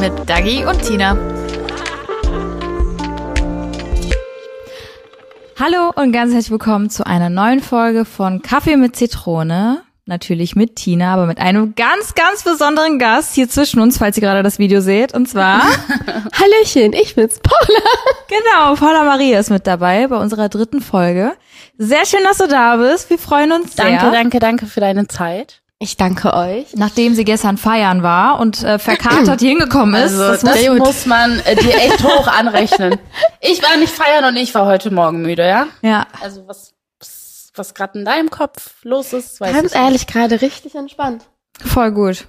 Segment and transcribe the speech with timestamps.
[0.00, 1.16] Mit Dagi und Tina.
[5.58, 9.82] Hallo und ganz herzlich willkommen zu einer neuen Folge von Kaffee mit Zitrone.
[10.06, 14.20] Natürlich mit Tina, aber mit einem ganz, ganz besonderen Gast hier zwischen uns, falls ihr
[14.20, 15.14] gerade das Video seht.
[15.14, 15.62] Und zwar.
[16.32, 17.80] Hallöchen, ich bin's, Paula.
[18.28, 21.32] Genau, Paula Maria ist mit dabei bei unserer dritten Folge.
[21.76, 23.10] Sehr schön, dass du da bist.
[23.10, 23.84] Wir freuen uns sehr.
[23.84, 25.60] Danke, danke, danke für deine Zeit.
[25.80, 26.74] Ich danke euch.
[26.74, 30.18] Nachdem sie gestern feiern war und äh, verkatert hier hingekommen ist.
[30.18, 32.98] Also, das, das muss, muss man äh, dir echt hoch anrechnen.
[33.40, 35.68] Ich war nicht feiern und ich war heute Morgen müde, ja?
[35.82, 36.06] Ja.
[36.20, 36.74] Also was,
[37.54, 41.28] was, gerade in deinem Kopf los ist, weiß Ganz ich ehrlich, gerade richtig entspannt.
[41.64, 42.26] Voll gut.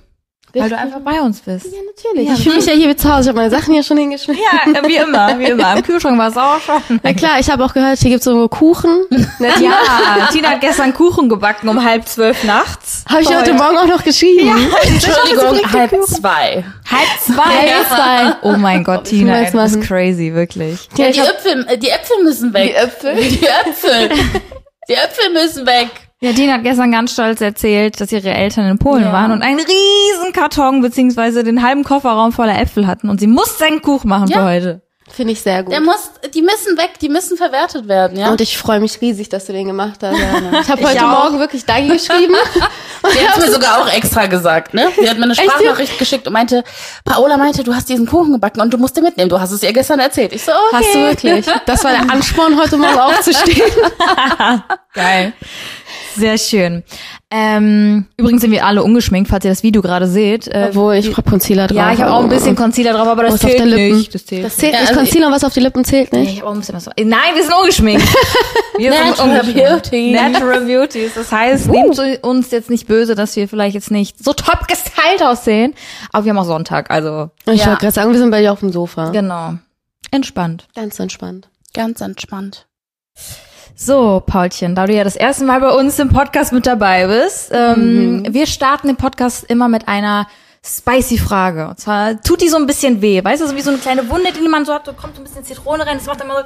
[0.54, 0.80] Weil Richtig.
[0.80, 1.66] du einfach bei uns bist.
[1.68, 2.30] Ja, natürlich.
[2.38, 3.22] Ich fühle mich ja hier wie zu Hause.
[3.22, 4.42] Ich habe meine Sachen hier schon hingeschmissen.
[4.44, 5.76] Ja, wie immer, wie immer.
[5.76, 7.00] Im Kühlschrank war es auch schon.
[7.04, 9.06] Na klar, ich habe auch gehört, hier gibt's so Kuchen.
[9.10, 9.28] Ne,
[9.58, 9.76] Tina?
[10.18, 13.04] Ja, Tina hat gestern Kuchen gebacken um halb zwölf nachts.
[13.08, 14.56] Habe ich heute Morgen auch noch geschrieben.
[14.82, 16.64] Entschuldigung, halb zwei.
[16.90, 17.44] Halb zwei.
[17.44, 18.36] Halb zwei.
[18.42, 19.82] Oh mein Gott, ich Tina, bist machen.
[19.82, 20.90] crazy, wirklich.
[20.98, 22.70] Ja, die Äpfel, äh, die Äpfel müssen weg.
[22.72, 23.16] Die Äpfel?
[23.16, 24.10] Die Äpfel.
[24.90, 25.90] Die Äpfel müssen weg.
[26.22, 29.14] Ja, Tina hat gestern ganz stolz erzählt, dass ihre Eltern in Polen Ja.
[29.14, 33.66] waren und einen riesen Karton beziehungsweise den halben Kofferraum voller Äpfel hatten und sie musste
[33.66, 34.40] einen Kuchen machen Ja.
[34.40, 34.82] für heute.
[35.12, 35.74] Finde ich sehr gut.
[35.74, 38.30] Der muss, die müssen weg, die müssen verwertet werden, ja?
[38.30, 40.16] Und ich freue mich riesig, dass du den gemacht hast.
[40.62, 41.24] Ich habe Ich heute auch.
[41.24, 42.36] Morgen wirklich Dagi geschrieben.
[43.02, 44.88] Die hat mir sogar auch extra gesagt, ne?
[45.02, 45.34] Die hat mir eine?
[45.34, 46.64] Sprachnachricht geschickt und meinte,
[47.06, 49.30] Paola meinte, du hast diesen Kuchen gebacken und du musst den mitnehmen.
[49.30, 50.34] Du hast es ihr gestern erzählt.
[50.34, 50.76] Ich so, okay.
[50.76, 51.46] Hast du wirklich?
[51.66, 53.72] Das war der Ansporn, heute Morgen aufzustehen.
[54.94, 55.32] Geil.
[56.20, 56.84] Sehr schön.
[57.32, 60.48] Ähm, übrigens sind wir alle ungeschminkt, falls ihr das Video gerade seht.
[60.48, 61.78] Äh, Obwohl, ich hab Concealer drauf.
[61.78, 64.14] ja, ich habe auch ein bisschen Concealer drauf, aber das Was auf zählt nicht.
[64.16, 64.90] Das zählt Das zählt Ja, nicht.
[64.90, 66.34] also Concealer, was auf die Lippen zählt Nee, nicht.
[66.34, 66.86] ich habe auch ein bisschen was.
[66.88, 68.04] Nein, wir sind ungeschminkt.
[68.78, 69.70] Wir sind Natural ungeschminkt.
[69.92, 70.12] Beauty.
[70.12, 71.12] Natural Beauties.
[71.14, 75.22] Das heißt, nehmt uns jetzt nicht böse, dass wir vielleicht jetzt nicht so top gestylt
[75.22, 75.74] aussehen.
[76.14, 77.68] Aber wir haben auch Sonntag, also Ich Ja.
[77.68, 79.10] wollte gerade sagen, wir sind bei dir auf dem Sofa.
[79.10, 79.56] genau.
[80.12, 80.68] Entspannt.
[80.76, 81.50] Ganz entspannt.
[81.74, 82.68] Ganz entspannt.
[83.82, 87.50] So, Paulchen, da du ja das erste Mal bei uns im Podcast mit dabei bist,
[87.54, 90.28] ähm, wir starten den Podcast immer mit einer
[90.66, 91.70] spicy Frage.
[91.70, 93.24] Und zwar tut die so ein bisschen weh.
[93.24, 95.22] Weißt du, so wie so eine kleine Wunde, die man so hat, da kommt so
[95.22, 96.42] ein bisschen Zitrone rein, das macht immer so,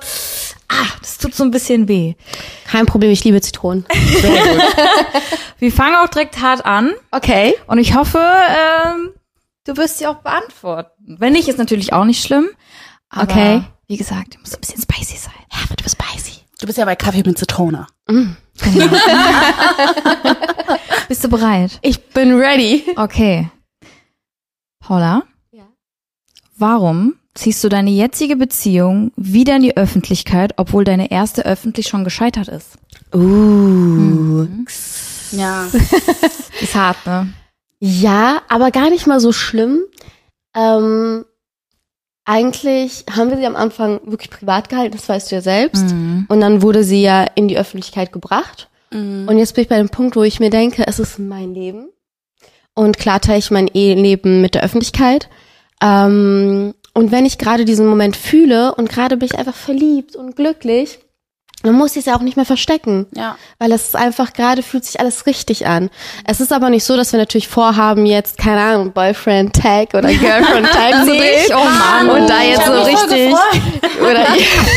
[0.69, 2.13] ah, das tut so ein bisschen weh.
[2.69, 3.83] Kein Problem, ich liebe Zitronen.
[5.57, 7.55] Wir fangen auch direkt hart an Okay.
[7.65, 9.09] und ich hoffe, ähm,
[9.65, 11.15] du wirst sie auch beantworten.
[11.17, 12.47] Wenn nicht, ist natürlich auch nicht schlimm.
[13.09, 13.63] Aber Okay.
[13.87, 15.33] wie gesagt, muss ein bisschen spicy sein.
[15.51, 16.42] Ja, wird spicy.
[16.63, 17.87] Du bist ja bei Kaffee mit Zitrone.
[21.09, 21.77] Bist du bereit?
[21.81, 22.85] Ich bin ready.
[22.95, 23.49] Okay.
[24.79, 25.23] Paula?
[25.51, 25.67] Ja.
[26.55, 32.05] Warum ziehst du deine jetzige Beziehung wieder in die Öffentlichkeit, obwohl deine erste öffentlich schon
[32.05, 32.77] gescheitert ist?
[33.13, 34.47] Uh.
[35.33, 35.65] Ja.
[36.61, 37.33] Ist hart, ne?
[37.81, 39.81] Ja, aber gar nicht mal so schlimm.
[40.55, 41.25] Ähm,
[42.25, 45.91] eigentlich haben wir sie am Anfang wirklich privat gehalten, das weißt du ja selbst.
[45.91, 46.25] Mhm.
[46.29, 48.69] Und dann wurde sie ja in die Öffentlichkeit gebracht.
[48.91, 49.27] Mhm.
[49.27, 51.89] Und jetzt bin ich bei dem Punkt, wo ich mir denke, es ist mein Leben.
[52.75, 55.29] Und klar teile ich mein Eheleben mit der Öffentlichkeit.
[55.81, 60.35] Ähm, und wenn ich gerade diesen Moment fühle und gerade bin ich einfach verliebt und
[60.35, 60.99] glücklich,
[61.63, 63.07] dann muss es ja auch nicht mehr verstecken.
[63.15, 63.37] Ja.
[63.57, 65.89] Weil es ist einfach gerade fühlt sich alles richtig an.
[66.25, 70.09] Es ist aber nicht so, dass wir natürlich vorhaben, jetzt, keine Ahnung, Boyfriend Tag oder
[70.13, 71.51] Girlfriend Tag zu drehen.
[71.55, 72.09] oh Mann.
[72.09, 73.33] Und da jetzt so richtig.
[74.01, 74.27] Oder,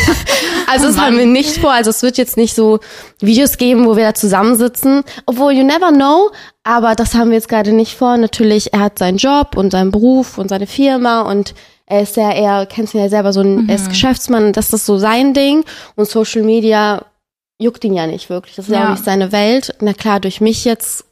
[0.67, 1.71] also das haben wir nicht vor.
[1.73, 2.79] Also es wird jetzt nicht so
[3.19, 5.03] Videos geben, wo wir da zusammensitzen.
[5.25, 6.31] Obwohl, you never know.
[6.63, 8.15] Aber das haben wir jetzt gerade nicht vor.
[8.15, 11.53] Natürlich, er hat seinen Job und seinen Beruf und seine Firma und
[11.89, 14.85] er ist ja eher, kennst ihn ja selber, so ein, er ist Geschäftsmann, das ist
[14.85, 15.63] so sein Ding.
[15.95, 17.05] Und Social Media
[17.59, 18.55] juckt ihn ja nicht wirklich.
[18.55, 18.85] Das ist ja, Ja.
[18.87, 19.73] auch nicht seine Welt.
[19.79, 21.05] Na klar, durch mich jetzt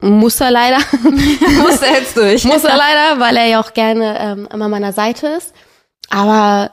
[0.00, 0.78] muss er leider.
[1.62, 2.44] Muss er jetzt durch.
[2.52, 5.52] muss er leider, weil er ja auch gerne ähm, immer an meiner Seite ist.
[6.10, 6.72] Aber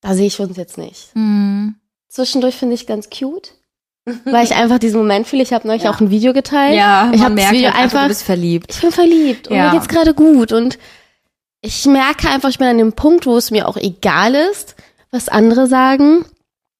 [0.00, 1.10] da sehe ich uns jetzt nicht.
[1.14, 1.74] Mhm.
[2.08, 3.52] Zwischendurch finde ich ganz cute,
[4.24, 5.42] weil ich einfach diesen Moment fühle.
[5.42, 5.90] Ich habe neulich Ja.
[5.90, 6.74] auch ein Video geteilt.
[6.74, 8.02] Ja, ich habe das merkt Video halt einfach.
[8.02, 8.74] du bist verliebt.
[8.74, 9.66] ich bin verliebt und Ja.
[9.66, 10.78] mir geht's gerade gut und
[11.62, 14.76] ich merke einfach, ich bin an dem Punkt, wo es mir auch egal ist,
[15.10, 16.24] was andere sagen,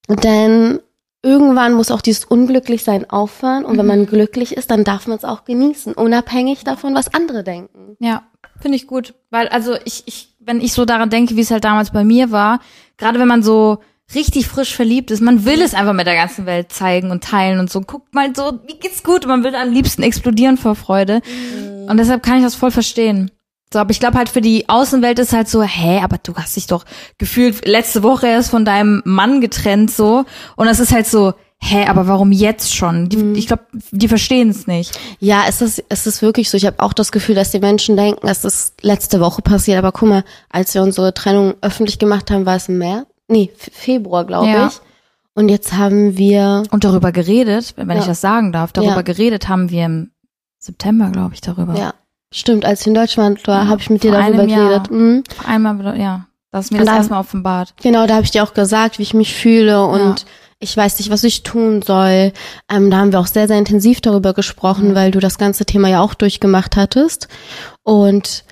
[0.09, 0.81] denn
[1.23, 3.65] irgendwann muss auch dieses Unglücklichsein aufhören.
[3.65, 7.45] Und wenn man glücklich ist, dann darf man es auch genießen, unabhängig davon, was andere
[7.45, 7.97] denken.
[7.99, 8.23] Ja,
[8.61, 9.15] finde ich gut.
[9.31, 12.31] Weil, also ich, ich, wenn ich so daran denke, wie es halt damals bei mir
[12.31, 12.61] war,
[12.97, 13.79] gerade wenn man so
[14.15, 17.61] richtig frisch verliebt ist, man will es einfach mit der ganzen Welt zeigen und teilen
[17.61, 17.81] und so.
[17.83, 19.27] Guckt mal so, wie geht's gut?
[19.27, 21.21] Man will am liebsten explodieren vor Freude.
[21.87, 23.31] Und deshalb kann ich das voll verstehen.
[23.73, 26.57] So, aber ich glaube halt für die Außenwelt ist halt so, hä, aber du hast
[26.57, 26.85] dich doch
[27.19, 30.25] gefühlt letzte Woche erst von deinem Mann getrennt so
[30.57, 33.09] und das ist halt so, hä, aber warum jetzt schon?
[33.09, 33.63] Die, Ich glaube,
[33.93, 34.99] die verstehen es nicht.
[35.21, 36.57] Ja, es ist, es ist wirklich so.
[36.57, 39.79] Ich habe auch das Gefühl, dass die Menschen denken, es ist letzte Woche passiert.
[39.79, 43.07] Aber guck mal, als wir unsere Trennung öffentlich gemacht haben, war es im März?
[43.29, 44.67] Nee, Februar, glaube Ja.
[44.69, 44.81] ich.
[45.35, 48.09] Und jetzt haben wir, Und darüber geredet, wenn ich Ja.
[48.09, 49.03] das sagen darf, darüber Ja.
[49.03, 50.11] geredet haben wir im
[50.59, 51.75] September, glaube ich, darüber.
[51.77, 51.95] ja,
[52.33, 54.91] stimmt, als ich in Deutschland war, Ja, habe ich mit dir darüber einem geredet.
[54.91, 55.25] Mhm.
[55.37, 57.75] Vor Einmal, wieder- ja, das ist mir Und das erstmal offenbart.
[57.83, 60.27] Genau, da habe ich dir auch gesagt, wie ich mich fühle und
[60.63, 62.33] ich weiß nicht, was ich tun soll.
[62.71, 65.89] Ähm, da haben wir auch sehr, sehr intensiv darüber gesprochen, weil du das ganze Thema
[65.89, 67.29] ja auch durchgemacht hattest.
[67.83, 68.45] Und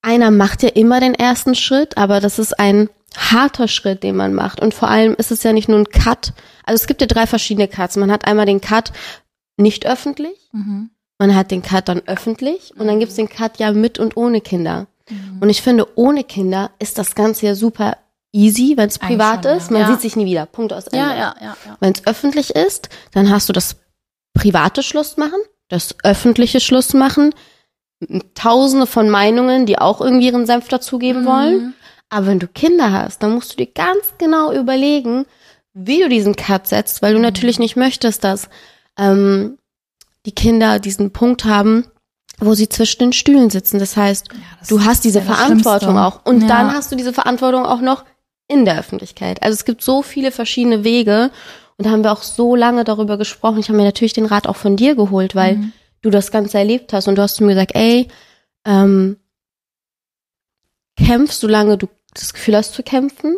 [0.00, 4.32] einer macht ja immer den ersten Schritt, aber das ist ein harter Schritt, den man
[4.32, 4.60] macht.
[4.60, 6.32] Und vor allem ist es ja nicht nur ein Cut.
[6.64, 7.96] Also es gibt ja drei verschiedene Cuts.
[7.96, 8.92] Man hat einmal den Cut
[9.56, 10.90] nicht öffentlich, Mhm.
[11.22, 14.40] Man hat den Cut dann öffentlich und dann gibt's den Cut ja mit und ohne
[14.40, 14.88] Kinder.
[15.40, 17.96] Und ich finde, ohne Kinder ist das Ganze ja super
[18.32, 19.70] easy, wenn es privat schon, ist.
[19.70, 19.86] Man Ja.
[19.86, 20.46] sieht sich nie wieder.
[20.46, 20.98] Punkt aus Ende.
[20.98, 21.76] Ja, ja, ja, ja.
[21.78, 23.76] Wenn es öffentlich ist, dann hast du das
[24.34, 25.38] private Schluss machen,
[25.68, 27.32] das öffentliche Schluss machen,
[28.34, 31.74] tausende von Meinungen, die auch irgendwie ihren Senf dazugeben wollen.
[32.10, 35.24] Aber wenn du Kinder hast, dann musst du dir ganz genau überlegen,
[35.72, 38.48] wie du diesen Cut setzt, weil du natürlich nicht möchtest, dass
[38.98, 39.58] ähm,
[40.26, 41.86] die Kinder diesen Punkt haben,
[42.38, 43.78] wo sie zwischen den Stühlen sitzen.
[43.78, 44.28] Das heißt,
[44.60, 46.24] das du hast diese ja Verantwortung auch.
[46.24, 46.48] Und Ja.
[46.48, 48.04] dann hast du diese Verantwortung auch noch
[48.48, 49.42] in der Öffentlichkeit.
[49.42, 51.30] Also es gibt so viele verschiedene Wege.
[51.78, 53.58] Und da haben wir auch so lange darüber gesprochen.
[53.58, 55.72] Ich habe mir natürlich den Rat auch von dir geholt, weil Mhm.
[56.02, 57.08] du das Ganze erlebt hast.
[57.08, 58.08] Und du hast zu mir gesagt, ey,
[58.64, 59.16] ähm,
[60.96, 63.36] kämpfst, solange du das Gefühl hast zu kämpfen.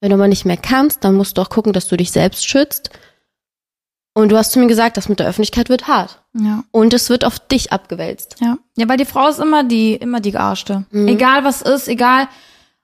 [0.00, 2.46] Wenn du aber nicht mehr kannst, dann musst du auch gucken, dass du dich selbst
[2.46, 2.90] schützt.
[4.14, 6.22] Und du hast zu mir gesagt, das mit der Öffentlichkeit wird hart.
[6.34, 6.64] Ja.
[6.70, 8.36] Und es wird auf dich abgewälzt.
[8.40, 8.58] Ja.
[8.76, 10.84] Ja, weil die Frau ist immer die, immer die Gearschte.
[10.90, 11.08] Mhm.
[11.08, 12.28] Egal was ist, egal,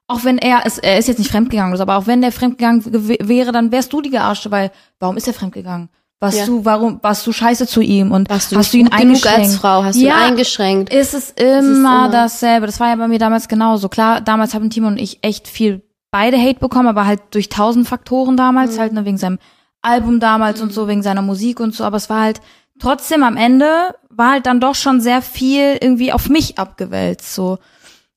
[0.06, 2.82] auch wenn er ist, er ist jetzt nicht fremdgegangen, aber auch wenn der fremdgegangen
[3.28, 4.70] wäre, dann wärst du die Gearschte, weil
[5.00, 5.90] warum ist er fremdgegangen?
[6.20, 6.46] Warst Ja.
[6.46, 9.06] du, warum, warst du scheiße zu ihm und Warst du hast du ihn gut genug
[9.16, 9.38] eingeschränkt?
[9.40, 9.84] als Frau?
[9.84, 10.92] Hast du ja, ihn eingeschränkt?
[10.92, 12.66] Ist es immer, immer- dasselbe.
[12.66, 13.88] Das war ja bei mir damals genauso.
[13.90, 17.86] Klar, damals haben Timo und ich echt viel beide Hate bekommen, aber halt durch tausend
[17.86, 18.80] Faktoren damals, Mhm.
[18.80, 19.38] halt nur wegen seinem
[19.82, 21.84] Album damals und so, wegen seiner Musik und so.
[21.84, 22.40] Aber es war halt
[22.78, 27.58] trotzdem am Ende war halt dann doch schon sehr viel irgendwie auf mich abgewälzt, so.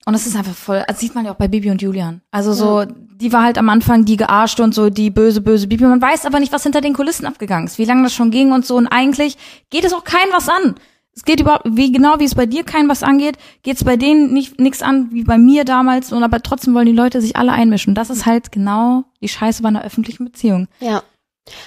[0.05, 2.21] Und das ist einfach voll, das sieht man ja auch bei Bibi und Julian.
[2.31, 5.83] Also so, die war halt am Anfang die gearschte und so, die böse, böse Bibi.
[5.85, 8.51] Man weiß aber nicht, was hinter den Kulissen abgegangen ist, wie lange das schon ging
[8.51, 8.77] und so.
[8.77, 9.37] Und eigentlich
[9.69, 10.75] geht es auch kein was an.
[11.13, 13.95] Es geht überhaupt, wie genau wie es bei dir kein was angeht, geht es bei
[13.95, 16.11] denen nicht nichts an wie bei mir damals.
[16.11, 17.93] Und aber trotzdem wollen die Leute sich alle einmischen.
[17.93, 20.67] Das ist halt genau die Scheiße bei einer öffentlichen Beziehung.
[20.79, 21.03] Ja.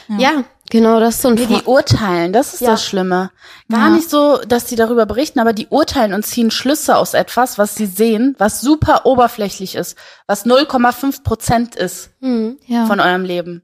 [0.08, 0.18] Ja.
[0.18, 2.70] Ja, genau das so ein Nee, die urteilen, das ist Ja.
[2.72, 3.30] das Schlimme.
[3.70, 3.90] Gar Ja.
[3.90, 7.74] nicht so, dass die darüber berichten, aber die urteilen und ziehen Schlüsse aus etwas, was
[7.74, 12.58] sie sehen, was super oberflächlich ist, was 0,5 Prozent ist Hm.
[12.66, 12.86] Ja.
[12.86, 13.62] von eurem Leben.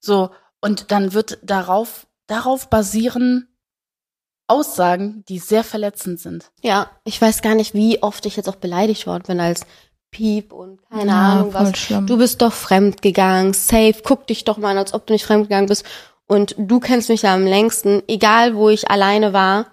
[0.00, 3.48] So, und dann wird darauf, darauf basieren
[4.48, 6.50] Aussagen, die sehr verletzend sind.
[6.62, 9.62] Ja, ich weiß gar nicht, wie oft ich jetzt auch beleidigt worden bin als
[10.12, 11.76] Piep und keine Ja, Ahnung was.
[11.76, 12.06] schlimm.
[12.06, 15.66] Du bist doch fremdgegangen, safe, guck dich doch mal an, als ob du nicht fremdgegangen
[15.66, 15.84] bist.
[16.28, 19.66] Und du kennst mich ja am längsten, egal wo ich alleine war,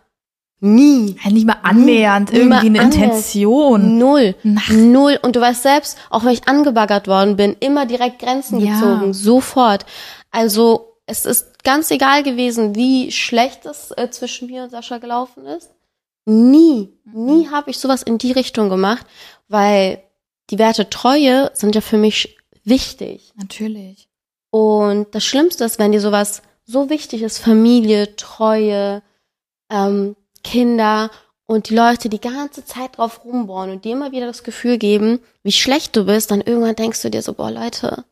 [0.61, 1.15] nie.
[1.23, 2.95] Ja, nicht mal annähernd Nie irgendwie eine annähernd.
[2.95, 3.97] Intention.
[3.97, 4.35] Null.
[4.57, 4.69] Ach.
[4.69, 5.19] Null.
[5.21, 8.73] Und du weißt selbst, auch wenn ich angebaggert worden bin, immer direkt Grenzen Ja.
[8.73, 9.13] gezogen.
[9.13, 9.85] Sofort.
[10.31, 15.45] Also, es ist ganz egal gewesen, wie schlecht es äh, zwischen mir und Sascha gelaufen
[15.45, 15.69] ist.
[16.25, 19.05] Nie, nie habe ich sowas in die Richtung gemacht,
[19.47, 19.99] weil
[20.49, 23.33] die Werte Treue sind ja für mich wichtig.
[23.35, 24.09] Natürlich.
[24.51, 29.01] Und das Schlimmste ist, wenn dir sowas so wichtig ist, Familie, Treue,
[29.71, 31.11] ähm, Kinder
[31.45, 35.19] und die Leute die ganze Zeit drauf rumbohren und dir immer wieder das Gefühl geben,
[35.43, 38.05] wie schlecht du bist, dann irgendwann denkst du dir so, boah Leute,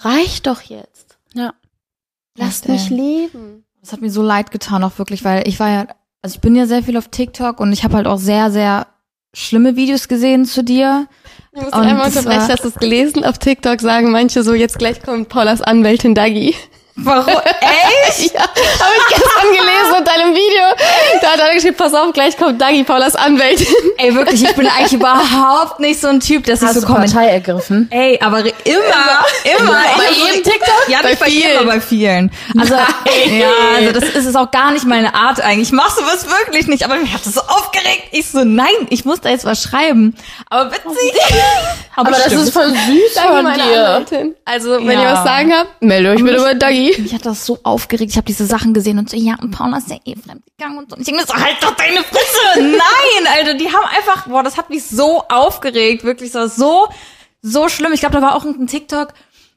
[0.00, 1.18] reicht doch jetzt.
[1.34, 1.54] Ja.
[2.36, 3.64] Lasst mich leben.
[3.80, 5.86] Das hat mir so leid getan, auch wirklich, weil ich war ja,
[6.22, 8.86] also ich bin ja sehr viel auf TikTok und ich habe halt auch sehr, sehr
[9.34, 11.06] schlimme Videos gesehen zu dir.
[11.52, 13.24] Ich muss einmal unterbrechen, hast du es gelesen?
[13.24, 16.54] Auf TikTok sagen manche so, jetzt gleich kommt Paulas Anwältin Dagi.
[16.96, 17.26] Warum?
[18.08, 18.34] Echt?
[18.34, 20.62] Ja, habe ich gestern gelesen unter einem Video.
[21.22, 23.66] Da hat er geschrieben, pass auf, gleich kommt Dagi, Paulas Anwältin.
[23.96, 26.86] Ey, wirklich, ich bin eigentlich überhaupt nicht so ein Typ, der sich Hast so du
[26.86, 27.14] kommentiert.
[27.16, 27.88] Partei ergriffen?
[27.90, 28.50] Ey, aber immer,
[29.58, 29.82] immer.
[29.96, 30.88] Bei Ich- jedem TikTok?
[30.88, 31.42] Ja, Bei nicht bei vielen.
[31.48, 32.30] jedem, aber bei vielen.
[32.58, 35.68] Also, ja, also das ist es auch gar nicht meine Art eigentlich.
[35.68, 38.08] Ich mach sowas wirklich nicht, aber mich hat das so aufgeregt.
[38.12, 40.14] Ich so, nein, ich muss da jetzt was schreiben.
[40.50, 41.12] Aber witzig.
[41.96, 42.42] Aber das stimmt.
[42.42, 43.88] ist voll süß Dagi, von dir.
[43.88, 44.34] Anwältin.
[44.44, 45.02] Also, wenn Ja.
[45.08, 46.79] ihr was sagen habt, meldet euch bitte bei Dagi.
[46.98, 48.10] Mich hat das so aufgeregt.
[48.10, 50.90] Ich habe diese Sachen gesehen und so, ja, und Paula ist ja eh fremdgegangen und
[50.90, 50.96] so.
[50.96, 52.56] Und ich denke mir so, halt doch deine Fresse!
[52.56, 56.04] Nein, Alter, die haben einfach, boah, das hat mich so aufgeregt.
[56.04, 56.88] Wirklich, das war so,
[57.42, 57.92] so schlimm.
[57.92, 59.14] Ich glaube, da war auch ein TikTok,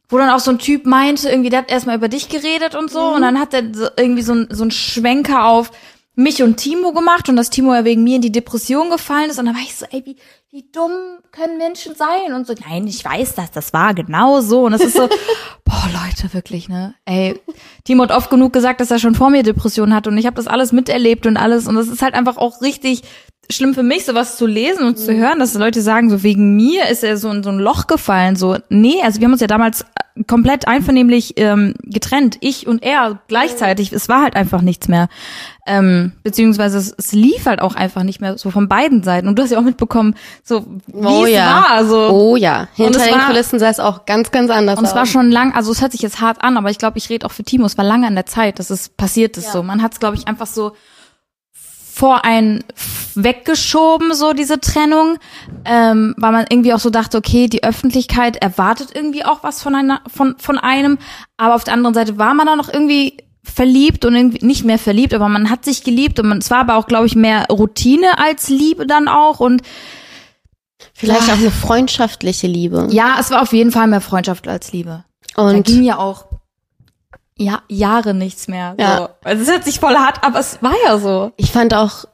[0.10, 2.92] wo dann auch so ein Typ meinte, irgendwie, der hat erstmal über dich geredet und
[2.92, 3.02] so.
[3.02, 5.72] Und dann hat er so, irgendwie so ein, so ein Schwenker auf
[6.16, 9.40] mich und Timo gemacht und dass Timo ja wegen mir in die Depression gefallen ist.
[9.40, 10.16] Und dann war ich so, ey, wie,
[10.52, 10.92] wie dumm
[11.32, 12.34] können Menschen sein?
[12.34, 14.66] Und so, nein, ich weiß das, das war genau so.
[14.66, 15.10] Und das ist so,
[15.66, 16.94] boah, Leute, wirklich, ne?
[17.06, 17.40] Ey,
[17.84, 20.36] Timo hat oft genug gesagt, dass er schon vor mir Depressionen hat und ich habe
[20.36, 21.68] das alles miterlebt und alles.
[21.68, 23.02] Und das ist halt einfach auch richtig
[23.52, 26.88] schlimm für mich, sowas zu lesen und zu hören, dass Leute sagen, so wegen mir
[26.90, 28.36] ist er so in so ein Loch gefallen.
[28.36, 29.82] So, nee, also wir haben uns ja damals
[30.16, 33.92] äh, komplett einvernehmlich ähm, getrennt, ich und er gleichzeitig.
[33.92, 35.08] Es war halt einfach nichts mehr.
[35.68, 39.28] Ähm, beziehungsweise es, es lief halt auch einfach nicht mehr so von beiden Seiten.
[39.28, 41.66] Und du hast ja auch mitbekommen, so wie Oh es ja.
[41.70, 41.86] war.
[41.86, 44.92] So, Oh ja, hinter den war- Kulissen sah es auch ganz, ganz anders und es
[44.92, 44.98] aus.
[44.98, 47.26] war schon lang, also es hört sich jetzt hart an, aber ich glaube, ich rede
[47.26, 47.66] auch für Timo.
[47.66, 49.64] Es war lange an der Zeit, dass es passiert ist so.
[49.64, 50.74] Man hat es, glaube ich, einfach so
[51.94, 52.64] vor einen
[53.14, 55.20] weggeschoben, so diese Trennung,
[55.64, 59.76] ähm, weil man irgendwie auch so dachte, okay, die Öffentlichkeit erwartet irgendwie auch was von
[59.76, 60.98] einer, von, von einem,
[61.38, 64.80] aber auf der anderen Seite war man da noch irgendwie verliebt und irgendwie nicht mehr
[64.80, 67.46] verliebt, aber man hat sich geliebt und man, es war aber auch, glaube ich, mehr
[67.52, 69.62] Routine als Liebe dann auch und
[70.96, 72.88] Vielleicht auch eine freundschaftliche Liebe.
[72.90, 75.06] ja, es war auf jeden Fall mehr Freundschaft als Liebe.
[75.36, 76.26] da Und ging ja auch
[77.38, 78.76] ja, Jahre nichts mehr.
[78.80, 78.98] Ja.
[78.98, 79.10] So.
[79.24, 81.32] Also es hört sich voll hart, aber es war ja so.
[81.38, 82.06] ich fand auch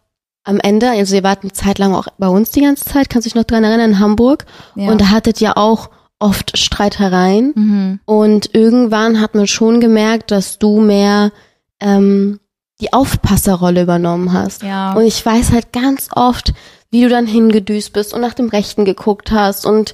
[0.44, 3.26] am Ende, also ihr wart eine Zeit lang auch bei uns die ganze Zeit, kannst
[3.26, 4.46] du dich noch dran erinnern, in Hamburg.
[4.76, 4.90] Ja.
[4.90, 7.54] Und da hattet ihr auch oft Streitereien.
[7.56, 8.00] Mhm.
[8.06, 11.32] Und irgendwann hat man schon gemerkt, dass du mehr
[11.80, 12.40] ähm,
[12.82, 14.64] die Aufpasserrolle übernommen hast.
[14.64, 14.94] Ja.
[14.94, 16.54] Und ich weiß halt ganz oft,
[16.92, 19.94] wie du dann hingedüst bist und nach dem Rechten geguckt hast und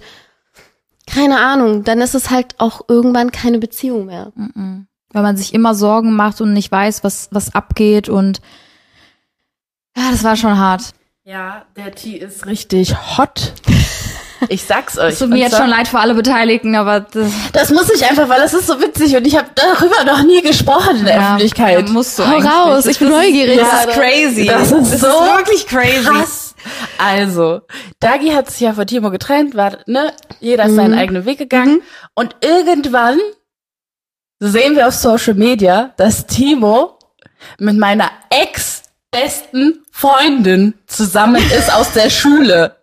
[1.07, 4.31] keine Ahnung, dann ist es halt auch irgendwann keine Beziehung mehr.
[4.35, 4.87] Mhm.
[5.15, 8.41] Weil man sich immer Sorgen macht und nicht weiß, was, was abgeht und
[9.95, 10.91] ja, das war schon hart.
[11.23, 13.53] Ja, der Tee ist richtig hot.
[14.49, 15.13] Ich sag's euch.
[15.13, 18.05] Es tut mir Und jetzt schon leid für alle Beteiligten, aber das Das muss ich
[18.05, 21.17] einfach, weil das ist so witzig und ich habe darüber noch nie gesprochen in der
[21.17, 21.87] Öffentlichkeit.
[21.87, 24.45] Ja, musst du Hau raus, ich bin Das ist- neugierig Das ist crazy.
[24.47, 26.03] Das ist so wirklich crazy.
[26.03, 26.55] Krass.
[26.97, 27.61] Also,
[28.01, 31.81] Dagi hat sich ja von Timo getrennt, war, ne, jeder ist seinen eigenen Weg gegangen.
[32.15, 33.17] Und irgendwann
[34.39, 36.99] sehen wir auf Social Media, dass Timo
[37.59, 42.75] mit meiner ex-besten Freundin zusammen ist aus der Schule.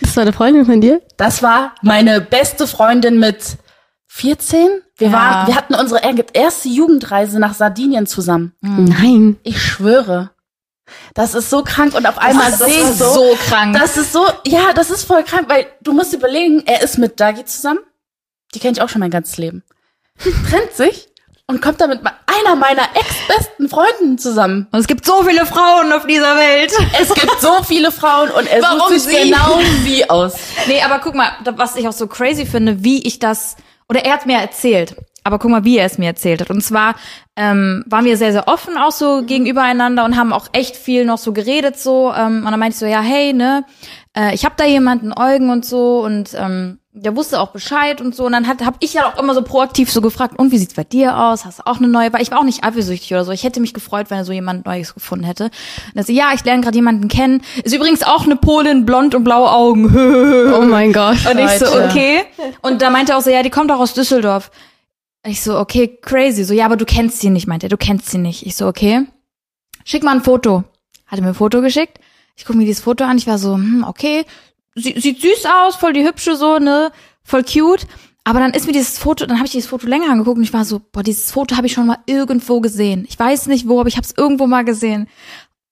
[0.00, 1.02] Das war eine Freundin von dir?
[1.16, 3.58] Das war meine beste Freundin mit
[4.08, 4.68] 14.
[4.96, 5.12] Wir Ja.
[5.12, 6.00] waren, wir hatten unsere
[6.32, 8.54] erste Jugendreise nach Sardinien zusammen.
[8.60, 9.38] Nein.
[9.42, 10.30] Ich schwöre.
[11.14, 13.76] Das ist so krank und auf einmal das sehe ich ist so, so krank.
[13.78, 17.18] Das ist so, ja, das ist voll krank, weil du musst überlegen, er ist mit
[17.18, 17.80] Dagi zusammen.
[18.54, 19.62] Die kenne ich auch schon mein ganzes Leben.
[20.18, 21.08] Trennt sich
[21.46, 24.66] und kommt dann mit einer meiner ex-besten Freunden zusammen.
[24.72, 26.72] Und es gibt so viele Frauen auf dieser Welt.
[27.00, 29.30] Es gibt so viele Frauen und er Warum sucht sich sie?
[29.30, 30.34] genau sie aus.
[30.66, 33.56] Nee, aber guck mal, was ich auch so crazy finde, wie ich das,
[33.88, 36.50] oder er hat mir erzählt, aber guck mal, wie er es mir erzählt hat.
[36.50, 36.94] Und zwar
[37.36, 41.04] ähm, waren wir sehr, sehr offen auch so gegenüber einander und haben auch echt viel
[41.04, 42.12] noch so geredet so.
[42.16, 43.64] Ähm, und dann meinte ich so, ja, hey, ne,
[44.16, 48.14] äh, ich habe da jemanden, Eugen und so und ähm, der wusste auch Bescheid und
[48.14, 48.24] so.
[48.24, 50.74] Und dann hat, hab ich ja auch immer so proaktiv so gefragt, und wie sieht's
[50.74, 51.44] bei dir aus?
[51.44, 52.12] Hast du auch eine neue?
[52.12, 53.32] Weil ich war auch nicht eifersüchtig oder so.
[53.32, 55.46] Ich hätte mich gefreut, wenn er so jemand Neues gefunden hätte.
[55.46, 57.42] Und er so, ja, ich lerne gerade jemanden kennen.
[57.64, 59.92] Ist übrigens auch eine Polin, blond und blaue Augen.
[60.54, 61.16] Oh mein Gott.
[61.28, 62.24] Und ich so, okay.
[62.62, 64.50] Und da meinte er auch so, ja, die kommt auch aus Düsseldorf.
[65.24, 66.44] Und ich so, okay, crazy.
[66.44, 68.46] So, ja, aber du kennst sie nicht, meinte er, du kennst sie nicht.
[68.46, 69.06] Ich so, okay.
[69.84, 70.64] Schick mal ein Foto.
[71.06, 71.98] Hat er mir ein Foto geschickt.
[72.36, 73.18] Ich gucke mir dieses Foto an.
[73.18, 74.24] Ich war so, hm, okay.
[74.74, 76.90] Sie, sieht süß aus, voll die hübsche so, ne?
[77.22, 77.86] Voll cute.
[78.24, 80.52] Aber dann ist mir dieses Foto, dann habe ich dieses Foto länger angeguckt und ich
[80.52, 83.04] war so, boah, dieses Foto habe ich schon mal irgendwo gesehen.
[83.08, 85.08] Ich weiß nicht wo, aber ich habe es irgendwo mal gesehen.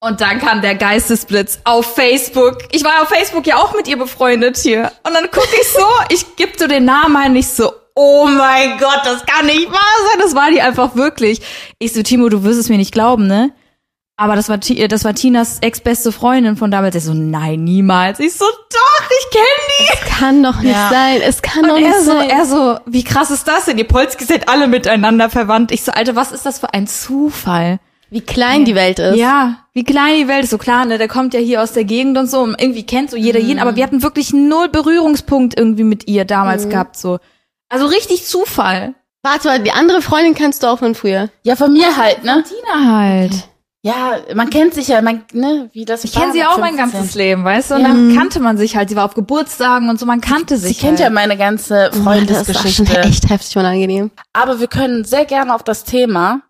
[0.01, 2.59] Und dann kam der Geistesblitz auf Facebook.
[2.73, 4.93] Ich war auf Facebook ja auch mit ihr befreundet hier.
[5.07, 8.79] Und dann gucke ich so, ich gebe so den Namen ein, nicht so, oh mein
[8.79, 10.21] Gott, das kann nicht wahr sein.
[10.21, 11.41] Das war die einfach wirklich.
[11.79, 13.53] Ich so, Timo, du wirst es mir nicht glauben, ne?
[14.17, 16.95] Aber das war, Ti- das war Tinas ex-beste Freundin von damals.
[16.95, 18.21] Ich so, nein, niemals.
[18.21, 19.43] Ich so, doch, ich kenn
[19.79, 20.11] die.
[20.11, 20.91] Kann doch nicht Ja.
[20.91, 21.21] sein.
[21.23, 22.31] Es kann doch nicht er so, sein.
[22.31, 23.79] er so, wie krass ist das denn?
[23.79, 25.73] Ihr Polskis seid alle miteinander verwandt.
[25.73, 27.81] Ich so, Alter, was ist das für ein Zufall?
[28.11, 29.17] Wie klein die Welt ist.
[29.17, 30.51] Ja, wie klein die Welt ist.
[30.51, 33.11] So klar, ne, der kommt ja hier aus der Gegend und so und irgendwie kennt
[33.11, 37.19] so jeder jeden, aber wir hatten wirklich null Berührungspunkt irgendwie mit ihr damals gehabt, so.
[37.71, 38.95] Also richtig Zufall.
[39.23, 41.31] Warte mal, die andere Freundin kannst du auch von früher.
[41.43, 42.45] Ja, von mir halt, ne?
[42.47, 43.33] Tina halt.
[43.85, 46.93] Ja, man kennt sich ja, man, ne, wie das Ich kenne sie auch mein 15.
[46.93, 47.75] ganzes Leben, weißt du?
[47.75, 47.89] Und Ja.
[47.89, 48.89] dann kannte man sich halt.
[48.91, 50.79] Sie war auf Geburtstagen und so, man kannte Sie sich.
[50.79, 51.15] kennt ja halt.
[51.15, 52.87] meine ganze Das ist Freundesgeschichte.
[52.87, 54.13] schon echt heftig und angenehm.
[54.33, 56.43] Aber wir können sehr gerne auf das Thema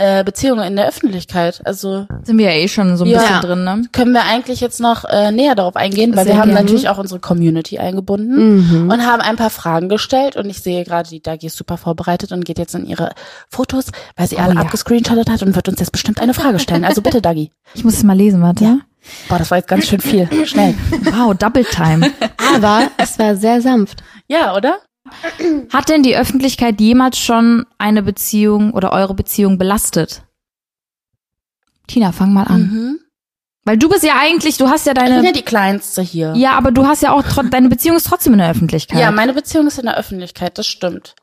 [0.00, 1.60] äh, Beziehungen in der Öffentlichkeit.
[1.64, 3.18] Also Sind wir ja eh schon so ein Ja.
[3.20, 3.82] bisschen drin, ne?
[3.92, 6.62] können wir eigentlich jetzt noch äh, näher darauf eingehen, weil Sehr wir haben gerne.
[6.64, 8.90] natürlich auch unsere Community eingebunden Mhm.
[8.90, 12.32] und haben ein paar Fragen gestellt und ich sehe gerade, die Dagi ist super vorbereitet
[12.32, 13.10] und geht jetzt in ihre
[13.50, 14.60] Fotos, weil sie alle ja.
[14.60, 16.84] abgescreenshottet hat und wird uns jetzt bestimmt eine Frage stellen.
[16.84, 17.50] Also bitte, Dagi.
[17.74, 18.64] Ich muss es mal lesen, warte.
[18.64, 18.78] Ja.
[19.28, 20.28] Boah, das war jetzt ganz schön viel.
[20.46, 20.74] Schnell.
[21.12, 22.10] Wow, Double Time.
[22.54, 24.02] Aber es war sehr sanft.
[24.28, 24.78] Ja, oder?
[25.72, 30.22] Hat denn die Öffentlichkeit jemals schon eine Beziehung oder eure Beziehung belastet?
[31.86, 32.60] Tina, fang mal an.
[32.62, 33.00] Mhm.
[33.64, 36.32] Weil du bist ja eigentlich, du hast ja Ich bin ja deine, die Kleinste hier.
[36.36, 38.98] ja, aber du hast ja auch, deine Beziehung ist trotzdem in der Öffentlichkeit.
[38.98, 41.14] Ja, meine Beziehung ist in der Öffentlichkeit, das stimmt.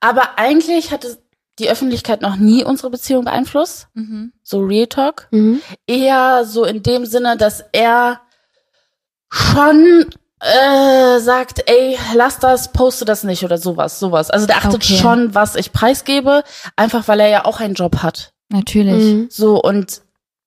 [0.00, 1.18] Aber eigentlich hatte
[1.58, 3.88] die Öffentlichkeit noch nie unsere Beziehung beeinflusst.
[3.94, 4.32] mhm.
[4.42, 5.28] So Real Talk.
[5.30, 5.60] Mhm.
[5.86, 8.20] Eher so in dem Sinne, dass er
[9.30, 10.06] schon
[10.40, 14.30] äh, sagt, ey, lass das, poste das nicht oder sowas, sowas.
[14.30, 14.96] Also der achtet Okay.
[14.96, 16.44] schon, was ich preisgebe,
[16.76, 18.32] einfach weil er ja auch einen Job hat.
[18.50, 19.04] Natürlich.
[19.14, 19.28] Mhm.
[19.30, 20.02] So und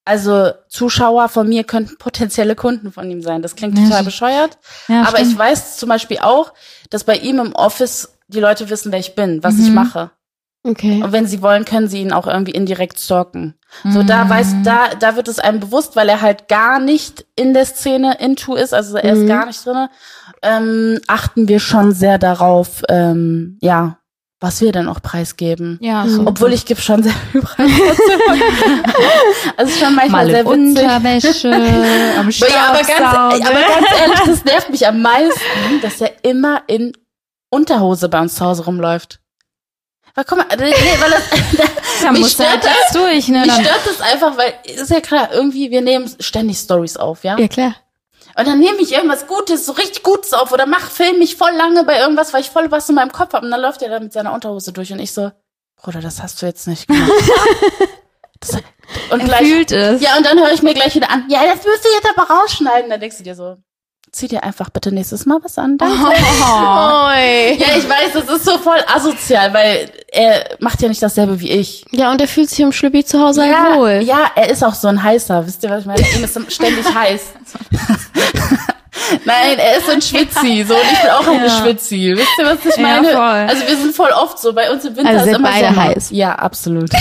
[0.06, 3.42] also Zuschauer von mir könnten potenzielle Kunden von ihm sein.
[3.44, 4.58] Das klingt Ja, total bescheuert.
[4.88, 5.40] Ja, Aber ich stimmt.
[5.40, 6.54] weiß zum Beispiel auch,
[6.90, 9.76] dass bei ihm im Office die Leute wissen, wer ich bin, was ich Mhm.
[9.76, 10.12] mache.
[10.64, 11.02] Okay.
[11.04, 13.56] Und wenn sie wollen, können sie ihn auch irgendwie indirekt stalken.
[13.90, 14.30] So, da Mhm.
[14.30, 18.18] weiß, da, da wird es einem bewusst, weil er halt gar nicht in der Szene
[18.20, 19.28] into ist, also er ist Mhm.
[19.28, 19.90] gar nicht drinne,
[20.42, 23.98] ähm, achten wir schon sehr darauf, ähm, ja,
[24.42, 25.78] was wir dann auch preisgeben.
[25.82, 26.10] Ja, Mhm.
[26.10, 26.28] so.
[26.28, 27.70] Obwohl ich gebe schon sehr viel Preis.
[29.58, 30.84] also schon manchmal mal sehr witzig.
[30.84, 31.54] Unterwäsche,
[32.18, 33.48] am Ja, aber ganz, Staubsaugen.
[33.48, 36.94] aber ganz ehrlich, das nervt mich am meisten, dass er immer in
[37.50, 39.21] Unterhose bei uns zu Hause rumläuft.
[40.16, 41.24] Weil guck mal, nee, weil das,
[42.02, 43.42] da mich du halt stört jetzt durch, ne?
[43.42, 47.38] mich stört das einfach, weil ist ja klar, irgendwie wir nehmen ständig Stories auf, ja?
[47.38, 47.76] Ja, klar.
[48.38, 51.52] Und dann nehme ich irgendwas Gutes, so richtig Gutes auf oder mach film mich voll
[51.52, 53.90] lange bei irgendwas, weil ich voll was in meinem Kopf habe und dann läuft er
[53.90, 55.32] da mit seiner Unterhose durch und ich so,
[55.82, 57.12] Bruder, das hast du jetzt nicht gemacht.
[58.40, 58.58] das,
[59.12, 60.02] und er gleich, fühlt es.
[60.02, 62.34] ja, und dann höre ich mir gleich wieder an, ja, das müsst ihr jetzt aber
[62.34, 62.90] rausschneiden.
[62.90, 63.58] Dann denkst du dir so,
[64.12, 65.78] zieh dir einfach bitte nächstes Mal was an.
[65.78, 65.96] Danke.
[66.06, 67.54] Oi.
[67.58, 71.50] Ja, ich weiß, das ist so voll asozial, weil er macht ja nicht dasselbe wie
[71.52, 71.86] ich.
[71.92, 74.02] Ja, und er fühlt sich im Schlüppi zu Hause halt ja, wohl.
[74.04, 75.48] ja, er ist auch so ein heißer.
[75.48, 76.02] Wisst ihr, was ich meine?
[76.16, 77.22] Ihm ist ständig heiß.
[79.26, 81.62] Nein, er ist so ein Schwitzi, so und ich bin auch eine Ja.
[81.62, 82.14] Schwitzi.
[82.16, 83.08] Wisst ihr, was ich Ja, meine?
[83.12, 83.48] voll.
[83.50, 84.54] Also wir sind voll oft so.
[84.54, 85.84] Bei uns im Winter Also ist seid immer beide Sommer.
[85.86, 86.10] heiß.
[86.12, 86.90] Ja, absolut.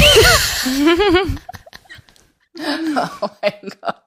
[2.59, 4.00] oh mein Gott.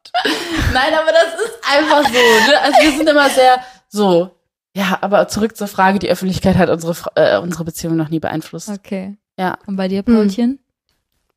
[0.74, 2.14] Nein, aber das ist einfach so.
[2.52, 2.62] Ne?
[2.62, 4.32] Also wir sind immer sehr so.
[4.76, 8.70] Ja, aber zurück zur Frage, die Öffentlichkeit hat unsere, äh, unsere Beziehung noch nie beeinflusst.
[8.70, 9.18] Okay.
[9.38, 9.58] Ja.
[9.68, 10.60] Und bei dir, Paulchen?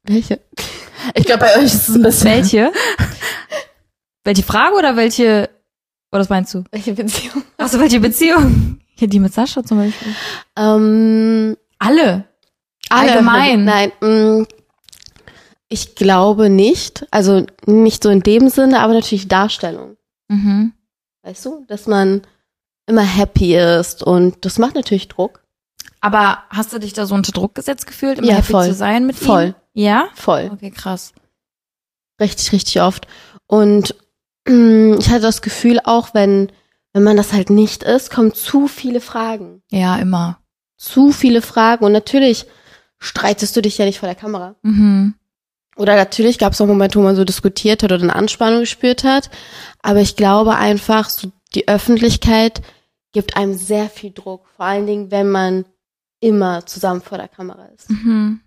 [0.04, 0.40] Welche?
[1.14, 2.30] Ich glaube, bei euch ist es ein bisschen.
[2.30, 2.72] Welche?
[4.24, 5.50] welche Frage oder welche,
[6.10, 6.64] oder was meinst du?
[6.70, 7.42] Welche Beziehung?
[7.58, 8.80] Achso, welche Beziehung?
[8.94, 10.14] Hier die mit Sascha zum Beispiel.
[10.56, 12.24] Ähm, Alle.
[12.88, 13.10] alle.
[13.10, 13.64] Allgemein.
[13.64, 14.46] Nein, mh,
[15.68, 17.06] ich glaube nicht.
[17.10, 19.96] Also nicht so in dem Sinne, aber natürlich Darstellung.
[20.28, 20.72] Mhm.
[21.22, 22.22] Weißt du, dass man
[22.86, 25.42] immer happy ist und das macht natürlich Druck.
[26.00, 28.66] Aber hast du dich da so unter Druck gesetzt gefühlt, immer Ja, happy voll.
[28.66, 29.54] zu sein mit Voll.
[29.74, 29.82] ihm?
[29.82, 30.08] Ja?
[30.14, 30.50] Voll.
[30.52, 31.12] Okay, krass.
[32.20, 33.08] Richtig, richtig oft.
[33.46, 33.94] Und
[34.46, 36.52] mh, ich hatte das Gefühl auch, wenn,
[36.92, 39.62] wenn man das halt nicht ist, kommen zu viele Fragen.
[39.70, 40.38] Ja, immer.
[40.76, 41.84] Zu viele Fragen.
[41.84, 42.46] Und natürlich
[43.00, 44.54] streitest du dich ja nicht vor der Kamera.
[44.62, 45.14] Mhm.
[45.76, 49.04] Oder natürlich gab es auch Momente, wo man so diskutiert hat oder eine Anspannung gespürt
[49.04, 49.30] hat.
[49.82, 52.62] Aber ich glaube einfach, so die Öffentlichkeit
[53.12, 54.46] gibt einem sehr viel Druck.
[54.56, 55.64] Vor allen Dingen, wenn man
[56.20, 57.90] immer zusammen vor der Kamera ist.
[57.90, 58.40] Mhm.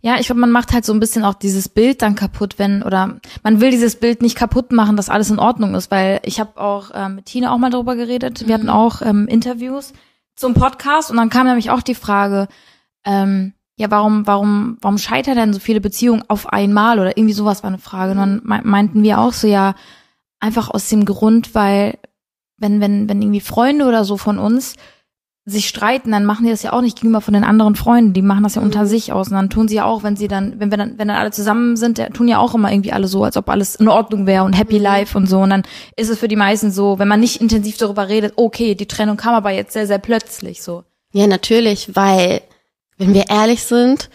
[0.00, 2.82] Ja, ich glaube, man macht halt so ein bisschen auch dieses Bild dann kaputt, wenn,
[2.82, 6.38] oder man will dieses Bild nicht kaputt machen, dass alles in Ordnung ist, weil ich
[6.38, 8.46] habe auch ähm, mit Tina auch mal darüber geredet.
[8.46, 9.92] Wir hatten auch ähm, Interviews
[10.36, 12.48] zum Podcast und dann kam nämlich auch die Frage,
[13.04, 17.62] ähm, ja, warum, warum, warum scheitern denn so viele Beziehungen auf einmal oder irgendwie sowas
[17.62, 18.12] war eine Frage.
[18.12, 19.74] Und dann me- meinten wir auch so, ja,
[20.40, 21.98] einfach aus dem Grund, weil
[22.56, 24.74] wenn, wenn, wenn irgendwie Freunde oder so von uns
[25.46, 28.14] sich streiten, dann machen die das ja auch nicht gegenüber von den anderen Freunden.
[28.14, 29.28] Die machen das ja unter sich aus.
[29.28, 31.32] Und dann tun sie ja auch, wenn sie dann, wenn wir dann, wenn dann alle
[31.32, 34.26] zusammen sind, der, tun ja auch immer irgendwie alle so, als ob alles in Ordnung
[34.26, 35.40] wäre und happy life und so.
[35.40, 35.64] Und dann
[35.96, 39.18] ist es für die meisten so, wenn man nicht intensiv darüber redet, okay, die Trennung
[39.18, 40.84] kam aber jetzt sehr, sehr plötzlich so.
[41.12, 42.40] Ja, natürlich, weil,
[42.98, 44.10] wenn wir ehrlich sind,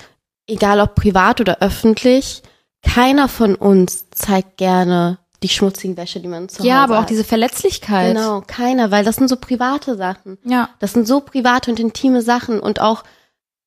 [0.47, 2.41] egal ob privat oder öffentlich,
[2.81, 7.05] keiner von uns zeigt gerne die schmutzigen Wäsche, die man zu Ja, Hause aber auch
[7.05, 8.15] diese Verletzlichkeit.
[8.15, 10.37] Genau, keiner, weil das sind so private Sachen.
[10.43, 10.69] Ja.
[10.79, 13.03] Das sind so private und intime Sachen und auch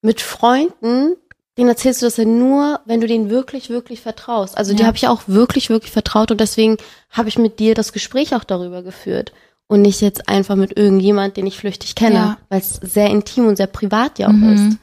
[0.03, 1.15] mit Freunden,
[1.57, 4.57] denen erzählst du das ja nur, wenn du denen wirklich, wirklich vertraust.
[4.59, 4.87] Also die Ja.
[4.87, 6.77] habe ich auch wirklich, wirklich vertraut und deswegen
[7.11, 9.33] habe ich mit dir das Gespräch auch darüber geführt
[9.67, 12.37] und nicht jetzt einfach mit irgendjemand, den ich flüchtig kenne, Ja.
[12.51, 14.53] weil es sehr intim und sehr privat ja auch Mhm.
[14.73, 14.79] ist.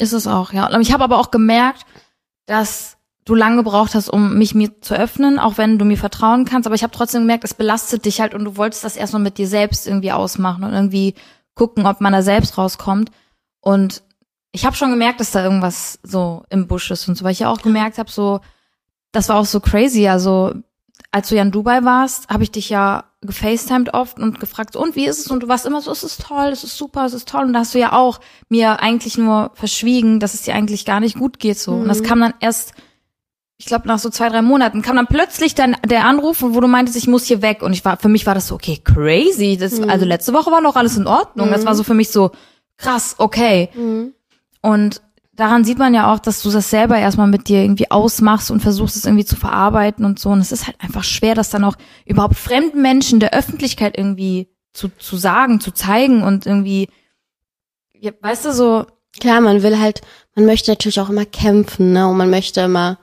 [0.00, 0.70] Ist es auch, ja.
[0.80, 1.84] Ich habe aber auch gemerkt,
[2.46, 6.46] dass du lange gebraucht hast, um mich mir zu öffnen, auch wenn du mir vertrauen
[6.46, 6.66] kannst.
[6.66, 9.36] Aber ich habe trotzdem gemerkt, es belastet dich halt und du wolltest das erstmal mit
[9.36, 11.14] dir selbst irgendwie ausmachen und irgendwie
[11.54, 13.10] gucken, ob man da selbst rauskommt.
[13.60, 14.02] Und
[14.52, 17.40] ich habe schon gemerkt, dass da irgendwas so im Busch ist und so, weil ich
[17.40, 18.40] ja auch gemerkt habe, so,
[19.12, 20.08] das war auch so crazy.
[20.08, 20.54] Also,
[21.10, 24.96] als du ja in Dubai warst, habe ich dich ja gefacetimed oft und gefragt, und
[24.96, 25.26] wie ist es?
[25.30, 27.44] Und du warst immer so, es ist toll, es ist super, es ist toll.
[27.44, 31.00] Und da hast du ja auch mir eigentlich nur verschwiegen, dass es dir eigentlich gar
[31.00, 31.72] nicht gut geht so.
[31.72, 32.72] Und das kam dann erst,
[33.58, 36.66] ich glaube, nach so zwei, drei Monaten kam dann plötzlich dann der Anruf, wo du
[36.68, 37.62] meintest, ich muss hier weg.
[37.62, 39.58] Und ich war, für mich war das so, okay, crazy.
[39.58, 41.48] Das, Also letzte Woche war noch alles in Ordnung.
[41.50, 42.30] Das war so für mich so,
[42.78, 43.68] krass, okay.
[44.62, 48.50] Und daran sieht man ja auch, dass du das selber erstmal mit dir irgendwie ausmachst
[48.50, 50.30] und versuchst es irgendwie zu verarbeiten und so.
[50.30, 54.48] Und es ist halt einfach schwer, das dann auch überhaupt fremden Menschen der Öffentlichkeit irgendwie
[54.72, 56.88] zu, zu sagen, zu zeigen und irgendwie,
[57.92, 58.86] ja, weißt du, so,
[59.18, 60.02] Klar, man will halt,
[60.36, 62.06] man möchte natürlich auch immer kämpfen, ne?
[62.06, 62.98] Und man möchte immer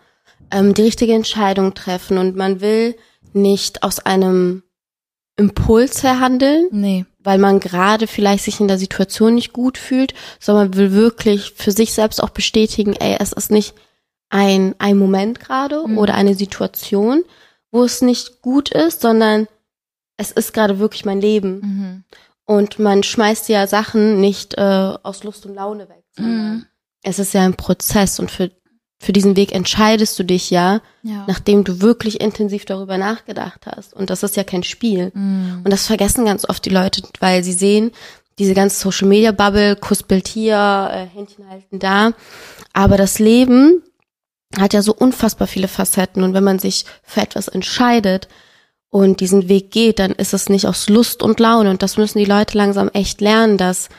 [0.51, 2.95] ähm, die richtige Entscheidung treffen und man will
[3.33, 4.63] nicht aus einem
[5.37, 7.05] Impuls her handeln, nee.
[7.19, 11.53] weil man gerade vielleicht sich in der Situation nicht gut fühlt, sondern man will wirklich
[11.55, 13.73] für sich selbst auch bestätigen, ey, es ist nicht
[14.29, 15.97] ein, ein Moment gerade Mhm.
[15.97, 17.23] oder eine Situation,
[17.71, 19.47] wo es nicht gut ist, sondern
[20.17, 21.59] es ist gerade wirklich mein Leben.
[21.59, 22.03] Mhm.
[22.45, 24.61] Und man schmeißt ja Sachen nicht äh,
[25.03, 26.65] aus Lust und Laune weg, sondern Mhm.
[27.03, 28.49] es ist ja ein Prozess und für,
[28.99, 31.25] für diesen Weg entscheidest du dich ja, Ja.
[31.27, 33.93] nachdem du wirklich intensiv darüber nachgedacht hast.
[33.93, 35.11] Und das ist ja kein Spiel.
[35.13, 35.61] Mhm.
[35.63, 37.91] Und das vergessen ganz oft die Leute, weil sie sehen,
[38.39, 42.13] diese ganze Social Media Bubble, Kussbild hier, äh, Händchen halten da.
[42.73, 43.83] Aber das Leben
[44.57, 46.23] hat ja so unfassbar viele Facetten.
[46.23, 48.27] Und wenn man sich für etwas entscheidet
[48.89, 51.69] und diesen Weg geht, dann ist es nicht aus Lust und Laune.
[51.69, 53.89] Und das müssen die Leute langsam echt lernen, dass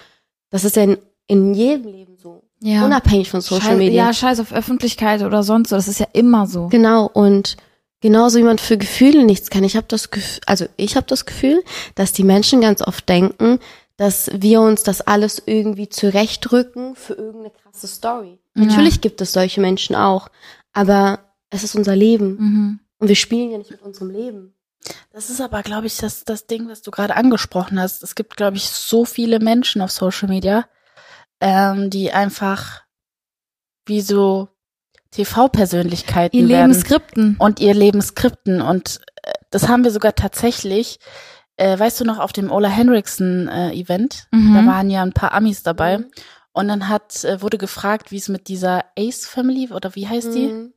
[0.51, 2.48] das ist ja in, in jedem Leben so.
[2.61, 2.85] Ja.
[2.85, 4.07] Unabhängig von Social Scheiß, Media.
[4.07, 5.77] Ja, scheiß auf Öffentlichkeit oder sonst so.
[5.77, 6.69] Das ist ja immer so.
[6.69, 7.57] Genau, und
[8.01, 9.65] genauso wie man für Gefühle nichts kann.
[9.65, 11.63] Ich habe das Gefühl, also ich habe das Gefühl,
[11.95, 13.59] dass die Menschen ganz oft denken,
[13.97, 18.39] dass wir uns das alles irgendwie zurechtrücken für irgendeine krasse Story.
[18.57, 18.65] Ja.
[18.65, 20.29] Natürlich gibt es solche Menschen auch,
[20.73, 22.81] aber es ist unser Leben Mhm.
[22.99, 24.55] und wir spielen ja nicht mit unserem Leben.
[25.13, 28.03] Das ist aber, glaube ich, das, das Ding, was du gerade angesprochen hast.
[28.05, 30.67] Es gibt, glaube ich, so viele Menschen auf Social Media,
[31.41, 32.83] ähm, die einfach
[33.87, 34.49] wie so
[35.11, 37.37] TV-Persönlichkeiten Ihr werden Leben skripten.
[37.39, 38.61] und ihr Leben skripten.
[38.61, 40.99] Und äh, das haben wir sogar tatsächlich,
[41.57, 44.55] äh, weißt du noch, auf dem Ola Henriksen äh, Event, Mhm.
[44.55, 46.01] da waren ja ein paar Amis dabei.
[46.53, 50.35] Und dann hat, äh, wurde gefragt, wie es mit dieser Ace Family oder wie heißt
[50.35, 50.49] die?
[50.49, 50.73] Mhm.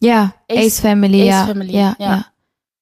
[0.00, 1.40] Ja, Ace- Ace, Family, ja.
[1.42, 2.06] Ace Family, ja, ja.
[2.10, 2.26] ja.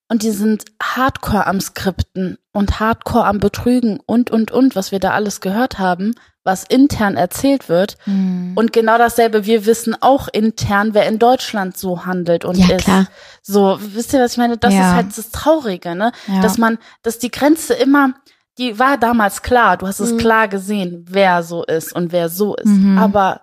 [0.09, 5.01] Und die sind hardcore am Skripten und hardcore am Betrügen und, und, und, was wir
[5.01, 6.15] da alles gehört haben,
[6.45, 7.97] was intern erzählt wird.
[8.07, 8.53] Mhm.
[8.55, 12.85] Und genau dasselbe, wir wissen auch intern, wer in Deutschland so handelt und Ja, ist.
[12.85, 13.07] klar.
[13.43, 14.57] So, wisst ihr, was ich meine?
[14.57, 14.91] Das Ja.
[14.91, 16.13] ist halt das Traurige, ne?
[16.29, 16.41] Ja.
[16.41, 18.15] Dass man, dass die Grenze immer,
[18.59, 20.19] die war damals klar, du hast es Mhm.
[20.19, 22.67] klar gesehen, wer so ist und wer so ist.
[22.67, 22.97] Mhm.
[22.97, 23.41] Aber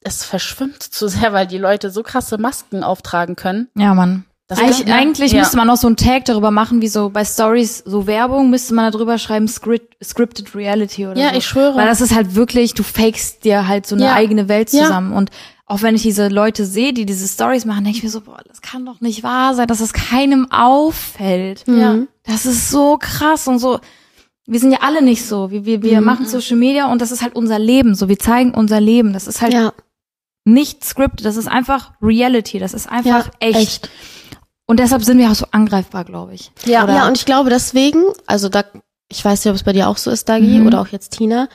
[0.00, 3.68] es verschwimmt zu sehr, weil die Leute so krasse Masken auftragen können.
[3.76, 4.24] Ja, Mann.
[4.56, 5.38] Das Eigentlich, kann- eigentlich ja.
[5.40, 8.74] müsste man noch so einen Tag darüber machen, wie so bei Stories, so Werbung, müsste
[8.74, 11.38] man da drüber schreiben, script, scripted reality oder Ja, so.
[11.38, 11.76] ich schwöre.
[11.76, 14.14] Weil das ist halt wirklich, du fakest dir halt so eine Ja.
[14.14, 14.82] eigene Welt Ja.
[14.84, 15.12] zusammen.
[15.12, 15.30] Und
[15.66, 18.40] auch wenn ich diese Leute sehe, die diese Stories machen, denke ich mir so, boah,
[18.46, 21.64] das kann doch nicht wahr sein, dass es keinem auffällt.
[21.66, 21.94] Ja.
[21.94, 22.08] Mhm.
[22.24, 23.80] Das ist so krass und so.
[24.46, 25.50] Wir sind ja alle nicht so.
[25.50, 26.06] Wir, wir, wir Mhm.
[26.06, 27.94] machen Social Media und das ist halt unser Leben.
[27.94, 29.14] So, wir zeigen unser Leben.
[29.14, 29.72] Das ist halt Ja,
[30.44, 31.24] nicht scripted.
[31.24, 32.58] Das ist einfach Reality.
[32.58, 33.56] Das ist einfach ja, echt.
[33.58, 33.90] echt.
[34.66, 36.50] Und deshalb sind wir auch so angreifbar, glaube ich.
[36.64, 36.84] Ja.
[36.84, 38.64] Oder- Ja, und ich glaube deswegen, also da,
[39.08, 40.66] ich weiß nicht, ob es bei dir auch so ist, Dagi, Mhm.
[40.66, 41.48] oder auch jetzt Tina,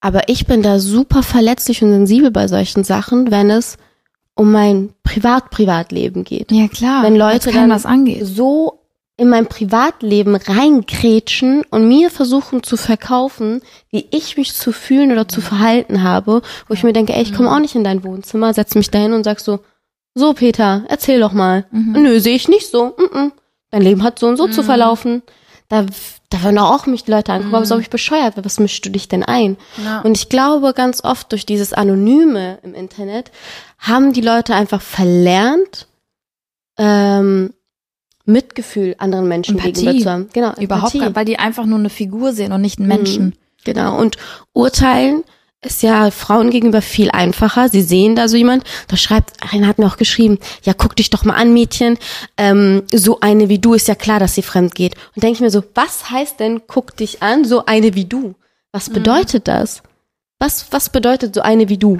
[0.00, 3.78] aber ich bin da super verletzlich und sensibel bei solchen Sachen, wenn es
[4.34, 6.50] um mein Privat-Privatleben geht.
[6.52, 7.02] Ja, klar.
[7.02, 8.26] Wenn Leute dann das angeht.
[8.26, 8.78] so
[9.18, 15.28] in mein Privatleben reinkrätschen und mir versuchen zu verkaufen, wie ich mich zu fühlen oder
[15.28, 18.54] zu verhalten habe, wo ich mir denke, ey, ich komme auch nicht in dein Wohnzimmer,
[18.54, 19.60] setz mich dahin und sag so,
[20.14, 21.66] so Peter, erzähl doch mal.
[21.70, 22.94] Nö, sehe ich nicht so.
[22.98, 23.32] Mm -mm.
[23.70, 25.22] Dein Leben hat so und so zu verlaufen.
[25.68, 25.86] Da,
[26.28, 29.08] da werden auch mich die Leute angucken, aber so ich bescheuert was mischst du dich
[29.08, 29.56] denn ein?
[29.82, 30.00] Ja.
[30.02, 33.30] Und ich glaube, ganz oft durch dieses Anonyme im Internet
[33.78, 35.88] haben die Leute einfach verlernt,
[36.76, 37.54] ähm,
[38.24, 39.72] Mitgefühl anderen Menschen Empathie.
[39.72, 40.28] gegenüber zu haben.
[40.32, 43.34] Genau, Überhaupt gar, weil die einfach nur eine Figur sehen und nicht einen Menschen.
[43.64, 43.98] Genau.
[43.98, 44.16] Und
[44.52, 45.24] urteilen
[45.64, 47.68] ist ja Frauen gegenüber viel einfacher.
[47.68, 51.10] Sie sehen da so jemand, da schreibt, einer hat mir auch geschrieben, ja, guck dich
[51.10, 51.98] doch mal an, Mädchen,
[52.36, 54.94] ähm, so eine wie du ist ja klar, dass sie fremd geht.
[55.14, 58.34] Und denke ich mir so, was heißt denn, guck dich an, so eine wie du?
[58.72, 59.82] Was bedeutet das?
[60.38, 61.98] Was, was bedeutet so eine wie du?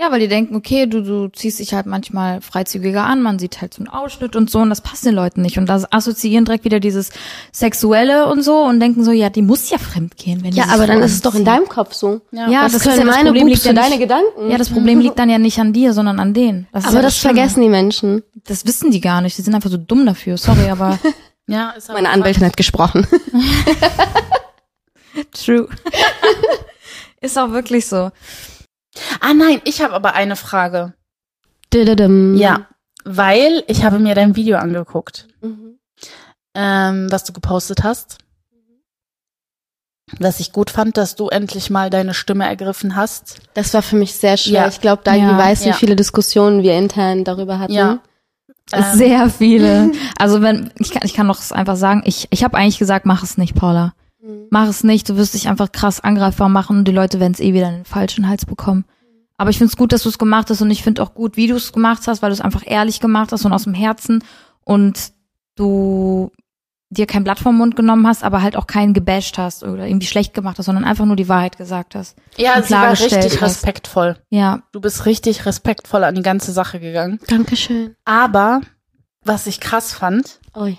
[0.00, 3.60] Ja, weil die denken, okay, du, du ziehst dich halt manchmal freizügiger an, man sieht
[3.60, 5.58] halt so einen Ausschnitt und so und das passt den Leuten nicht.
[5.58, 7.10] Und das assoziieren direkt wieder dieses
[7.52, 10.66] Sexuelle und so und denken so, ja, die muss ja fremd gehen, wenn die Ja,
[10.70, 12.20] aber dann ist es doch in deinem Kopf so.
[12.30, 14.50] Ja, Was das können ist ja das meine Problem liegt ja für deine nicht- Gedanken?
[14.50, 16.68] Ja, das Problem liegt dann ja nicht an dir, sondern an denen.
[16.72, 17.34] Das aber ja das Schlimme.
[17.34, 18.22] vergessen die Menschen.
[18.46, 19.36] Das wissen die gar nicht.
[19.36, 20.38] Die sind einfach so dumm dafür.
[20.38, 20.98] Sorry, aber
[21.48, 23.06] Ja, ist aber Meine Anwältin hat gesprochen.
[25.32, 25.68] true.
[27.20, 28.10] ist auch wirklich so.
[29.20, 30.94] Ah nein, ich habe aber eine Frage.
[31.72, 32.36] Dididum.
[32.36, 32.66] Ja,
[33.04, 35.78] weil ich habe mir dein Video angeguckt, Mhm.
[36.54, 38.18] ähm, was du gepostet hast.
[40.18, 43.40] Was ich gut fand, dass du endlich mal deine Stimme ergriffen hast.
[43.52, 44.62] Das war für mich sehr schwer.
[44.62, 44.68] Ja.
[44.68, 45.74] Ich glaube, Dagi Ja, weiß, wie ja.
[45.74, 47.72] viele Diskussionen wir intern darüber hatten.
[47.74, 48.00] Ja.
[48.72, 49.92] Ähm, Sehr viele.
[50.18, 53.22] Also wenn ich kann, ich kann doch einfach sagen, ich ich habe eigentlich gesagt, mach
[53.22, 53.92] es nicht, Paula.
[54.50, 55.08] Mach es nicht.
[55.08, 57.76] Du wirst dich einfach krass angreifbar machen und die Leute werden es eh wieder in
[57.76, 58.84] den falschen Hals bekommen.
[59.36, 61.36] Aber ich finde es gut, dass du es gemacht hast und ich finde auch gut,
[61.36, 63.74] wie du es gemacht hast, weil du es einfach ehrlich gemacht hast und aus dem
[63.74, 64.24] Herzen
[64.64, 65.12] und
[65.54, 66.32] du
[66.90, 70.06] dir kein Blatt vom Mund genommen hast, aber halt auch keinen gebasht hast oder irgendwie
[70.06, 72.16] schlecht gemacht hast, sondern einfach nur die Wahrheit gesagt hast.
[72.36, 73.42] Ja, sie war richtig hast.
[73.42, 74.16] respektvoll.
[74.30, 77.20] Ja, Du bist richtig respektvoll an die ganze Sache gegangen.
[77.28, 77.94] Dankeschön.
[78.04, 78.62] Aber
[79.22, 80.78] was ich krass fand, Ui.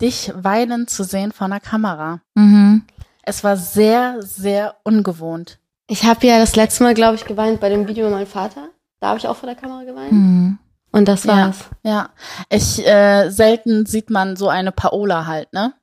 [0.00, 2.20] Dich weinen zu sehen vor einer Kamera.
[2.34, 2.84] mhm.
[3.28, 5.58] Es war sehr, sehr ungewohnt.
[5.88, 8.68] Ich habe ja das letzte Mal, glaube ich, geweint bei dem Video mit meinem Vater.
[9.00, 10.12] Da habe ich auch vor der Kamera geweint.
[10.12, 10.58] Mhm.
[10.92, 11.64] Und das war's.
[11.82, 12.10] Ja,
[12.48, 15.74] ich äh, selten sieht man so eine Paola halt, ne?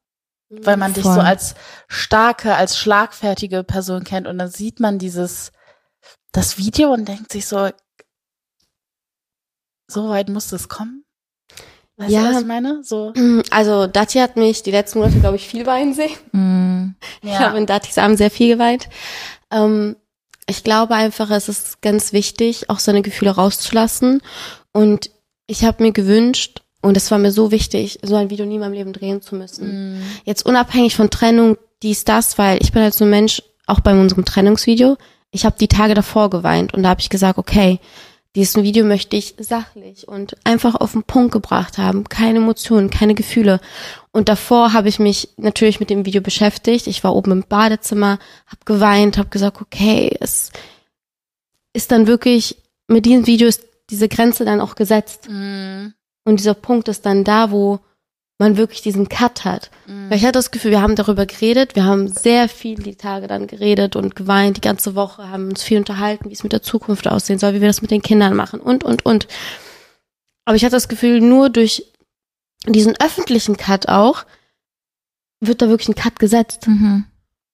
[0.49, 1.15] Weil man dich Voll.
[1.15, 1.55] so als
[1.87, 5.51] starke, als schlagfertige Person kennt und dann sieht man dieses
[6.31, 7.69] das Video und denkt sich so,
[9.87, 11.02] so weit muss es kommen.
[11.97, 12.23] Weißt Ja.
[12.29, 12.83] du, was ich meine?
[12.83, 13.13] So.
[13.51, 16.11] Also Dati hat mich die letzten Monate, glaube ich, viel weinen sehen.
[16.31, 16.95] Mhm.
[17.21, 18.89] Ich habe in Datis Abend sehr viel geweint.
[19.51, 19.95] Ähm,
[20.47, 24.21] ich glaube einfach, es ist ganz wichtig, auch seine Gefühle rauszulassen.
[24.73, 25.09] Und
[25.47, 28.59] ich habe mir gewünscht, und es war mir so wichtig, so ein Video nie in
[28.61, 29.93] meinem Leben drehen zu müssen.
[29.95, 30.01] Mhm.
[30.25, 33.93] Jetzt unabhängig von Trennung, dies, das, weil ich bin halt so ein Mensch, auch bei
[33.93, 34.97] unserem Trennungsvideo,
[35.31, 37.79] ich habe die Tage davor geweint und da habe ich gesagt, okay,
[38.35, 42.05] dieses Video möchte ich sachlich und einfach auf den Punkt gebracht haben.
[42.05, 43.59] Keine Emotionen, keine Gefühle.
[44.11, 46.87] Und davor habe ich mich natürlich mit dem Video beschäftigt.
[46.87, 48.17] Ich war oben im Badezimmer,
[48.47, 50.51] habe geweint, habe gesagt, okay, es
[51.73, 55.29] ist dann wirklich, mit diesem Video ist diese Grenze dann auch gesetzt.
[55.29, 55.93] Mhm.
[56.23, 57.79] Und dieser Punkt ist dann da, wo
[58.43, 59.71] man wirklich diesen Cut hat.
[59.87, 60.09] Mhm.
[60.09, 63.27] Weil ich hatte das Gefühl, wir haben darüber geredet, wir haben sehr viel die Tage
[63.27, 66.61] dann geredet und geweint, die ganze Woche, haben uns viel unterhalten, wie es mit der
[66.61, 69.27] Zukunft aussehen soll, wie wir das mit den Kindern machen und, und, und.
[70.45, 71.85] Aber ich hatte das Gefühl, nur durch
[72.67, 74.25] diesen öffentlichen Cut auch,
[75.39, 76.67] wird da wirklich ein Cut gesetzt.
[76.67, 77.05] Mhm.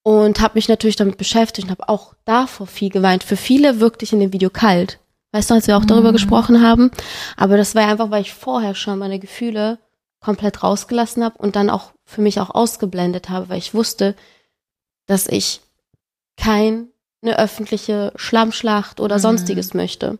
[0.02, 3.22] Und habe mich natürlich damit beschäftigt und habe auch davor viel geweint.
[3.22, 4.98] Für viele wirkte ich in dem Video kalt.
[5.32, 6.14] Weißt du, als wir auch darüber Mhm.
[6.14, 6.90] gesprochen haben.
[7.36, 9.78] Aber das war ja einfach, weil ich vorher schon meine Gefühle
[10.20, 14.14] komplett rausgelassen habe und dann auch für mich auch ausgeblendet habe, weil ich wusste,
[15.06, 15.60] dass ich
[16.36, 16.88] keine
[17.22, 19.20] öffentliche Schlammschlacht oder Mhm.
[19.20, 20.18] sonstiges möchte.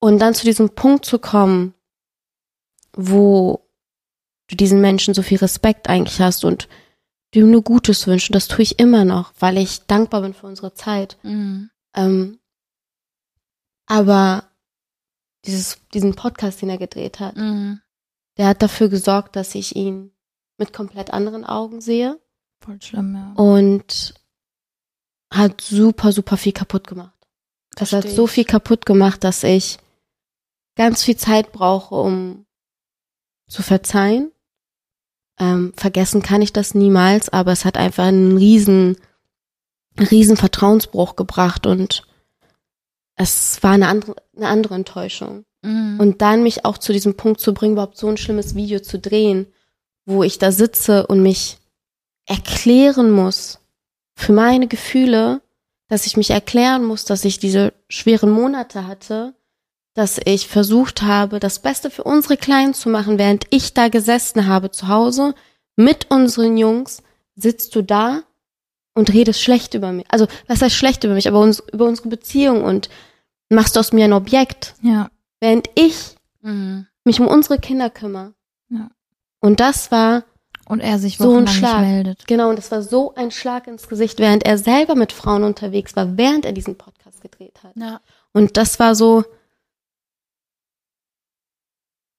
[0.00, 1.74] Und dann zu diesem Punkt zu kommen,
[2.92, 3.66] wo
[4.48, 6.68] du diesen Menschen so viel Respekt eigentlich hast und
[7.32, 8.30] du ihm nur Gutes wünschst.
[8.30, 11.16] Und das tue ich immer noch, weil ich dankbar bin für unsere Zeit.
[11.22, 11.70] Mhm.
[11.94, 12.38] Ähm,
[13.86, 14.44] aber
[15.44, 17.80] dieses, diesen Podcast, den er gedreht hat, Mhm.
[18.36, 20.12] Der hat dafür gesorgt, dass ich ihn
[20.58, 22.18] mit komplett anderen Augen sehe
[22.62, 23.32] Voll schlimm, ja.
[23.42, 24.14] und
[25.32, 27.12] hat super, super viel kaputt gemacht.
[27.74, 29.78] Das hat so viel kaputt gemacht, dass ich
[30.76, 32.46] ganz viel Zeit brauche, um
[33.48, 34.30] zu verzeihen.
[35.38, 38.98] Ähm, vergessen kann ich das niemals, aber es hat einfach einen riesen,
[39.98, 42.06] riesen Vertrauensbruch gebracht und
[43.16, 45.44] es war eine andere, eine andere Enttäuschung.
[45.62, 45.98] Mhm.
[45.98, 48.98] Und dann mich auch zu diesem Punkt zu bringen, überhaupt so ein schlimmes Video zu
[48.98, 49.46] drehen
[50.04, 51.58] wo ich da sitze und mich
[52.26, 53.60] erklären muss
[54.14, 55.40] für meine Gefühle,
[55.88, 59.34] dass ich mich erklären muss, dass ich diese schweren Monate hatte,
[59.94, 64.46] dass ich versucht habe, das Beste für unsere Kleinen zu machen, während ich da gesessen
[64.46, 65.34] habe zu Hause
[65.76, 67.02] mit unseren Jungs,
[67.34, 68.22] sitzt du da
[68.94, 70.06] und redest schlecht über mich.
[70.08, 72.88] Also, was heißt schlecht über mich, aber uns, über unsere Beziehung und
[73.48, 75.10] machst aus mir ein Objekt, Ja.
[75.42, 76.86] Während ich Mhm.
[77.04, 78.34] mich um unsere Kinder kümmere.
[78.68, 78.90] Ja.
[79.40, 80.24] Und das war
[80.66, 81.80] Und er sich So ein Schlag.
[81.80, 82.26] meldet.
[82.28, 85.96] Genau, und das war so ein Schlag ins Gesicht, während er selber mit Frauen unterwegs
[85.96, 87.76] war, während er diesen Podcast gedreht hat.
[87.76, 88.00] Ja.
[88.32, 89.24] Und das war so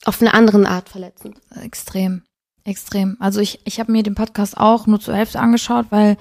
[0.06, 1.38] auf eine andere Art verletzend.
[1.62, 2.24] Extrem.
[2.66, 3.16] Extrem.
[3.20, 6.18] Also ich, ich habe mir den Podcast auch nur zur Hälfte angeschaut, weil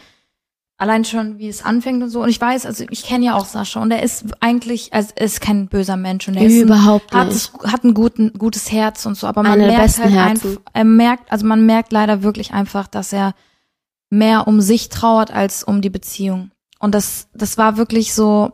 [0.83, 2.23] allein schon, wie es anfängt und so.
[2.23, 5.27] Und ich weiß, also ich kenne ja auch Sascha und er ist eigentlich, also er
[5.27, 7.39] ist kein böser Mensch und er ist ein, Überhaupt hat, nicht.
[7.39, 10.85] sich, hat ein guten, gutes Herz und so, aber man Einer merkt halt einfach, er
[10.85, 13.35] merkt, also man merkt leider wirklich einfach, dass er
[14.11, 16.51] mehr um sich trauert als um die Beziehung.
[16.81, 18.51] Und das, das war wirklich so,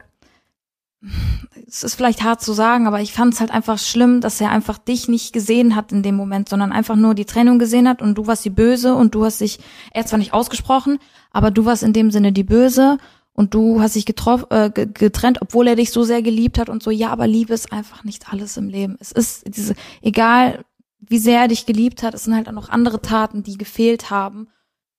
[1.70, 4.50] es ist vielleicht hart zu sagen, aber ich fand es halt einfach schlimm, dass er
[4.50, 8.00] einfach dich nicht gesehen hat in dem Moment, sondern einfach nur die Trennung gesehen hat
[8.00, 9.58] und du warst die Böse und du hast dich,
[9.92, 10.98] er hat zwar nicht ausgesprochen,
[11.30, 12.96] aber du warst in dem Sinne die Böse
[13.34, 16.70] und du hast dich getroffen, äh, ge- getrennt, obwohl er dich so sehr geliebt hat
[16.70, 18.96] und so, ja, aber Liebe ist einfach nicht alles im Leben.
[18.98, 20.64] Es ist diese, egal
[21.00, 24.10] wie sehr er dich geliebt hat, es sind halt auch noch andere Taten, die gefehlt
[24.10, 24.48] haben,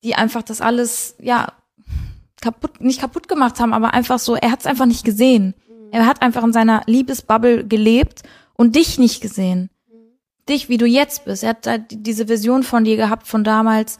[0.03, 1.51] die einfach das alles, ja,
[2.41, 5.55] kaputt, nicht kaputt gemacht haben, aber einfach so, er hat es einfach nicht gesehen.
[5.91, 8.23] Er hat einfach in seiner Liebesbubble gelebt
[8.53, 9.69] und dich nicht gesehen.
[10.47, 11.43] Dich, wie du jetzt bist.
[11.43, 13.99] Er hat halt diese Vision von dir gehabt von damals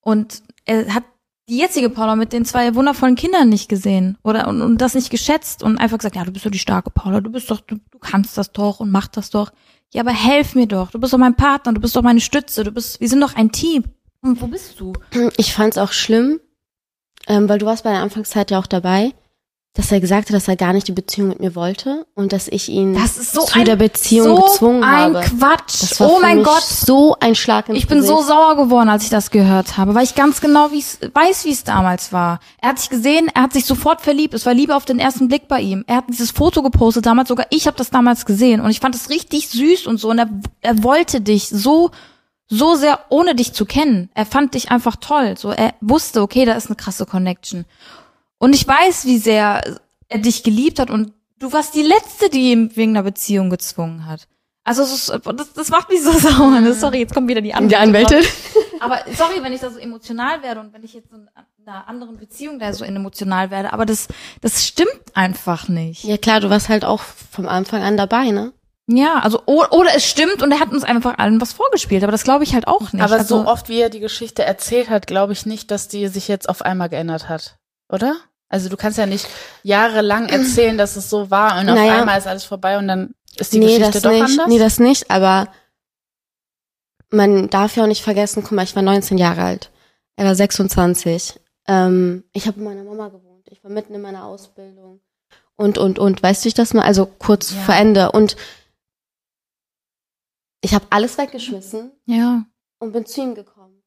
[0.00, 1.04] und er hat
[1.48, 5.10] die jetzige Paula mit den zwei wundervollen Kindern nicht gesehen oder und, und das nicht
[5.10, 7.76] geschätzt und einfach gesagt, ja, du bist doch die starke Paula, du bist doch, du,
[7.90, 9.50] du kannst das doch und mach das doch.
[9.92, 10.90] Ja, aber helf mir doch.
[10.90, 13.34] Du bist doch mein Partner, du bist doch meine Stütze, du bist, wir sind doch
[13.34, 13.84] ein Team.
[14.20, 14.92] Und wo bist du?
[15.38, 16.40] Ich fand es auch schlimm,
[17.26, 19.14] ähm, weil du warst bei der Anfangszeit ja auch dabei,
[19.78, 22.48] dass er gesagt hat, dass er gar nicht die Beziehung mit mir wollte und dass
[22.48, 25.20] ich ihn Das ist so zu ein, der Beziehung so gezwungen ein habe.
[25.20, 25.82] Quatsch.
[25.82, 26.64] Das war oh mein Gott.
[26.64, 28.28] so ein Schlag ins Ich bin so Gesicht.
[28.28, 31.62] sauer geworden, als ich das gehört habe, weil ich ganz genau wie's, weiß, wie es
[31.62, 32.40] damals war.
[32.60, 34.34] Er hat sich gesehen, er hat sich sofort verliebt.
[34.34, 35.84] Es war Liebe auf den ersten Blick bei ihm.
[35.86, 38.96] Er hat dieses Foto gepostet damals, sogar ich habe das damals gesehen und ich fand
[38.96, 40.10] es richtig süß und so.
[40.10, 40.28] Und er,
[40.60, 41.92] er wollte dich so
[42.48, 44.10] so sehr, ohne dich zu kennen.
[44.14, 45.36] Er fand dich einfach toll.
[45.36, 47.66] So, er wusste, okay, da ist eine krasse Connection.
[48.38, 52.52] Und ich weiß, wie sehr er dich geliebt hat und du warst die Letzte, die
[52.52, 54.26] ihn wegen einer Beziehung gezwungen hat.
[54.64, 56.74] Also es ist, das, das macht mich so sauer.
[56.74, 57.70] Sorry, jetzt kommen wieder die Anwälte.
[57.70, 58.24] Die Anwältin.
[58.80, 61.28] Aber sorry, wenn ich da so emotional werde und wenn ich jetzt in
[61.66, 63.72] einer anderen Beziehung da so emotional werde.
[63.72, 64.08] Aber das,
[64.40, 66.04] das stimmt einfach nicht.
[66.04, 68.52] Ja klar, du warst halt auch vom Anfang an dabei, ne?
[68.90, 72.02] Ja, also oder es stimmt und er hat uns einfach allen was vorgespielt.
[72.02, 73.02] Aber das glaube ich halt auch nicht.
[73.02, 76.08] Aber also, so oft, wie er die Geschichte erzählt hat, glaube ich nicht, dass die
[76.08, 77.58] sich jetzt auf einmal geändert hat.
[77.90, 78.16] Oder?
[78.48, 79.26] Also du kannst ja nicht
[79.62, 82.00] jahrelang erzählen, dass es so war und auf Naja.
[82.00, 84.22] einmal ist alles vorbei und dann ist die nee, Geschichte doch nicht.
[84.22, 84.48] anders.
[84.48, 85.48] Nee, das nicht, aber
[87.10, 89.70] man darf ja auch nicht vergessen, guck mal, ich war 19 Jahre alt.
[90.16, 91.38] Er war 26.
[91.66, 93.46] Ähm, ich habe bei meiner Mama gewohnt.
[93.50, 95.00] Ich war mitten in meiner Ausbildung.
[95.56, 96.22] Und, und, und.
[96.22, 96.82] Weißt du ich das mal?
[96.82, 97.60] Also kurz Ja.
[97.60, 98.12] vor Ende.
[98.12, 98.36] Und
[100.60, 102.44] ich habe alles weggeschmissen ja.
[102.78, 103.82] und bin zu ihm gekommen.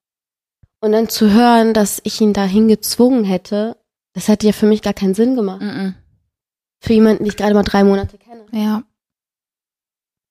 [0.79, 3.77] Und dann zu hören, dass ich ihn dahin gezwungen hätte,
[4.13, 5.61] das hätte ja für mich gar keinen Sinn gemacht.
[5.61, 5.95] Mhm.
[6.79, 8.45] Für jemanden, den ich gerade mal drei Monate kenne.
[8.51, 8.83] Ja.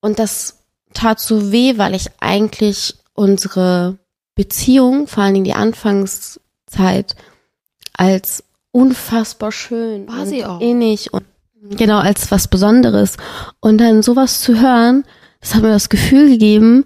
[0.00, 0.64] Und das
[0.94, 3.98] tat so weh, weil ich eigentlich unsere
[4.34, 7.14] Beziehung, vor allen Dingen die Anfangszeit,
[7.92, 10.60] als unfassbar schön War und sie auch.
[10.60, 11.24] innig und
[11.62, 13.16] genau als was Besonderes.
[13.60, 15.04] Und dann sowas zu hören,
[15.40, 16.84] das hat mir das Gefühl gegeben,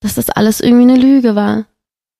[0.00, 1.66] dass das alles irgendwie eine Lüge war.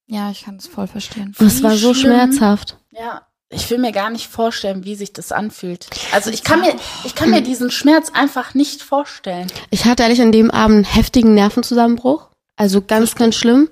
[0.06, 1.34] Ja, ich kann es voll verstehen.
[1.38, 2.12] Und es war so schlimm.
[2.12, 2.78] schmerzhaft.
[2.92, 5.88] Ja, ich will mir gar nicht vorstellen, wie sich das anfühlt.
[6.12, 9.50] Also ich kann mir, ich kann mir diesen Schmerz einfach nicht vorstellen.
[9.70, 12.28] Ich hatte ehrlich an dem Abend einen heftigen Nervenzusammenbruch.
[12.56, 13.68] Also ganz, ganz schlimm.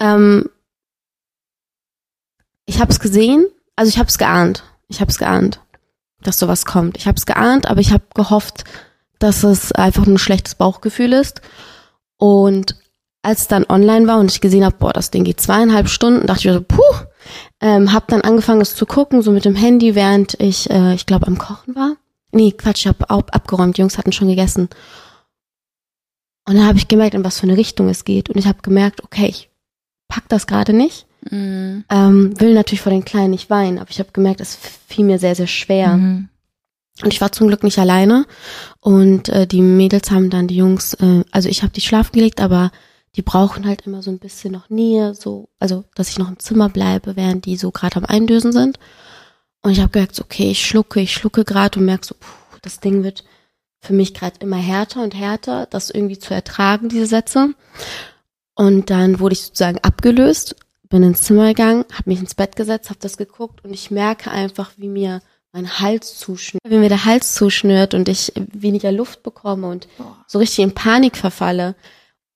[0.00, 0.48] Ähm,
[2.64, 4.62] ich habe es gesehen, also ich habe es geahnt.
[4.88, 5.60] Ich habe es geahnt,
[6.22, 6.96] dass sowas kommt.
[6.96, 8.64] Ich habe es geahnt, aber ich habe gehofft,
[9.18, 11.42] dass es einfach nur ein schlechtes Bauchgefühl ist.
[12.18, 12.76] Und
[13.22, 16.26] als es dann online war und ich gesehen habe, boah, das Ding geht zweieinhalb Stunden,
[16.26, 16.82] dachte ich mir so, puh,
[17.60, 21.06] ähm, habe dann angefangen, es zu gucken, so mit dem Handy, während ich, äh, ich
[21.06, 21.96] glaube, am Kochen war.
[22.30, 24.68] Nee, Quatsch, ich habe abgeräumt, die Jungs hatten schon gegessen.
[26.46, 28.30] Und dann habe ich gemerkt, in was für eine Richtung es geht.
[28.30, 29.50] Und ich habe gemerkt, okay, ich
[30.08, 31.06] pack das gerade nicht.
[31.30, 31.84] Mhm.
[31.90, 35.18] Ähm, will natürlich vor den Kleinen nicht weinen, aber ich habe gemerkt, es fiel mir
[35.18, 35.96] sehr, sehr schwer.
[35.96, 36.28] Mhm.
[37.02, 38.26] Und ich war zum Glück nicht alleine.
[38.80, 42.40] Und äh, die Mädels haben dann die Jungs, äh, also ich habe die schlafen gelegt,
[42.40, 42.70] aber
[43.16, 46.38] die brauchen halt immer so ein bisschen noch Nähe, so, also, dass ich noch im
[46.38, 48.78] Zimmer bleibe, während die so gerade am Eindösen sind.
[49.62, 52.58] Und ich habe gemerkt, so, okay, ich schlucke, ich schlucke gerade und merke so, puh,
[52.62, 53.24] das Ding wird
[53.80, 57.54] für mich gerade immer härter und härter, das irgendwie zu ertragen, diese Sätze.
[58.54, 60.56] Und dann wurde ich sozusagen abgelöst,
[60.88, 64.30] bin ins Zimmer gegangen, habe mich ins Bett gesetzt, habe das geguckt und ich merke
[64.30, 65.20] einfach, wie mir
[65.52, 69.88] mein Hals zuschnürt, wie mir der Hals zuschnürt und ich weniger Luft bekomme und
[70.26, 71.74] so richtig in Panik verfalle.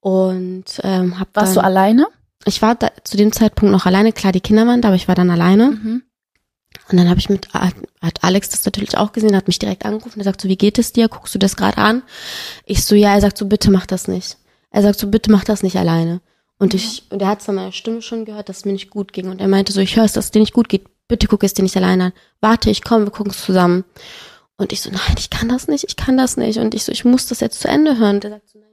[0.02, 2.06] Und ähm, hab Warst dann, du alleine?
[2.44, 5.06] Ich war da, zu dem Zeitpunkt noch alleine, klar, die Kinder waren da, aber ich
[5.06, 5.70] war dann alleine.
[5.70, 6.02] Mhm.
[6.90, 7.74] Und dann habe ich mit, hat,
[8.22, 10.92] Alex das natürlich auch gesehen, hat mich direkt angerufen, er sagt so, wie geht es
[10.92, 11.08] dir?
[11.08, 12.02] Guckst du das gerade an?
[12.66, 14.38] Ich so, ja, er sagt so, bitte mach das nicht.
[14.70, 16.20] Er sagt so, bitte mach das nicht alleine.
[16.58, 18.90] Und ich, und er hat es an meiner Stimme schon gehört, dass es mir nicht
[18.90, 19.28] gut ging.
[19.28, 20.86] Und er meinte so, ich höre es, dass es dir nicht gut geht.
[21.06, 22.12] Bitte guck es dir nicht alleine an.
[22.40, 23.84] Warte, ich komme, wir gucken es zusammen.
[24.56, 26.58] Und ich so, nein, ich kann das nicht, ich kann das nicht.
[26.58, 28.16] Und ich so, ich muss das jetzt zu Ende hören.
[28.16, 28.71] Und er sagt so, nein.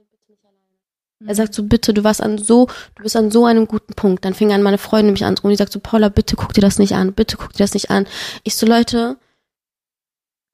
[1.26, 4.24] Er sagt so, bitte, du warst an so, du bist an so einem guten Punkt.
[4.24, 5.50] Dann fing an, meine Freundin mich anzurufen.
[5.50, 7.90] Die sagt so, Paula, bitte guck dir das nicht an, bitte guck dir das nicht
[7.90, 8.06] an.
[8.42, 9.16] Ich so, Leute,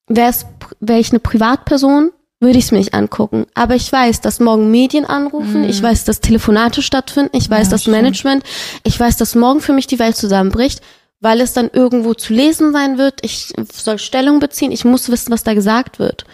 [0.09, 0.35] wäre
[0.81, 2.11] wär ich eine Privatperson,
[2.41, 3.47] würde ich es mir nicht angucken.
[3.55, 7.71] Aber ich weiß, dass morgen Medien anrufen, ich weiß, dass Telefonate stattfinden, ich weiß, Ja,
[7.71, 7.87] dass.
[7.87, 8.45] Management,
[8.83, 10.83] ich weiß, dass morgen für mich die Welt zusammenbricht,
[11.21, 13.25] weil es dann irgendwo zu lesen sein wird.
[13.25, 16.25] Ich soll Stellung beziehen, ich muss wissen, was da gesagt wird.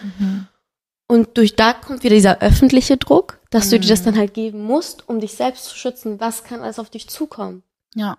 [1.13, 4.63] Und durch da kommt wieder dieser öffentliche Druck, dass du dir das dann halt geben
[4.63, 6.19] musst, um dich selbst zu schützen.
[6.19, 7.61] Was kann alles auf dich zukommen?
[7.93, 8.17] Ja.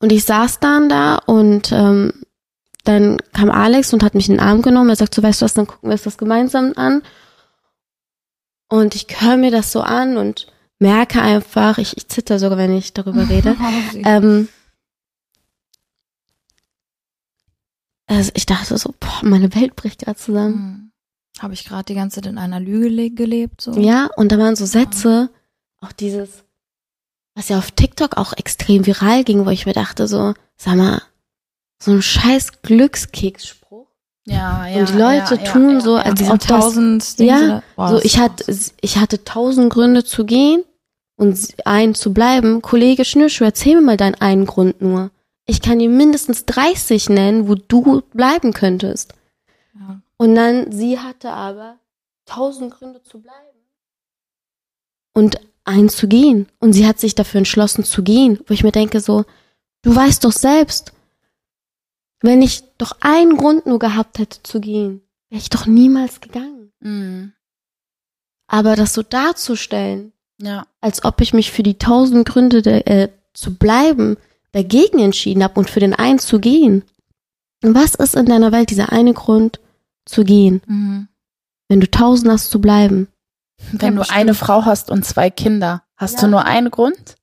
[0.00, 2.24] Und ich saß dann da und ähm,
[2.82, 4.90] dann kam Alex und hat mich in den Arm genommen.
[4.90, 7.02] Er sagt so, weißt du was, dann gucken wir uns das gemeinsam an.
[8.68, 10.48] Und ich höre mir das so an und
[10.80, 13.56] merke einfach, ich, ich zitter sogar, wenn ich darüber rede.
[14.04, 14.48] ähm,
[18.08, 20.91] also ich dachte so, boah, meine Welt bricht gerade zusammen.
[21.38, 23.60] Habe ich gerade die ganze Zeit in einer Lüge le- gelebt?
[23.60, 23.72] So?
[23.72, 25.30] Ja, und da waren so Sätze,
[25.80, 26.44] auch dieses,
[27.34, 31.02] was ja auf TikTok auch extrem viral ging, wo ich mir dachte so, sag mal,
[31.82, 33.88] so ein scheiß Glückskeksspruch.
[34.24, 34.80] Ja, ja.
[34.80, 36.02] Und die Leute ja, tun ja, so, ja.
[36.02, 38.44] als ob das, tausend Dinge ja, Boah, so ich hatte,
[38.80, 40.62] ich hatte tausend Gründe zu gehen
[41.16, 42.62] und einen zu bleiben.
[42.62, 45.10] Kollege Schnürschuh, erzähl mir mal deinen einen Grund nur.
[45.46, 49.14] Ich kann dir mindestens 30 nennen, wo du bleiben könntest.
[50.22, 51.80] Und dann, sie hatte aber
[52.26, 53.58] tausend Gründe zu bleiben.
[55.14, 56.46] Und einen zu gehen.
[56.60, 59.24] Und sie hat sich dafür entschlossen zu gehen, wo ich mir denke so,
[59.82, 60.92] du weißt doch selbst,
[62.20, 66.72] wenn ich doch einen Grund nur gehabt hätte zu gehen, wäre ich doch niemals gegangen.
[66.78, 67.32] Mhm.
[68.46, 70.68] Aber das so darzustellen, Ja.
[70.80, 74.16] als ob ich mich für die tausend Gründe der, äh, zu bleiben
[74.52, 76.84] dagegen entschieden habe und für den einen zu gehen.
[77.60, 79.58] Was ist in deiner Welt dieser eine Grund
[80.06, 81.08] zu gehen, Mhm.
[81.68, 83.08] wenn du tausend hast zu bleiben?
[83.72, 86.20] Wenn Ja, du eine Frau hast und zwei Kinder, hast Ja.
[86.22, 87.16] du nur einen Grund?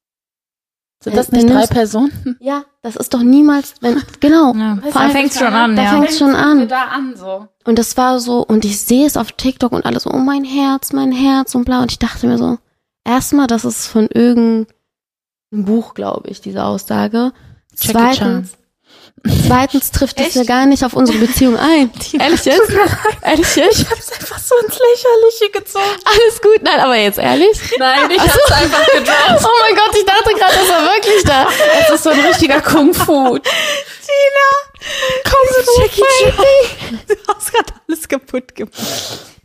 [1.01, 2.37] Sind Ja, das nicht drei Personen?
[2.41, 4.53] Ja, das ist doch niemals, wenn, genau.
[4.53, 4.75] Ja.
[4.93, 5.89] Da das schon an, da ja.
[5.91, 6.67] fängt's schon an.
[6.67, 7.47] Da an so.
[7.65, 10.43] Und das war so, und ich sehe es auf TikTok und alles so, oh mein
[10.43, 11.81] Herz, mein Herz und bla.
[11.81, 12.57] Und ich dachte mir so,
[13.05, 14.67] erstmal, das ist von irgendeinem
[15.51, 17.31] Buch, glaube ich, diese Aussage.
[17.79, 18.57] Jackie Zweitens,
[19.47, 21.91] zweitens trifft es ja gar nicht auf unsere Beziehung ein.
[22.19, 22.69] Ehrlich jetzt?
[23.21, 23.79] Ehrlich jetzt?
[23.81, 25.85] Ich hab's einfach so ins Lächerliche gezogen.
[26.05, 27.57] Alles gut, nein, aber jetzt ehrlich?
[27.77, 29.43] Nein, ich hab's einfach gedroppt.
[29.43, 31.47] Oh mein Gott, ich dachte gerade, das war wirklich da.
[31.81, 33.39] Es ist so ein richtiger Kung-Fu.
[35.23, 36.03] Komm, so Jackie.
[37.07, 38.73] Du hast gerade alles kaputt gemacht.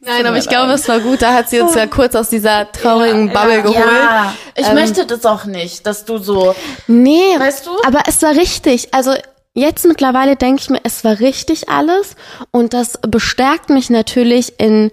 [0.00, 1.22] Nein, aber ich glaube, es war gut.
[1.22, 3.78] Da hat sie uns ja kurz aus dieser traurigen Bubble geholt.
[3.78, 6.54] Ja, ich Ähm, möchte das auch nicht, dass du so,
[6.86, 7.70] Nee, weißt du?
[7.86, 8.92] aber es war richtig.
[8.92, 9.14] Also
[9.54, 12.16] jetzt mittlerweile denke ich mir, es war richtig alles.
[12.50, 14.90] Und das bestärkt mich natürlich in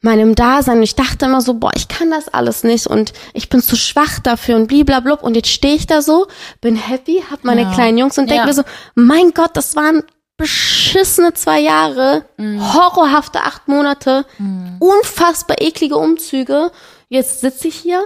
[0.00, 0.82] meinem Dasein.
[0.82, 4.18] Ich dachte immer so, boah, ich kann das alles nicht und ich bin zu schwach
[4.20, 5.22] dafür und bliblablub.
[5.22, 6.26] Und jetzt stehe ich da so,
[6.60, 7.72] bin happy, hab meine Ja.
[7.74, 8.46] kleinen Jungs und denke Ja.
[8.46, 8.62] mir so,
[8.94, 10.02] mein Gott, das waren
[10.36, 14.26] beschissene zwei Jahre, horrorhafte acht Monate,
[14.80, 16.70] unfassbar eklige Umzüge.
[17.08, 18.04] Jetzt sitze ich hier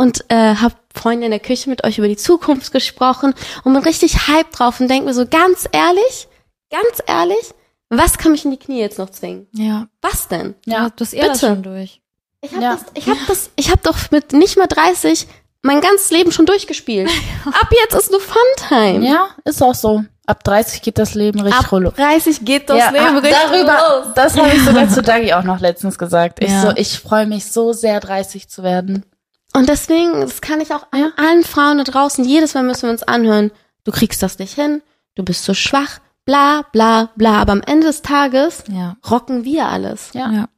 [0.00, 3.34] und äh, habe Freunde in der Küche mit euch über die Zukunft gesprochen
[3.64, 6.28] und bin richtig hype drauf und denke mir so, ganz ehrlich,
[6.70, 7.54] ganz ehrlich,
[7.90, 9.46] was kann mich in die Knie jetzt noch zwingen?
[9.52, 9.88] Ja.
[10.00, 10.54] Was denn?
[10.64, 11.46] Ja, das ist das bitte.
[11.46, 12.00] schon durch.
[12.40, 12.72] Ich habe Ja.
[12.76, 15.26] das, ich habe das, ich habe doch mit nicht mal 30
[15.62, 17.10] mein ganzes Leben schon durchgespielt.
[17.44, 19.06] Ab jetzt ist nur Funtime.
[19.06, 20.02] Ja, ist auch so.
[20.24, 21.90] Ab 30 geht das Leben richtig Ab rollo.
[21.90, 24.14] 30 geht das Ja, Leben ah, richtig darüber, los.
[24.14, 26.42] das habe ich sogar zu Dagi auch noch letztens gesagt.
[26.42, 26.62] Ich Ja.
[26.62, 29.04] so, ich freue mich so sehr, 30 zu werden.
[29.52, 31.10] Und deswegen, das kann ich auch Ja.
[31.16, 33.50] allen Frauen da draußen, jedes Mal müssen wir uns anhören,
[33.84, 34.82] du kriegst das nicht hin,
[35.16, 37.40] du bist so schwach, bla bla bla.
[37.40, 38.96] Aber am Ende des Tages Ja.
[39.10, 40.10] rocken wir alles.
[40.12, 40.30] Ja.
[40.30, 40.48] Ja.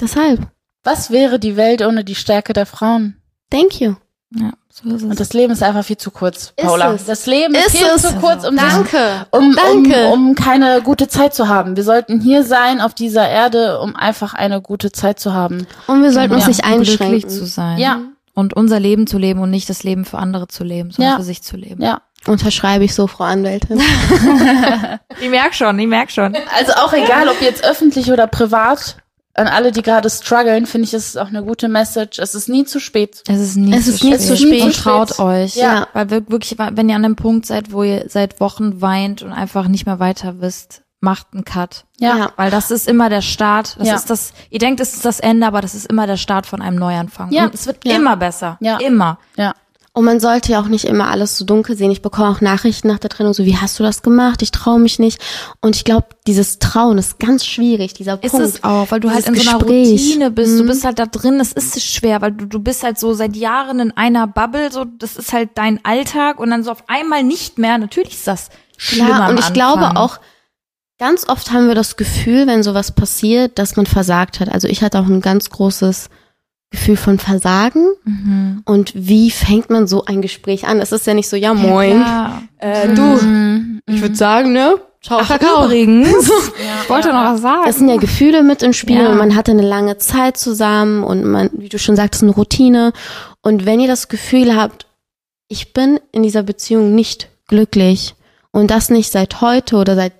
[0.00, 0.48] Deshalb.
[0.84, 3.16] Was wäre die Welt ohne die Stärke der Frauen?
[3.50, 3.94] thank you.
[4.34, 4.52] Ja,
[4.84, 6.92] so ist Und das Leben ist einfach viel zu kurz, Paula.
[6.92, 7.04] es.
[7.06, 8.02] Das Leben ist, Ist viel es.
[8.02, 9.26] zu kurz, um sich Danke.
[9.30, 10.06] um, Danke.
[10.08, 11.76] Um, um keine gute Zeit zu haben.
[11.76, 15.66] Wir sollten hier sein auf dieser Erde, um einfach eine gute Zeit zu haben.
[15.86, 17.30] Und wir sollten uns Ja, nicht glücklich einschränken.
[17.30, 17.78] zu sein.
[17.78, 18.00] Ja.
[18.34, 21.16] Und unser Leben zu leben und nicht das Leben für andere zu leben, sondern Ja.
[21.18, 21.82] für sich zu leben.
[21.82, 22.00] Ja.
[22.26, 23.80] Unterschreibe ich so, Frau Anwältin.
[25.20, 26.34] Ich merk schon, ich merk schon.
[26.58, 28.96] Also auch egal, ob jetzt öffentlich oder privat,
[29.34, 32.18] an alle, die gerade strugglen, finde ich, ist es auch eine gute Message.
[32.18, 33.22] Es ist nie zu spät.
[33.28, 34.20] Es ist nie, Es zu, ist nie spät.
[34.20, 34.62] zu spät.
[34.62, 35.56] Und traut euch.
[35.56, 35.86] Ja.
[35.94, 39.32] Weil wir wirklich, wenn ihr an einem Punkt seid, wo ihr seit Wochen weint und
[39.32, 41.84] einfach nicht mehr weiter wisst, macht einen Cut.
[41.98, 42.16] Ja.
[42.16, 42.32] Ja.
[42.36, 43.76] Weil das ist immer der Start.
[43.78, 43.94] Das Ja.
[43.96, 46.62] ist das, ihr denkt, es ist das Ende, aber das ist immer der Start von
[46.62, 47.32] einem Neuanfang.
[47.32, 47.44] Ja.
[47.46, 47.96] Und es wird Ja.
[47.96, 48.56] immer besser.
[48.60, 48.76] Ja.
[48.78, 49.18] Immer.
[49.36, 49.54] Ja.
[49.94, 51.90] Und man sollte ja auch nicht immer alles so dunkel sehen.
[51.90, 54.40] Ich bekomme auch Nachrichten nach der Trennung, so wie hast du das gemacht?
[54.40, 55.20] Ich traue mich nicht.
[55.60, 58.46] Und ich glaube, dieses Trauen ist ganz schwierig, dieser Ist Punkt.
[58.46, 59.90] es auch, weil du halt in Dieses so einer Gespräch.
[59.92, 60.58] Routine bist.
[60.58, 60.66] Du Mhm.
[60.68, 63.80] bist halt da drin, es ist schwer, weil du, du bist halt so seit Jahren
[63.80, 67.58] in einer Bubble, so, das ist halt dein Alltag und dann so auf einmal nicht
[67.58, 67.76] mehr.
[67.76, 69.52] Natürlich ist das schlimm Klar, und ich Anfang.
[69.52, 70.20] glaube auch,
[70.98, 74.48] ganz oft haben wir das Gefühl, wenn sowas passiert, dass man versagt hat.
[74.48, 76.08] Also ich hatte auch ein ganz großes
[76.72, 77.86] Gefühl von Versagen.
[78.04, 78.62] Mhm.
[78.64, 80.80] Und wie fängt man so ein Gespräch an?
[80.80, 83.80] Es ist ja nicht so, ja moin, Ja, äh, du, Mhm.
[83.86, 84.74] ich würde sagen, ne?
[85.00, 85.64] Ciao, Ach, Kakao.
[85.66, 86.30] übrigens,
[86.82, 87.62] ich wollte noch was sagen.
[87.68, 89.10] Es sind ja Gefühle mit im Spiel Ja.
[89.10, 92.92] und man hatte eine lange Zeit zusammen und man, wie du schon sagtest, eine Routine.
[93.42, 94.86] Und wenn ihr das Gefühl habt,
[95.48, 98.14] ich bin in dieser Beziehung nicht glücklich
[98.52, 100.12] und das nicht seit heute oder seit,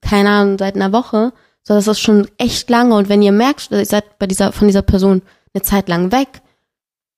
[0.00, 1.32] keine Ahnung, seit einer Woche,
[1.62, 4.66] sondern das ist schon echt lange und wenn ihr merkt, ihr seid bei dieser, von
[4.66, 5.22] dieser Person
[5.54, 6.42] eine Zeit lang weg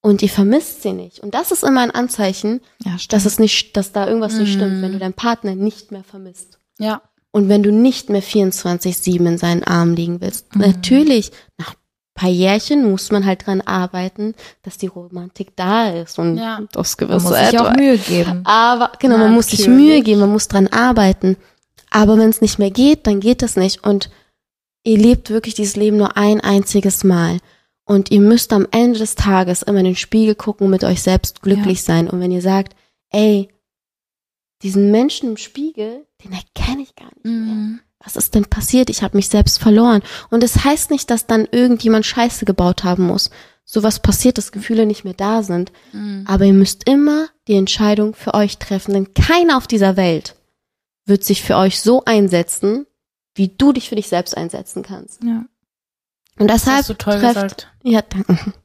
[0.00, 3.76] und ihr vermisst sie nicht und das ist immer ein Anzeichen, ja, dass es nicht,
[3.76, 4.82] dass da irgendwas nicht stimmt, Mhm.
[4.82, 6.58] wenn du deinen Partner nicht mehr vermisst.
[6.78, 7.02] Ja.
[7.30, 10.60] Und wenn du nicht mehr 24-7 in seinen Armen liegen willst, Mhm.
[10.62, 11.76] natürlich, nach ein
[12.14, 16.60] paar Jährchen muss man halt dran arbeiten, dass die Romantik da ist und Ja.
[16.72, 17.72] das man gewisse muss sich auch.
[17.74, 18.42] Mühe geben.
[18.44, 19.80] Aber genau, man muss sich Natürlich.
[19.80, 21.36] Mühe geben, man muss dran arbeiten.
[21.90, 23.84] Aber wenn es nicht mehr geht, dann geht es nicht.
[23.84, 24.10] Und
[24.84, 27.38] ihr lebt wirklich dieses Leben nur ein einziges Mal.
[27.84, 31.02] Und ihr müsst am Ende des Tages immer in den Spiegel gucken und mit euch
[31.02, 32.08] selbst glücklich sein.
[32.08, 32.74] Und wenn ihr sagt,
[33.10, 33.48] ey,
[34.62, 37.32] diesen Menschen im Spiegel, den erkenne ich gar nicht mehr.
[37.32, 37.80] Mhm.
[38.02, 38.90] Was ist denn passiert?
[38.90, 40.02] Ich habe mich selbst verloren.
[40.30, 43.30] Und es heißt nicht, dass dann irgendjemand Scheiße gebaut haben muss.
[43.64, 45.72] Sowas passiert, dass Gefühle nicht mehr da sind.
[45.92, 46.24] Mhm.
[46.26, 50.36] Aber ihr müsst immer die Entscheidung für euch treffen, denn keiner auf dieser Welt
[51.06, 52.86] wird sich für euch so einsetzen,
[53.34, 55.22] wie du dich für dich selbst einsetzen kannst.
[55.22, 55.44] Ja.
[56.38, 57.68] Und Das deshalb hast du toll trefft, gesagt.
[57.82, 58.38] ja, danke.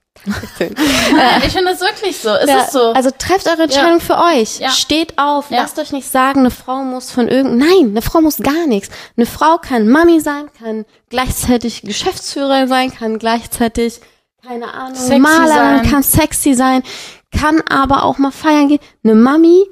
[0.59, 2.29] Ja, ich finde das wirklich so.
[2.29, 2.91] Es Ja, ist so.
[2.91, 4.59] Also trefft eure Entscheidung für euch.
[4.59, 4.69] Ja.
[4.69, 5.49] Steht auf.
[5.49, 5.61] Ja.
[5.61, 7.57] Lasst euch nicht sagen, eine Frau muss von irgend.
[7.57, 8.89] Nein, eine Frau muss gar nichts.
[9.15, 14.01] Eine Frau kann Mami sein, kann gleichzeitig Geschäftsführerin sein, kann gleichzeitig
[14.45, 15.89] keine Ahnung Sexy Malerin, sein.
[15.89, 16.83] kann sexy sein,
[17.31, 18.79] kann aber auch mal feiern gehen.
[19.03, 19.63] Eine Mami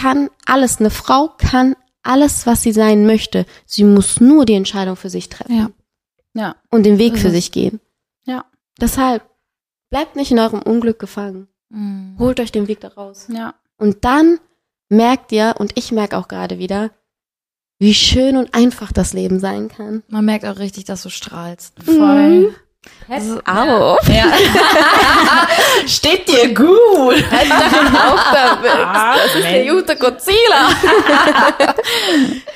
[0.00, 0.78] kann alles.
[0.78, 1.74] Eine Frau kann
[2.04, 3.46] alles, was sie sein möchte.
[3.66, 5.74] Sie muss nur die Entscheidung für sich treffen
[6.34, 6.56] Ja.
[6.70, 7.34] und den Weg Ist für es.
[7.34, 7.80] sich gehen.
[8.24, 8.44] Ja.
[8.80, 9.22] Deshalb
[9.90, 11.48] bleibt nicht in eurem Unglück gefangen.
[11.70, 12.16] Mhm.
[12.18, 13.26] Holt euch den Weg da raus.
[13.30, 13.54] Ja.
[13.76, 14.38] Und dann
[14.88, 16.90] merkt ihr, und ich merke auch gerade wieder,
[17.78, 20.02] wie schön und einfach das Leben sein kann.
[20.08, 21.74] Man merkt auch richtig, dass du strahlst.
[21.82, 22.54] Voll.
[23.08, 23.96] Also, Au.
[24.08, 24.26] Ja.
[25.86, 27.24] Steht dir gut.
[27.30, 30.70] das ist der gute Godzilla.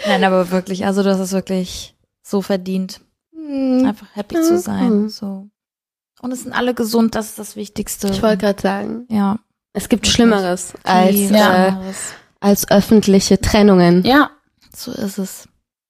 [0.07, 3.01] Nein, aber wirklich, also du hast es wirklich so verdient,
[3.87, 5.03] einfach happy zu sein.
[5.03, 5.09] Mhm.
[5.09, 5.49] So.
[6.21, 8.09] Und es sind alle gesund, das ist das Wichtigste.
[8.09, 9.39] Ich wollte gerade sagen, ja.
[9.73, 10.15] es gibt Wirklich.
[10.15, 11.69] Schlimmeres als, Ja.
[11.69, 11.73] äh,
[12.41, 14.05] als öffentliche Trennungen.
[14.05, 14.31] Ja.
[14.75, 15.49] So ist es.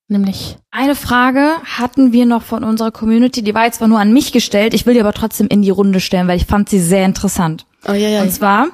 [0.09, 0.59] Nämlich.
[0.71, 4.33] Eine Frage hatten wir noch von unserer Community, die war jetzt zwar nur an mich
[4.33, 7.07] gestellt, ich will die aber trotzdem in die Runde stellen, weil ich fand sie sehr
[7.07, 7.67] interessant.
[7.89, 8.23] Oh ja, ja.
[8.23, 8.69] Und zwar,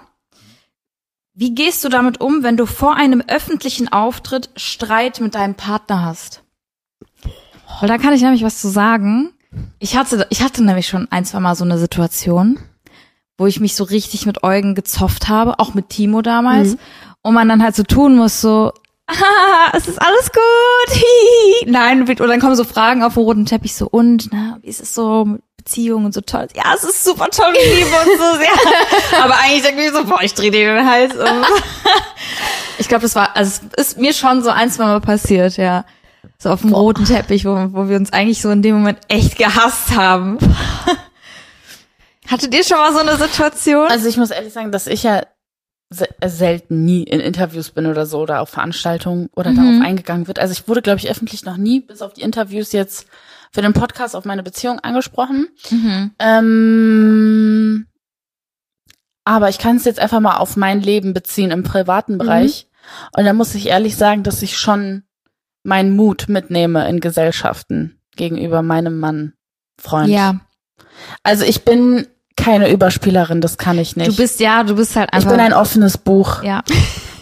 [1.35, 6.05] wie gehst du damit um, wenn du vor einem öffentlichen Auftritt Streit mit deinem Partner
[6.05, 6.43] hast?
[7.81, 9.33] Weil da kann ich nämlich was zu sagen.
[9.79, 12.59] Ich hatte, ich hatte nämlich schon ein, zwei Mal so eine Situation,
[13.39, 16.73] wo ich mich so richtig mit Eugen gezofft habe, auch mit Timo damals.
[16.73, 16.79] Mhm.
[17.23, 18.73] Und man dann halt so tun muss, so,
[19.07, 21.03] ah, es ist alles gut.
[21.67, 24.81] Nein, und dann kommen so Fragen auf dem roten Teppich, so, und, na, wie ist
[24.81, 26.47] es so mit Beziehungen und so toll?
[26.55, 29.23] Ja, es ist super toll, wir lieben uns so sehr.
[29.23, 31.25] Aber eigentlich denke ich so, boah, ich drehe dir den Hals um.
[32.81, 35.85] Ich glaube, das war, also es ist mir schon so ein, zwei Mal passiert, ja.
[36.41, 39.37] So auf dem roten Teppich, wo, wo wir uns eigentlich so in dem Moment echt
[39.39, 40.39] gehasst haben.
[42.29, 43.89] Hattet ihr schon mal so eine Situation?
[43.89, 45.23] Also ich muss ehrlich sagen, dass ich ja
[45.91, 49.57] se selten nie in Interviews bin oder so oder auf Veranstaltungen oder Mhm.
[49.57, 50.39] darauf eingegangen wird.
[50.39, 53.07] Also ich wurde, glaube ich, öffentlich noch nie, bis auf die Interviews jetzt
[53.51, 55.49] für den Podcast auf meine Beziehung angesprochen.
[55.71, 56.13] Mhm.
[56.19, 57.87] Ähm,
[59.25, 62.69] Aber ich kann es jetzt einfach mal auf mein Leben beziehen im privaten Bereich.
[63.17, 65.03] Und da muss ich ehrlich sagen, dass ich schon
[65.69, 69.35] meinen Mut mitnehme in Gesellschaften gegenüber meinem Mann,
[69.81, 70.09] Freund.
[70.09, 70.41] Ja.
[71.23, 72.07] Also ich bin
[72.37, 74.09] keine Überspielerin, das kann ich nicht.
[74.09, 75.31] Du bist ja, du bist halt ich einfach.
[75.31, 76.43] bin ein offenes Buch.
[76.43, 76.63] ja.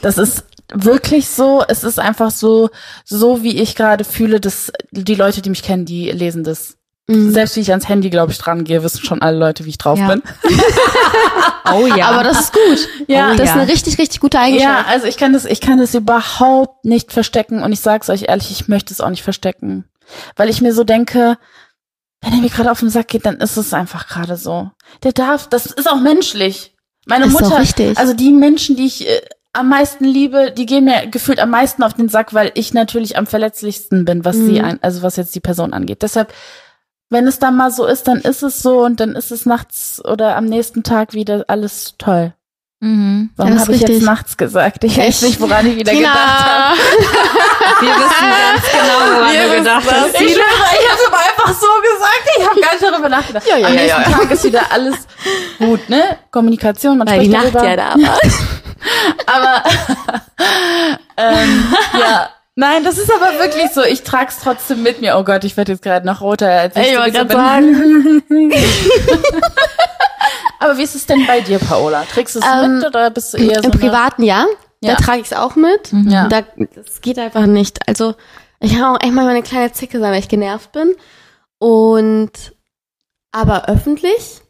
[0.02, 1.64] Das ist wirklich so.
[1.66, 2.68] Es ist einfach so,
[3.04, 6.75] so wie ich gerade fühle, dass die Leute, die mich kennen, die lesen das.
[7.08, 7.32] Mhm.
[7.32, 9.78] Selbst wie ich ans Handy, glaube ich, dran gehe, wissen schon alle Leute, wie ich
[9.78, 10.08] drauf Ja.
[10.08, 10.22] bin.
[11.72, 12.06] Oh ja.
[12.10, 12.88] Aber das ist gut.
[13.08, 13.32] Ja.
[13.32, 13.52] das ist ja.
[13.54, 14.88] eine richtig, richtig gute Ja, Eigenschaft.
[14.88, 18.52] also ich kann das, ich kann das überhaupt nicht verstecken und ich sag's euch ehrlich,
[18.52, 19.84] ich möchte es auch nicht verstecken.
[20.36, 21.38] Weil ich mir so denke,
[22.22, 24.70] wenn er mir gerade auf den Sack geht, dann ist es einfach gerade so.
[25.02, 26.72] Der darf, das ist auch menschlich.
[27.06, 27.98] Meine Ist Mutter, richtig.
[27.98, 29.20] also die Menschen, die ich äh,
[29.52, 33.16] am meisten liebe, die gehen mir gefühlt am meisten auf den Sack, weil ich natürlich
[33.18, 34.64] am verletzlichsten bin, was sie Mhm.
[34.64, 36.02] ein, also was jetzt die Person angeht.
[36.02, 36.32] Deshalb,
[37.10, 40.02] wenn es dann mal so ist, dann ist es so und dann ist es nachts
[40.04, 42.32] oder am nächsten Tag wieder alles toll.
[42.80, 43.30] mhm.
[43.36, 44.82] Warum habe ich jetzt nachts gesagt?
[44.84, 46.76] Ich weiß nicht, woran ich wieder gedacht habe.
[47.80, 50.14] Wir wissen ganz genau, woran du gedacht hast.
[50.20, 52.28] Ich schwöre, ich habe aber einfach so gesagt.
[52.38, 53.46] Ich habe gar nicht darüber nachgedacht.
[53.46, 54.18] Ja, ja, Am ja, nächsten ja.
[54.18, 54.96] Tag ist wieder alles
[55.58, 56.18] gut, ne?
[56.30, 57.70] Kommunikation, man Weil die spricht Nacht darüber.
[57.70, 58.18] ja da war.
[59.26, 59.62] Aber
[61.16, 61.64] ähm,
[61.98, 62.28] ja.
[62.58, 63.82] Nein, das ist aber wirklich so.
[63.82, 65.18] Ich trag's trotzdem mit mir.
[65.18, 67.36] Oh Gott, ich werde jetzt gerade noch roter, als ich, gerade bin.
[67.36, 68.22] sagen.
[70.58, 72.04] Aber wie ist es denn bei dir, Paola?
[72.04, 74.46] Trägst du es Ähm, mit oder bist du eher so Im Privaten ja.
[74.80, 74.94] Ja.
[74.94, 75.92] Da trage ich es auch mit.
[76.06, 76.28] Ja.
[76.28, 76.42] Da,
[76.74, 77.86] das geht einfach nicht.
[77.86, 78.14] Also
[78.60, 80.94] ich kann auch echt mal eine kleine Zicke sein, weil ich genervt bin.
[81.58, 82.32] Und
[83.32, 84.40] aber öffentlich,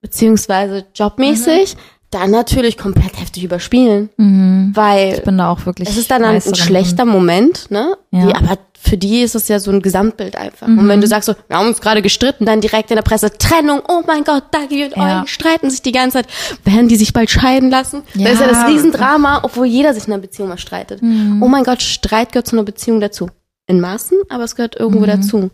[0.00, 1.76] beziehungsweise jobmäßig,
[2.12, 4.10] dann natürlich komplett heftig überspielen.
[4.16, 4.72] Mhm.
[4.74, 5.88] Weil Ich bin da auch wirklich.
[5.88, 7.96] es ist dann ein, schlechter Moment, ne?
[8.10, 8.26] Ja.
[8.26, 10.66] Die, aber für die ist es ja so ein Gesamtbild einfach.
[10.66, 13.30] Und wenn du sagst so, wir haben uns gerade gestritten, dann direkt in der Presse
[13.38, 15.18] Trennung, oh mein Gott, Dagi und Ja.
[15.18, 16.26] Eugen streiten sich die ganze Zeit.
[16.64, 18.02] Werden die sich bald scheiden lassen?
[18.14, 18.24] Ja.
[18.24, 21.00] Das ist ja das Riesendrama, obwohl jeder sich in einer Beziehung mal streitet.
[21.02, 23.28] Oh mein Gott, Streit gehört zu einer Beziehung dazu.
[23.68, 25.50] In Maßen, aber es gehört irgendwo dazu.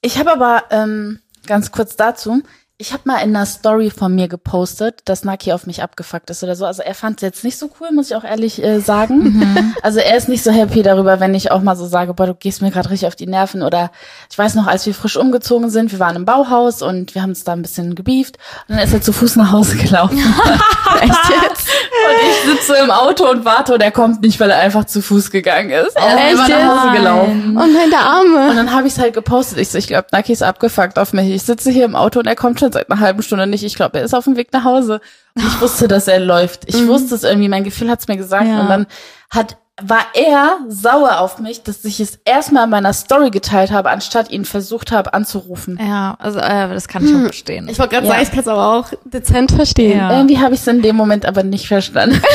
[0.00, 2.42] Ich habe aber ähm, ganz kurz dazu.
[2.80, 6.44] Ich habe mal in einer Story von mir gepostet, dass Naki auf mich abgefuckt ist
[6.44, 6.64] oder so.
[6.64, 9.74] Also er fand es jetzt nicht so cool, muss ich auch ehrlich äh, sagen.
[9.82, 12.34] Also er ist nicht so happy darüber, wenn ich auch mal so sage, boah, du
[12.34, 13.62] gehst mir gerade richtig auf die Nerven.
[13.62, 13.90] Oder
[14.30, 17.30] ich weiß noch, als wir frisch umgezogen sind, wir waren im Bauhaus und wir haben
[17.30, 18.36] uns da ein bisschen gebieft.
[18.68, 20.18] Und dann ist er zu Fuß nach Hause gelaufen.
[21.00, 21.68] Echt jetzt?
[22.08, 25.02] Und ich sitze im Auto und warte und er kommt nicht, weil er einfach zu
[25.02, 25.96] Fuß gegangen ist.
[25.96, 27.56] Er ist einfach nach Hause gelaufen.
[27.56, 28.50] Oh nein, der Arme.
[28.50, 29.58] Und dann habe ich es halt gepostet.
[29.58, 31.30] Ich so, ich glaube, Naki ist abgefuckt auf mich.
[31.30, 33.64] Ich sitze hier im Auto und er kommt schon seit einer halben Stunde nicht.
[33.64, 35.00] Ich glaube, er ist auf dem Weg nach Hause.
[35.34, 36.62] Und ich wusste, dass er läuft.
[36.66, 37.48] Ich wusste es irgendwie.
[37.48, 38.46] Mein Gefühl hat es mir gesagt.
[38.48, 38.60] Ja.
[38.60, 38.86] Und dann
[39.30, 43.90] hat war er sauer auf mich, dass ich es erstmal in meiner Story geteilt habe,
[43.90, 45.78] anstatt ihn versucht habe anzurufen.
[45.80, 47.68] Ja, also äh, das kann ich auch verstehen.
[47.68, 48.12] Ich wollte gerade Ja.
[48.14, 49.98] sagen, ich kann es aber auch dezent verstehen.
[49.98, 50.10] Ja.
[50.16, 52.20] Irgendwie habe ich es in dem Moment aber nicht verstanden.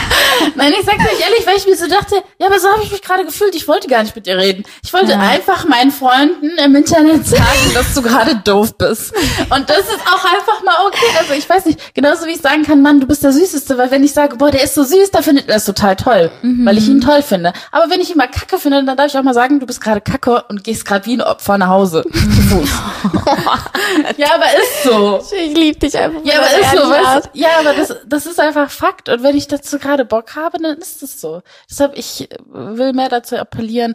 [0.54, 2.90] Nein, ich sag's euch ehrlich, weil ich mir so dachte, ja, aber so habe ich
[2.90, 3.54] mich gerade gefühlt.
[3.54, 4.64] Ich wollte gar nicht mit dir reden.
[4.82, 5.18] Ich wollte Ja.
[5.20, 7.42] einfach meinen Freunden im Internet sagen,
[7.74, 9.12] dass du gerade doof bist.
[9.50, 11.06] Und das ist auch einfach mal okay.
[11.18, 13.90] Also ich weiß nicht, genauso wie ich sagen kann, Mann, du bist der Süßeste, weil
[13.90, 16.78] wenn ich sage, boah, der ist so süß, dann findet er es total toll, weil
[16.78, 17.52] ich ihn toll finde.
[17.72, 19.80] Aber wenn ich ihn mal kacke finde, dann darf ich auch mal sagen, du bist
[19.80, 22.04] gerade kacke und gehst gerade wie ein Opfer nach Hause.
[22.12, 22.68] Fuß.
[24.16, 25.20] ja, aber ist so.
[25.36, 26.20] Ich liebe dich einfach.
[26.24, 27.30] Ja, aber ist so, weißt, Art.
[27.34, 29.08] ja, aber das, das ist einfach Fakt.
[29.08, 31.42] Und wenn ich dazu gerade Bock habe, dann ist es so.
[31.70, 33.94] Deshalb, ich will mehr dazu appellieren.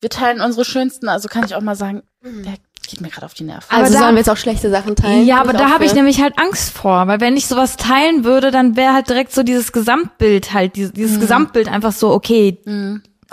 [0.00, 2.54] Wir teilen unsere schönsten, also kann ich auch mal sagen, der
[2.86, 3.64] geht mir gerade auf die Nerven.
[3.70, 5.24] Also da- sollen wir jetzt auch schlechte Sachen teilen?
[5.26, 8.50] Ja, aber da habe ich nämlich halt Angst vor, weil wenn ich sowas teilen würde,
[8.50, 12.58] dann wäre halt direkt so dieses Gesamtbild halt, dieses, dieses Gesamtbild einfach so, okay,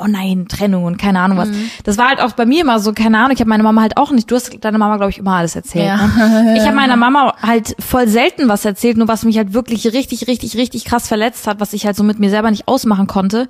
[0.02, 1.50] oh nein, Trennung und keine Ahnung was.
[1.84, 3.98] Das war halt auch bei mir immer so, keine Ahnung, ich habe meine Mama halt
[3.98, 5.86] auch nicht, du hast deiner Mama, glaube ich, immer alles erzählt.
[5.86, 6.08] Ja.
[6.08, 6.56] Ne?
[6.58, 10.28] Ich habe meiner Mama halt voll selten was erzählt, nur was mich halt wirklich richtig,
[10.28, 13.48] richtig, richtig krass verletzt hat, was ich halt so mit mir selber nicht ausmachen konnte,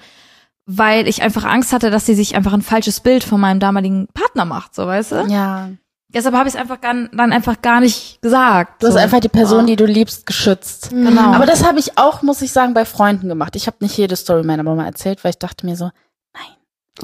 [0.65, 4.07] weil ich einfach Angst hatte, dass sie sich einfach ein falsches Bild von meinem damaligen
[4.13, 5.25] Partner macht, so weißt du?
[5.29, 5.69] Ja.
[6.13, 8.83] Deshalb habe ich es einfach gar, dann einfach gar nicht gesagt.
[8.83, 8.99] Du hast so.
[8.99, 10.89] einfach die Person, die du liebst, geschützt.
[10.89, 11.33] Genau.
[11.33, 13.55] Aber das habe ich auch, muss ich sagen, bei Freunden gemacht.
[13.55, 15.89] Ich habe nicht jede Story meiner Mama erzählt, weil ich dachte mir so,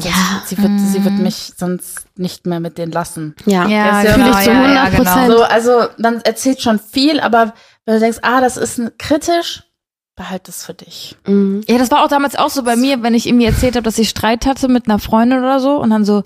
[0.03, 0.43] Ja.
[0.45, 3.35] sie wird, sie wird mich sonst nicht mehr mit denen lassen.
[3.45, 5.03] Ja, Ja, Das ist ja fühle genau, ich zu ja, 100 ja, genau.
[5.03, 5.31] Prozent.
[5.31, 7.53] So, also man erzählt schon viel, aber
[7.85, 9.63] wenn du denkst, ah, das ist kritisch,
[10.15, 11.15] behalt es für dich.
[11.25, 11.63] Mhm.
[11.67, 13.97] Ja, das war auch damals auch so bei mir, wenn ich irgendwie erzählt habe, dass
[13.97, 16.23] ich Streit hatte mit einer Freundin oder so und dann so,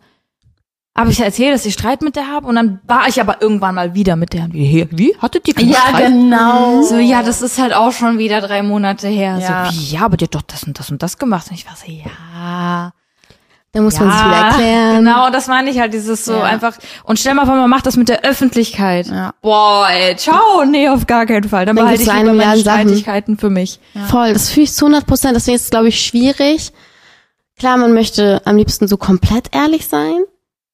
[0.97, 3.75] habe ich erzählt, dass ich Streit mit der habe und dann war ich aber irgendwann
[3.75, 4.51] mal wieder mit der.
[4.51, 5.15] Wie, wie?
[5.19, 6.07] Hattet ihr keinen Streit?
[6.07, 6.81] genau.
[6.81, 9.37] So, ja, das ist halt auch schon wieder drei Monate her.
[9.39, 9.65] Ja.
[9.65, 11.47] So, wie, ja, aber die hat doch das und das und das gemacht.
[11.49, 12.91] Und ich war so, ja.
[13.73, 14.95] Da muss man sich wieder erklären.
[15.05, 16.43] Genau, das meine ich halt, dieses so Ja.
[16.43, 16.73] einfach.
[17.05, 19.07] Und stell mal vor, man macht das mit der Öffentlichkeit.
[19.07, 19.33] Ja.
[19.41, 21.65] Boah, ey, ciao, nee, auf gar keinen Fall.
[21.65, 22.59] Dann Dann behalte ich so lieber eine meine.
[22.59, 23.79] Streitigkeiten für mich.
[24.09, 25.35] Voll, das fühle ich zu 100 Prozent.
[25.37, 26.73] Deswegen ist es, glaube ich, schwierig.
[27.57, 30.19] Klar, man möchte am liebsten so komplett ehrlich sein.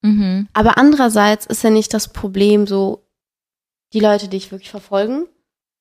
[0.01, 0.47] Mhm.
[0.53, 3.03] Aber andererseits ist ja nicht das Problem so
[3.93, 5.27] die Leute, die dich wirklich verfolgen,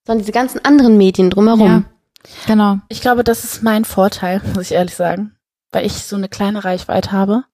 [0.06, 1.86] sondern diese ganzen anderen Medien drumherum.
[2.46, 2.78] Genau.
[2.88, 5.35] Ich glaube, das ist mein Vorteil, muss ich ehrlich sagen.
[5.76, 7.44] Weil ich so eine kleine Reichweite habe,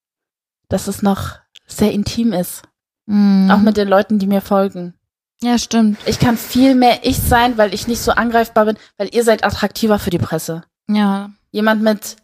[0.68, 2.62] dass es noch sehr intim ist.
[3.06, 3.50] Mhm.
[3.50, 4.94] Auch mit den Leuten, die mir folgen.
[5.42, 5.98] Ja, stimmt.
[6.06, 9.42] Ich kann viel mehr ich sein, weil ich nicht so angreifbar bin, weil ihr seid
[9.42, 10.62] attraktiver für die Presse.
[10.88, 11.30] Ja.
[11.50, 12.14] Jemand mit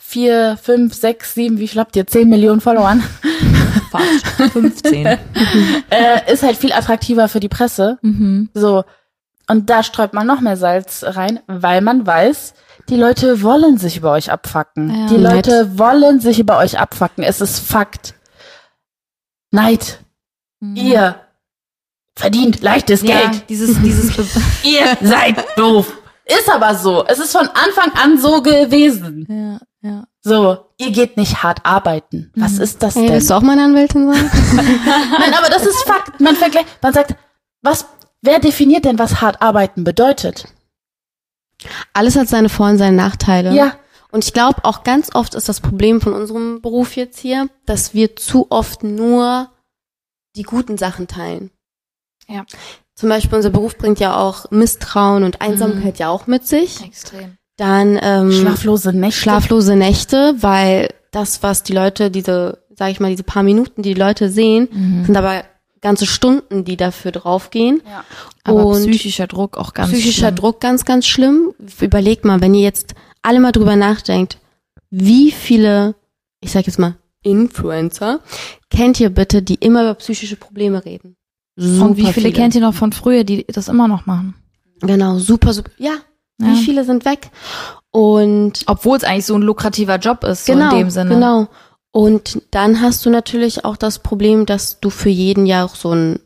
[0.00, 2.06] vier, fünf, sechs, sieben, wie viel habt ihr?
[2.06, 3.02] Zehn Millionen Followern,
[3.90, 4.52] Fast.
[4.52, 5.04] 15.
[5.90, 7.98] äh, ist halt viel attraktiver für die Presse.
[8.02, 8.50] mhm.
[8.54, 8.84] So.
[9.48, 12.54] Und da streut man noch mehr Salz rein, weil man weiß,
[12.88, 14.90] die Leute wollen sich über euch abfacken.
[14.94, 15.06] Ja.
[15.08, 17.22] die Leute wollen sich über euch abfacken.
[17.24, 18.14] Es ist Fakt.
[19.50, 20.00] Neid.
[20.60, 20.76] Mhm.
[20.76, 21.20] Ihr
[22.16, 23.48] verdient leichtes Ja, Geld.
[23.48, 24.16] dieses, dieses,
[24.64, 25.92] Ihr seid doof.
[26.26, 27.06] Ist aber so.
[27.06, 29.26] Es ist von Anfang an so gewesen.
[29.82, 30.04] ja, ja.
[30.20, 32.30] So, ihr geht nicht hart arbeiten.
[32.36, 33.12] Was ist das Hey, denn?
[33.14, 34.30] willst du auch meine Anwältin sein?
[34.54, 36.20] Nein, aber das ist Fakt.
[36.20, 37.14] Man vergleicht, man sagt,
[37.62, 37.86] was,
[38.20, 40.44] wer definiert denn, was hart arbeiten bedeutet?
[41.92, 43.54] Alles hat seine Vor- und seine Nachteile.
[43.54, 43.76] Ja.
[44.10, 47.92] Und ich glaube, auch ganz oft ist das Problem von unserem Beruf jetzt hier, dass
[47.94, 49.50] wir zu oft nur
[50.36, 51.50] die guten Sachen teilen.
[52.26, 52.44] Ja.
[52.94, 56.82] Zum Beispiel unser Beruf bringt ja auch Misstrauen und Einsamkeit ja auch mit sich.
[56.84, 57.36] Extrem.
[57.56, 59.20] Dann ähm, Schlaflose Nächte.
[59.20, 63.94] schlaflose Nächte, weil das, was die Leute, diese, sag ich mal, diese paar Minuten, die
[63.94, 65.04] die Leute sehen, Mhm.
[65.04, 65.44] sind aber
[65.80, 67.82] ganze Stunden, die dafür draufgehen.
[67.86, 68.04] Ja.
[68.44, 70.34] Aber Und psychischer Druck auch ganz psychischer schlimm.
[70.36, 71.54] Druck ganz, ganz schlimm.
[71.80, 74.38] Überlegt mal, wenn ihr jetzt alle mal drüber nachdenkt,
[74.90, 75.94] wie viele,
[76.40, 78.20] ich sag jetzt mal, Influencer
[78.70, 81.16] kennt ihr bitte, die immer über psychische Probleme reden?
[81.56, 84.34] Und wie viele, kennt ihr noch von früher, die das immer noch machen?
[84.80, 85.70] Genau, super, super.
[85.78, 85.94] Ja,
[86.40, 86.46] Ja.
[86.52, 87.30] wie viele sind weg?
[87.90, 91.14] Und Obwohl es eigentlich so ein lukrativer Job ist, so genau, in dem Sinne.
[91.14, 91.48] genau.
[91.90, 95.92] Und dann hast du natürlich auch das Problem, dass du für jeden ja auch so
[95.92, 96.20] ein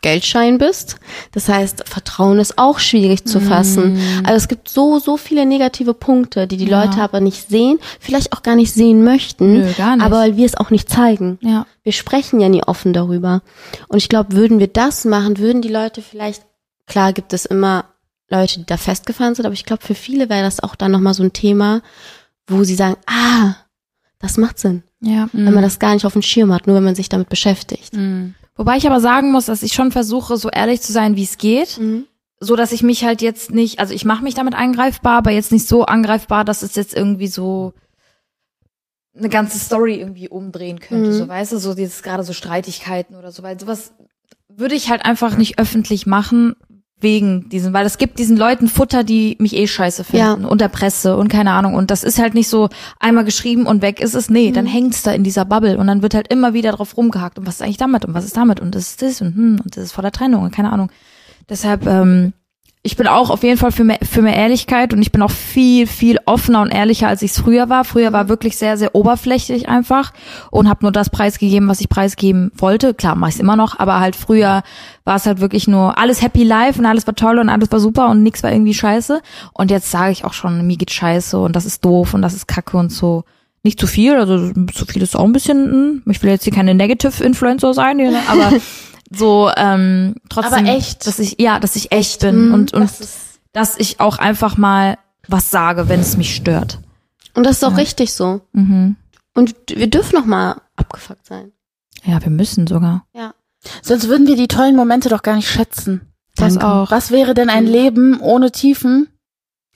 [0.00, 0.96] Geldschein bist.
[1.32, 3.98] Das heißt, Vertrauen ist auch schwierig zu fassen.
[4.22, 6.84] Also es gibt so, so viele negative Punkte, die die Ja.
[6.84, 9.54] Leute aber nicht sehen, vielleicht auch gar nicht sehen möchten.
[9.60, 10.04] Nö, gar nicht.
[10.04, 11.38] Aber weil wir es auch nicht zeigen.
[11.40, 11.66] Ja.
[11.82, 13.42] Wir sprechen ja nie offen darüber.
[13.88, 16.44] Und ich glaube, würden wir das machen, würden die Leute vielleicht,
[16.86, 17.86] klar gibt es immer
[18.28, 21.14] Leute, die da festgefahren sind, aber ich glaube, für viele wäre das auch dann nochmal
[21.14, 21.82] so ein Thema,
[22.46, 23.56] wo sie sagen, ah,
[24.20, 24.82] das macht Sinn.
[25.00, 25.28] Ja.
[25.32, 27.94] Wenn man das gar nicht auf dem Schirm hat, nur wenn man sich damit beschäftigt.
[27.94, 28.34] Mhm.
[28.56, 31.38] Wobei ich aber sagen muss, dass ich schon versuche, so ehrlich zu sein, wie es
[31.38, 31.80] geht.
[32.40, 35.50] So dass ich mich halt jetzt nicht, also ich mache mich damit angreifbar, aber jetzt
[35.50, 37.72] nicht so angreifbar, dass es jetzt irgendwie so
[39.16, 41.10] eine ganze Story irgendwie umdrehen könnte.
[41.10, 41.14] Mhm.
[41.14, 43.92] So weißt du, so dieses gerade so Streitigkeiten oder so, weil sowas
[44.48, 46.54] würde ich halt einfach nicht öffentlich machen
[47.00, 50.48] wegen diesen, weil es gibt diesen Leuten Futter, die mich eh scheiße finden Ja.
[50.48, 52.68] und der Presse und keine Ahnung und das ist halt nicht so
[52.98, 54.28] einmal geschrieben und weg ist es.
[54.30, 57.38] Nee, dann hängt's da in dieser Bubble und dann wird halt immer wieder drauf rumgehakt
[57.38, 59.60] und was ist eigentlich damit und was ist damit und das ist das und hm,
[59.62, 60.90] und das ist vor der Trennung und keine Ahnung.
[61.48, 62.32] Deshalb ähm,
[62.82, 65.30] ich bin auch auf jeden Fall für mehr, für mehr Ehrlichkeit und ich bin auch
[65.30, 67.84] viel, viel offener und ehrlicher, als ich es früher war.
[67.84, 70.12] Früher war wirklich sehr, sehr oberflächlich einfach
[70.50, 72.94] und habe nur das preisgegeben, was ich preisgeben wollte.
[72.94, 74.62] Klar, mache ich immer noch, aber halt früher
[75.04, 77.80] war es halt wirklich nur alles happy life und alles war toll und alles war
[77.80, 79.22] super und nichts war irgendwie scheiße.
[79.52, 82.34] Und jetzt sage ich auch schon, mir geht scheiße und das ist doof und das
[82.34, 83.24] ist kacke und so.
[83.64, 86.52] Nicht zu viel, also zu viel ist auch ein bisschen, hm, ich will jetzt hier
[86.52, 88.52] keine Negative Influencer sein, aber
[89.10, 91.06] so ähm, trotzdem, Aber echt.
[91.06, 93.18] dass ich ja, dass ich echt bin Mhm, und und Das
[93.52, 96.78] dass ich auch einfach mal was sage, wenn es mich stört.
[97.34, 98.40] Und das ist auch richtig so.
[98.52, 98.96] Mhm.
[99.34, 101.52] Und wir dürfen noch mal abgefuckt sein.
[102.04, 103.04] Ja, wir müssen sogar.
[103.14, 103.34] Ja.
[103.82, 106.00] sonst würden wir die tollen Momente doch gar nicht schätzen.
[106.36, 106.66] Das Danke.
[106.68, 106.90] auch.
[106.90, 109.08] Was wäre denn ein Leben ohne Tiefen?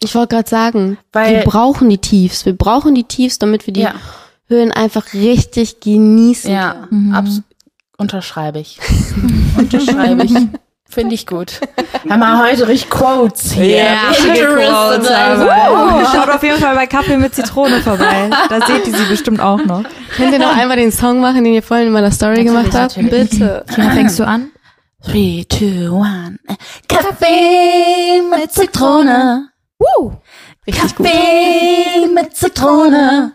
[0.01, 2.45] Ich wollte gerade sagen, Weil- wir brauchen die Tiefs.
[2.47, 3.95] Wir brauchen die Tiefs, damit wir die Ja.
[4.47, 6.51] Höhen einfach richtig genießen.
[6.51, 6.87] Ja.
[6.91, 7.15] Mhm.
[8.03, 8.79] Unterschreibe ich.
[9.57, 10.35] unterschreibe ich.
[10.93, 11.59] Finde ich gut.
[12.07, 13.97] Haben wir heute richtig Quotes hier.
[14.13, 15.49] Quotes, also.
[16.13, 18.29] Schaut auf jeden Fall bei Kaffee mit Zitrone vorbei.
[18.51, 19.85] Da seht ihr sie bestimmt auch noch.
[20.17, 22.99] Könnt ihr noch einmal den Song machen, den ihr vorhin in meiner Story gemacht habt?
[22.99, 23.31] natürlich.
[23.31, 23.65] Bitte.
[23.75, 24.51] Tina, fängst du an?
[25.03, 26.39] Three, two, one.
[26.89, 29.49] Kaffee mit Zitrone.
[29.79, 30.13] Woo.
[30.67, 31.07] Richtig gut.
[31.07, 33.33] Kaffee mit Zitrone.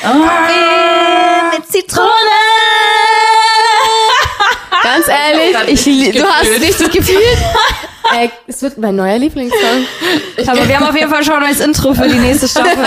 [0.00, 2.02] Kaffee mit Zitrone.
[4.82, 7.38] Ganz ehrlich, ich, li- du hast richtig gefühlt.
[8.18, 9.86] Ey, es wird mein neuer Lieblingssong.
[10.46, 12.76] Aber wir haben auf jeden Fall schon ein neues Intro für die nächste Staffel.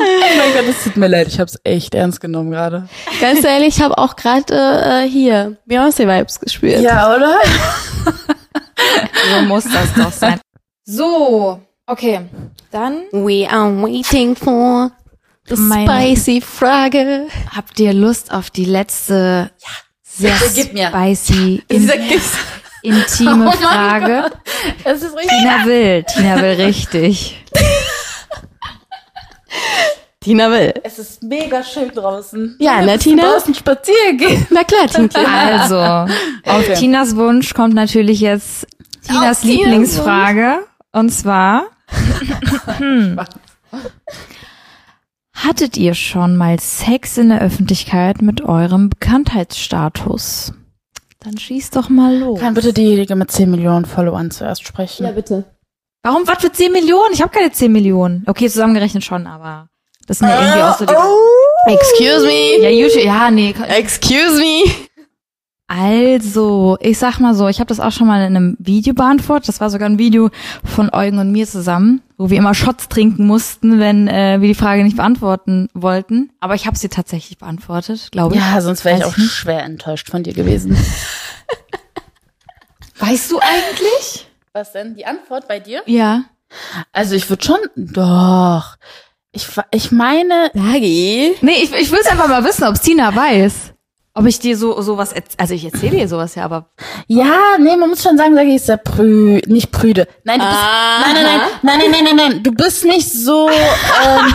[0.00, 2.88] mein Gott, es tut mir leid, ich hab's echt ernst genommen gerade.
[3.20, 6.80] Ganz ehrlich, ich habe auch gerade äh, hier Beyoncé-Vibes gespielt.
[6.82, 7.38] Ja, oder?
[9.34, 10.40] So muss das doch sein.
[10.84, 12.20] So, okay.
[12.70, 14.92] Dann We are waiting for
[15.48, 17.26] the spicy Frage.
[17.54, 19.50] habt ihr Lust auf die letzte
[20.02, 20.88] sehr gib mir.
[20.88, 21.90] spicy, in,
[22.82, 24.30] intime Oh Frage?
[24.84, 25.30] Es ist richtig.
[25.38, 27.44] Tina will, Tina will richtig.
[30.20, 30.74] Tina will.
[30.82, 32.56] Es ist mega schön draußen.
[32.58, 33.22] Ja, Jetzt Tina?
[33.22, 34.46] Draußen spazieren gehen.
[34.50, 35.16] Na klar, Tinky.
[35.16, 35.76] Also,
[36.44, 36.74] auf Okay.
[36.74, 38.66] Tinas Wunsch kommt natürlich jetzt
[39.06, 40.66] Tinas Auf Tinas Lieblingsfrage.
[40.92, 41.64] Und zwar,
[45.32, 50.52] hattet ihr schon mal Sex in der Öffentlichkeit mit eurem Bekanntheitsstatus?
[51.20, 52.38] Dann schieß doch mal los.
[52.40, 55.12] Kann bitte diejenige mit 10 Millionen Followern zuerst sprechen?
[55.14, 55.44] bitte.
[56.02, 57.12] Warum, was für 10 Millionen?
[57.12, 58.22] Ich habe keine 10 Millionen.
[58.26, 59.68] Okay, zusammengerechnet schon, aber
[60.06, 60.94] das sind ja irgendwie auch so die...
[61.72, 62.62] Excuse me.
[62.62, 63.54] Ja, YouTube, ja, nee.
[63.68, 64.87] Excuse me.
[65.70, 69.48] Also, ich sag mal so, ich habe das auch schon mal in einem Video beantwortet.
[69.48, 70.30] Das war sogar ein Video
[70.64, 74.54] von Eugen und mir zusammen, wo wir immer Shots trinken mussten, wenn äh, wir die
[74.54, 76.30] Frage nicht beantworten wollten.
[76.40, 78.40] Aber ich habe sie tatsächlich beantwortet, glaube ich.
[78.40, 79.32] Ja, sonst wäre ich auch ich nicht.
[79.32, 80.74] schwer enttäuscht von dir gewesen.
[82.98, 84.26] Weißt du eigentlich?
[84.54, 84.96] Was denn?
[84.96, 85.82] Die Antwort bei dir?
[85.84, 86.24] Ja.
[86.92, 88.76] Also ich würde schon, doch.
[89.32, 91.34] Ich, ich meine, Dagi.
[91.42, 93.74] Nee, ich, ich will es einfach mal wissen, ob Tina weiß.
[94.18, 96.70] Ob ich dir so sowas, also ich erzähle dir sowas ja, aber
[97.06, 100.08] ja, nee, man muss schon sagen, sage ich, ist ja prü, nicht prüde.
[100.24, 101.04] Nein, du bist, ah.
[101.04, 101.24] nein, nein,
[101.62, 103.48] nein, nein, nein, nein, nein, du bist nicht so.
[103.48, 103.54] Ähm,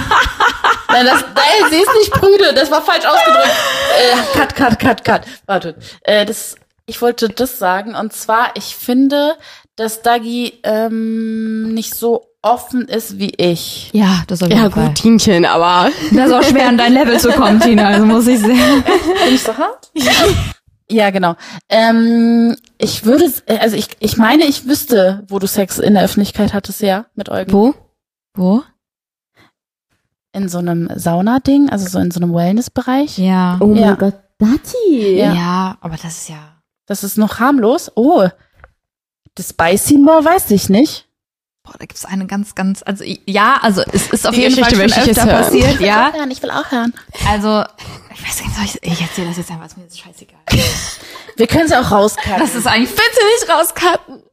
[0.88, 2.54] nein, das, nein, sie ist nicht prüde.
[2.56, 3.52] Das war falsch ausgedrückt.
[4.00, 5.22] Äh, cut, cut, cut, cut.
[5.48, 6.56] Warte, äh, das,
[6.86, 9.36] ich wollte das sagen und zwar, ich finde,
[9.76, 13.90] dass Dagi, ähm, nicht so offen ist wie ich.
[13.94, 14.88] ja, das auf Ja jeden Fall.
[14.88, 18.28] gut, Tinchen, aber Das ist auch schwer, an dein Level zu kommen, Tina, also muss
[18.28, 18.84] ich sagen.
[19.26, 19.92] Bin ich so hart?
[20.92, 21.36] Ja, genau.
[21.70, 26.54] Ähm, ich würde, also ich, ich meine, ich wüsste, wo du Sex in der Öffentlichkeit
[26.54, 27.52] hattest, ja, mit Eugen.
[27.54, 27.74] wo?
[28.36, 28.62] Wo?
[30.34, 33.18] In so einem Sauna-Ding, also so in so einem Wellness-Bereich.
[33.20, 33.58] Ja.
[33.62, 33.88] Oh Ja.
[33.88, 35.16] mein Gott, Dati.
[35.18, 35.34] Ja.
[35.34, 35.78] Ja.
[35.80, 36.62] aber das ist ja.
[36.88, 37.92] Das ist noch harmlos.
[37.96, 38.28] Oh,
[39.36, 41.08] das Spicy More weiß ich nicht.
[41.64, 44.70] Boah, da gibt's eine ganz, ganz, also ja, also es ist auf Die jeden Fall
[44.72, 45.44] Geschichte schon ich jetzt öfter hören.
[45.46, 46.12] passiert, ja.
[46.14, 46.94] hören, ich will auch hören.
[47.30, 47.64] Also,
[48.14, 50.40] ich weiß nicht, soll ich, ich erzähle das jetzt einfach, ist mir jetzt scheißegal.
[51.38, 52.38] Wir können sie auch rauscutten.
[52.40, 53.02] Das ist eigentlich, Bitte
[53.40, 54.24] nicht rauscutten.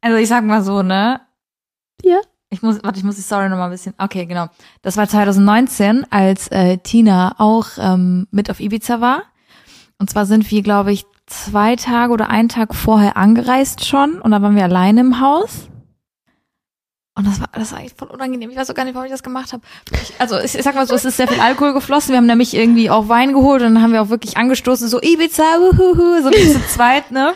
[0.00, 1.20] also ich sag mal so, ne?
[2.02, 2.20] Ja.
[2.48, 4.48] Ich muss, warte, ich muss die Story noch mal ein bisschen, okay, genau.
[4.82, 9.22] Das war 2019, als äh, Tina auch ähm, mit auf Ibiza war.
[9.98, 14.30] Und zwar sind wir, glaube ich, zwei Tage oder einen Tag vorher angereist schon und
[14.32, 15.68] da waren wir alleine im Haus.
[17.16, 18.50] Und das war, das war echt voll unangenehm.
[18.50, 19.62] Ich weiß auch gar nicht, warum ich das gemacht habe.
[19.92, 22.12] Ich, also ich, ich sag mal so, es ist sehr viel Alkohol geflossen.
[22.12, 25.00] Wir haben nämlich irgendwie auch Wein geholt und dann haben wir auch wirklich angestoßen, so
[25.02, 27.32] Ibiza, wuhuhu, so zu zweit, ne?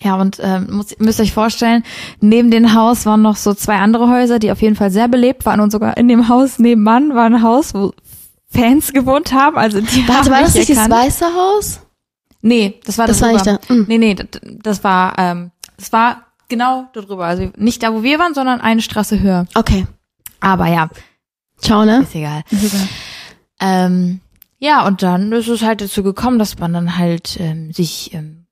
[0.00, 1.82] Ja, und ähm, muss, müsst ihr euch vorstellen,
[2.20, 5.44] neben dem Haus waren noch so zwei andere Häuser, die auf jeden Fall sehr belebt
[5.44, 7.92] waren und sogar in dem Haus nebenan war ein Haus, wo
[8.48, 9.56] Fans gewohnt haben.
[9.56, 10.88] Also die Warte, haben war das nicht das.
[10.88, 11.80] Weiße Haus?
[12.40, 13.60] Nee, das war Das das war nicht drüber.
[13.68, 13.74] da.
[13.74, 13.84] Mm.
[13.88, 17.26] Nee, nee, das, das war ähm, das war genau da drüber.
[17.26, 19.46] Also nicht da, wo wir waren, sondern eine Straße höher.
[19.54, 19.86] Okay.
[20.40, 20.88] Aber ja,
[21.60, 22.02] Ciao, ne?
[22.02, 22.42] ist egal.
[23.60, 24.20] Ähm,
[24.58, 28.46] ja, und dann ist es halt dazu gekommen, dass man dann halt ähm, sich ähm,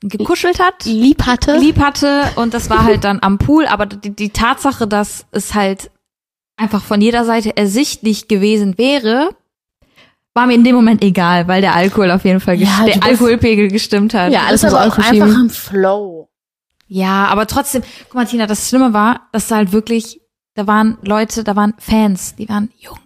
[0.00, 1.56] gekuschelt hat, Lieb hatte.
[1.58, 3.66] lieb hatte und das war halt dann am Pool.
[3.66, 5.90] Aber die, die Tatsache, dass es halt
[6.56, 9.30] einfach von jeder Seite ersichtlich gewesen wäre,
[10.34, 13.68] war mir in dem Moment egal, weil der Alkohol auf jeden Fall, Ja, der Alkoholpegel
[13.68, 14.32] gestimmt hat.
[14.32, 16.28] Ja, alles das ist muss aber auch einfach im Flow.
[16.86, 20.20] Ja, aber trotzdem, guck mal, Tina, das Schlimme war, dass da halt wirklich,
[20.54, 22.98] da waren Leute, da waren Fans, die waren jung.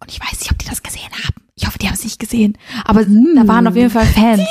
[0.00, 1.34] Und ich weiß nicht, ob die das gesehen haben.
[1.54, 2.56] Ich hoffe, die haben es nicht gesehen.
[2.84, 4.42] Aber da waren auf jeden Fall Fans.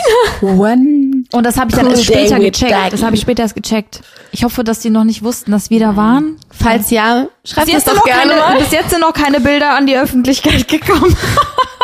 [0.42, 1.24] One.
[1.32, 2.72] Und das habe ich dann erst später gecheckt.
[2.72, 2.90] Daggy.
[2.90, 4.02] Das habe ich später erst gecheckt.
[4.32, 6.38] Ich hoffe, dass die noch nicht wussten, dass wir da waren.
[6.50, 9.98] Falls ja, schreibt es doch gerne keine, bis jetzt sind noch keine Bilder an die
[9.98, 11.16] Öffentlichkeit gekommen.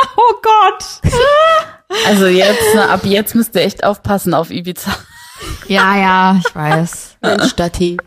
[0.17, 0.85] oh Gott.
[2.07, 4.91] Also jetzt, na, ab jetzt müsst ihr echt aufpassen auf Ibiza.
[5.67, 7.17] Ja, ja, ich weiß.
[7.21, 7.97] Mensch, Dati.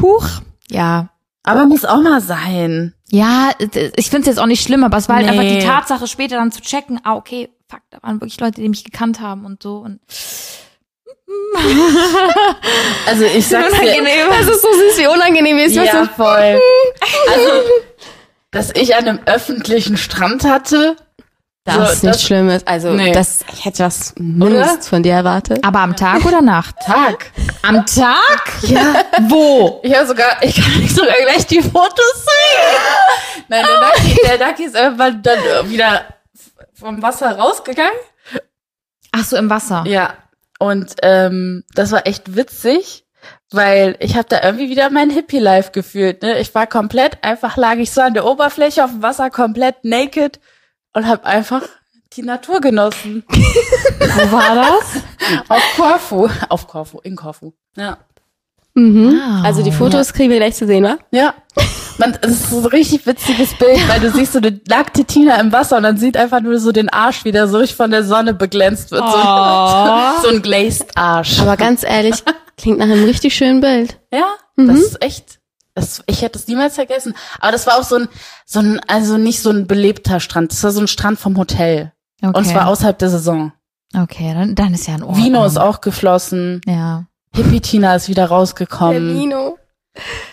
[0.00, 0.26] Huch.
[0.68, 1.08] Ja,
[1.44, 2.94] Aber muss auch mal sein.
[3.10, 3.50] Ja,
[3.96, 5.32] ich finde es jetzt auch nicht schlimm, aber es war halt Nee.
[5.38, 8.68] einfach die Tatsache, später dann zu checken, ah, okay, fuck, da waren wirklich Leute, die
[8.68, 9.76] mich gekannt haben und so.
[9.76, 10.00] Und
[13.06, 14.26] Also ich sag's dir, unangenehm.
[14.30, 15.74] Das ist so süß, wie unangenehm ist.
[15.74, 16.06] ja, Ja.
[16.16, 16.60] voll.
[17.32, 17.50] Also,
[18.50, 20.96] dass ich an einem öffentlichen Strand hatte,
[21.66, 22.66] Das So, ist nichts das- Schlimmes.
[22.66, 23.12] Also, Nee.
[23.12, 25.64] das, ich hätte was mindestens von dir erwartet.
[25.64, 26.74] Aber am Tag oder Nacht?
[26.84, 27.30] Tag.
[27.62, 28.52] Am Tag?
[28.62, 28.94] Ja.
[29.28, 29.80] Wo?
[29.82, 33.44] Ich habe sogar, ich kann sogar gleich die Fotos zeigen.
[33.48, 35.38] Nein, der Ducky, der Ducky ist irgendwann dann
[35.70, 36.04] wieder
[36.74, 37.92] vom Wasser rausgegangen.
[39.12, 39.84] Ach so, im Wasser.
[39.86, 40.14] Ja.
[40.58, 43.06] Und ähm, das war echt witzig,
[43.50, 46.22] weil ich habe da irgendwie wieder mein Hippie-Life gefühlt.
[46.22, 46.38] Ne?
[46.40, 50.40] Ich war komplett, einfach lag ich so an der Oberfläche auf dem Wasser, komplett naked
[50.94, 51.62] und habe einfach
[52.14, 53.24] die Natur genossen.
[53.28, 55.02] Wo war das?
[55.48, 56.28] Auf Korfu.
[56.48, 57.52] Auf Korfu, in Korfu.
[57.76, 57.98] Ja.
[58.74, 59.20] Mhm.
[59.22, 59.42] Ah.
[59.44, 60.96] Also die Fotos kriegen wir gleich zu sehen, wa?
[61.10, 61.34] Ja.
[61.98, 65.38] Man, es ist so ein richtig witziges Bild, weil du siehst so eine nackte Tina
[65.40, 67.92] im Wasser und dann sieht einfach nur so den Arsch, wie der so richtig von
[67.92, 69.04] der Sonne beglänzt wird.
[69.04, 70.10] So, Oh.
[70.22, 71.38] so ein glazed Arsch.
[71.40, 72.16] Aber ganz ehrlich,
[72.56, 74.00] klingt nach einem richtig schönen Bild.
[74.12, 74.26] Ja,
[74.56, 75.38] das ist echt.
[75.74, 77.14] Das, ich hätte es niemals vergessen.
[77.40, 78.08] Aber das war auch so ein,
[78.46, 80.52] so ein, also nicht so ein belebter Strand.
[80.52, 81.92] Das war so ein Strand vom Hotel.
[82.22, 82.36] Okay.
[82.36, 83.52] Und zwar außerhalb der Saison.
[83.96, 85.24] Okay, dann, dann ist ja ein Ordnung.
[85.24, 86.60] Vino ist auch geflossen.
[86.66, 87.06] Ja.
[87.34, 89.14] Hippie Tina ist wieder rausgekommen.
[89.18, 89.58] Vino.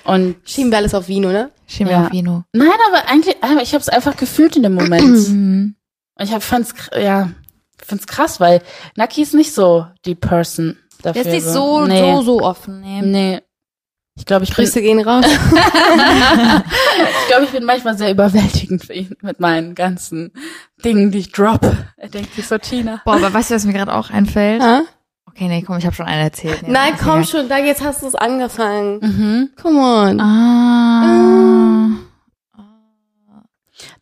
[0.06, 1.52] Und Schieben wir alles auf Vino, ne?
[1.68, 2.06] Schieben wir Ja.
[2.06, 2.44] auf Vino.
[2.54, 5.28] nein, aber eigentlich, aber ich habe es einfach gefühlt in dem Moment.
[5.30, 5.76] Mhm.
[6.16, 7.32] Und ich hab, fand's, ja,
[7.84, 8.62] find's krass, weil
[8.96, 11.24] Naki ist nicht so die Person dafür.
[11.24, 12.00] Der ist nicht so, nee.
[12.00, 12.82] so, so offen.
[12.82, 13.02] Nee.
[13.02, 13.42] Nee.
[14.22, 15.26] Ich glaube, ich bin, Grüße gehen raus.
[15.26, 20.32] ich glaube, ich bin manchmal sehr überwältigend für ihn mit meinen ganzen
[20.86, 21.62] Dingen, die ich drop.
[21.98, 23.02] Er denkt sich so, Tina.
[23.04, 24.62] Boah, aber weißt du, was mir gerade auch einfällt?
[24.62, 24.84] Ha?
[25.26, 26.62] Okay, nee, komm, ich habe schon eine erzählt.
[26.62, 29.00] Nee, Nein, komm schon, da jetzt hast du es angefangen.
[29.00, 29.50] Mhm.
[29.60, 30.20] Come on.
[30.20, 31.88] Ah.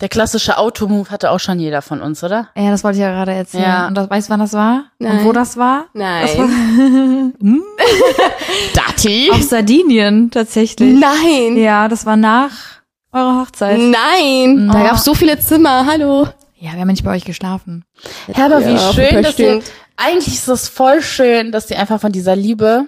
[0.01, 2.49] Der klassische Automove hatte auch schon jeder von uns, oder?
[2.57, 3.63] Ja, das wollte ich ja gerade erzählen.
[3.63, 3.87] Ja.
[3.87, 4.83] Und das, weißt du, wann das war?
[4.99, 5.19] Nein.
[5.19, 5.85] Und wo das war?
[5.93, 7.33] Nein.
[8.73, 9.29] Dati?
[9.31, 10.97] Auf Sardinien, tatsächlich.
[10.99, 11.57] Nein.
[11.57, 12.51] Ja, das war nach
[13.11, 13.77] eurer Hochzeit.
[13.79, 14.67] Nein.
[14.71, 14.83] Da Oh.
[14.83, 15.85] gab's so viele Zimmer.
[15.85, 16.27] Hallo.
[16.55, 17.85] Ja, wir haben ja nicht bei euch geschlafen.
[18.35, 19.61] Ja, aber wie Ja, schön, dass ihr,
[19.95, 22.85] eigentlich ist es voll schön, dass die einfach von dieser Liebe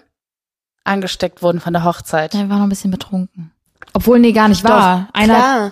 [0.84, 2.34] angesteckt wurden von der Hochzeit.
[2.34, 3.52] Ja, wir waren noch ein bisschen betrunken.
[3.94, 5.08] Obwohl, nee, gar nicht war.
[5.14, 5.34] Einer.
[5.36, 5.72] Klar.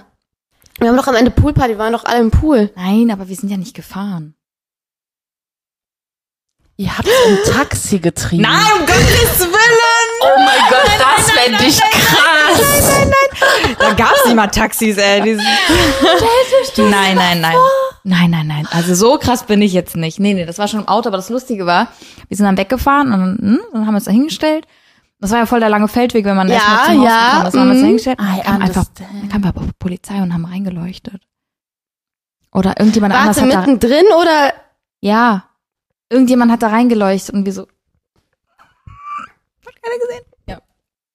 [0.80, 2.72] Wir haben doch am Ende Poolparty, wir waren doch alle im Pool.
[2.76, 4.34] Nein, aber wir sind ja nicht gefahren.
[6.80, 8.46] Ihr habt im Taxi getrieben.
[8.46, 10.22] um Gottes Willen!
[10.22, 13.06] Oh mein Gott, das fände ich krass.
[13.78, 15.22] Da gab's nicht mal Taxis, ey.
[15.22, 17.58] Die sind- nein, nein, nein.
[18.06, 18.68] Nein, nein, nein.
[18.72, 20.22] Also so krass bin ich jetzt nicht.
[20.22, 21.90] Nee, nee, das war schon im Auto, aber das Lustige war,
[22.30, 24.66] wir sind dann weggefahren und dann, hm, dann haben wir uns da hingestellt.
[25.20, 27.46] Das war ja voll der lange Feldweg, wenn man Ja, erstmal zum Haus ja, gekommen
[27.48, 27.54] ist.
[27.56, 27.88] Dann haben wir uns da mhm.
[27.88, 28.20] hingestellt.
[28.22, 31.22] I Dann kam einfach, dann kam aber Polizei und haben reingeleuchtet.
[32.54, 34.54] Oder irgendjemand anders Warte, hat da, mittendrin oder?
[35.02, 35.49] ja,
[36.10, 37.68] irgendjemand hat da reingeleuchtet und wir so,
[39.66, 40.24] hat keiner gesehen?
[40.47, 40.62] Ja.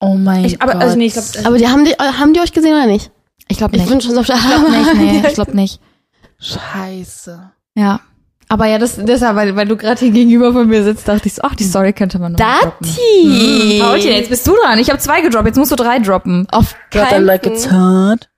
[0.00, 0.82] Oh mein Ich, aber, Gott.
[0.82, 3.10] also nee, ich glaube, Aber die haben die, haben die euch gesehen oder nicht?
[3.48, 3.90] ich glaube Ich nicht.
[3.90, 5.80] bin schon so auf der Ich glaube nicht, nee, ich glaube nicht.
[6.38, 7.52] Scheiße.
[7.74, 8.00] Ja.
[8.48, 11.34] Aber ja, das, deshalb, weil, weil du gerade hier gegenüber von mir sitzt, dachte ich
[11.34, 12.38] so, ach, die Story könnte man noch.
[12.38, 13.22] Dati!
[13.22, 14.78] Hm, Paulchen, jetzt bist du dran.
[14.78, 16.46] Ich habe zwei gedroppt, jetzt musst du drei droppen.
[16.50, 18.28] Auf it like it's hot.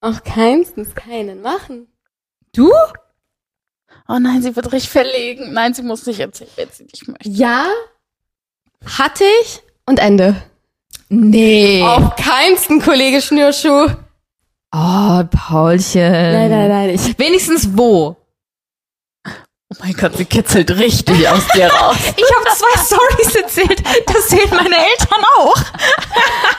[0.00, 1.88] Auf keinstens keinen machen.
[2.54, 2.72] Du?
[4.12, 5.52] Oh nein, sie wird richtig verlegen.
[5.52, 7.28] Nein, sie muss nicht erzählen, wenn sie nicht möchte.
[7.28, 7.68] Ja,
[8.98, 10.34] hatte ich und Ende.
[11.08, 11.84] Nee.
[11.84, 13.86] Auf keinsten, Kollege Schnürschuh.
[14.74, 16.10] Oh, Paulchen.
[16.10, 17.16] Nein, nein, nein, ich.
[17.20, 18.16] Wenigstens wo?
[19.26, 21.96] Oh mein Gott, sie kitzelt richtig aus dir raus.
[22.16, 23.80] Ich habe zwei Stories erzählt.
[24.06, 25.56] Das sehen meine Eltern auch.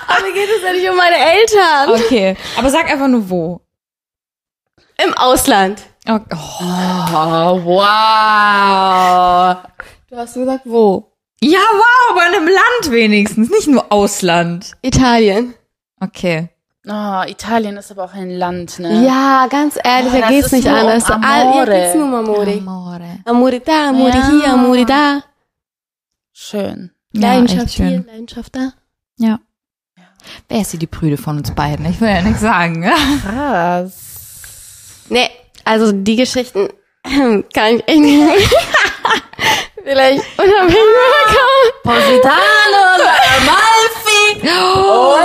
[0.07, 2.01] Aber geht es ja nicht um meine Eltern.
[2.01, 2.37] Okay.
[2.57, 3.61] Aber sag einfach nur wo.
[5.03, 5.81] Im Ausland.
[6.07, 7.61] Oh, Oh,
[8.31, 9.57] wow.
[10.09, 11.11] Du hast gesagt, wo?
[11.41, 14.71] Ja, wow, aber in einem Land wenigstens, nicht nur Ausland.
[14.81, 15.53] Italien.
[15.99, 16.49] Okay.
[16.87, 19.05] Oh, Italien ist aber auch ein Land, ne?
[19.05, 21.05] Ja, ganz ehrlich, Oh, da geht's nicht um anders.
[21.05, 21.65] Hier Amore.
[21.71, 22.53] geht's nur um Amore.
[22.57, 23.19] Amore.
[23.25, 24.29] Amore da, Amore Ja.
[24.29, 25.21] hier, Amore da.
[26.33, 26.91] Schön.
[27.13, 28.05] Ja, Leidenschaft echt hier, schön.
[28.07, 28.73] Leidenschaft da.
[29.17, 29.39] Ja.
[30.49, 31.85] Wer ist hier die Prüde von uns beiden?
[31.85, 32.83] Ich will ja nichts sagen.
[33.23, 35.03] Krass.
[35.09, 35.29] Nee,
[35.65, 36.69] also die Geschichten
[37.03, 38.49] kann ich echt nicht.
[39.83, 40.75] Vielleicht unabhängig
[41.25, 41.71] kommen.
[41.83, 42.83] Positano,
[43.37, 44.23] Amalfi.
[44.45, 45.17] Oh.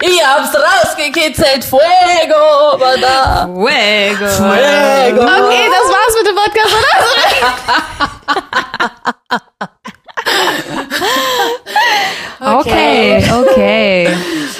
[0.00, 1.64] Ich hab's rausgekitzelt.
[1.64, 3.46] Fuego, da.
[3.46, 4.28] Fuego.
[4.28, 5.22] Fuego.
[5.22, 6.74] Okay, das war's mit dem Podcast,
[9.48, 9.68] oder?
[12.40, 14.08] Okay, okay.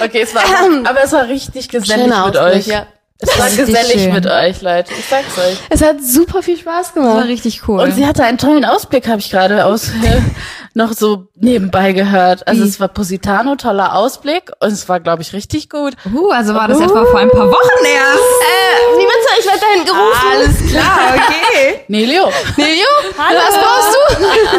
[0.02, 0.42] Okay, es war,
[0.88, 2.66] aber es war richtig gesellig Schöner mit Ausblick, euch.
[2.66, 2.86] ja.
[3.18, 4.12] Es war gesellig schön.
[4.12, 4.92] mit euch, Leute.
[4.98, 5.56] Ich sag's euch.
[5.70, 7.28] Es hat super viel Spaß Das war gemacht.
[7.28, 7.80] richtig cool.
[7.80, 9.90] Und sie hatte einen tollen Ausblick, habe ich gerade aus
[10.74, 12.46] noch so nebenbei gehört.
[12.48, 12.68] Also Wie?
[12.68, 15.94] es war Positano, toller Ausblick und es war, glaube ich, richtig gut.
[16.12, 18.18] uh, also war das etwa vor ein paar Wochen erst.
[18.42, 18.63] Äh,
[18.98, 19.28] wie bitte?
[19.38, 20.28] Ich werde dahin gerufen.
[20.30, 21.84] Alles klar, okay.
[21.88, 22.30] Nelio.
[22.56, 22.86] Nelio,
[23.16, 23.96] was brauchst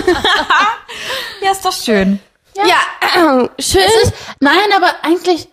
[0.05, 0.13] du?
[1.41, 2.19] Ja, ist doch schön.
[2.55, 3.81] Ja, schön.
[4.39, 5.47] Nein, aber eigentlich,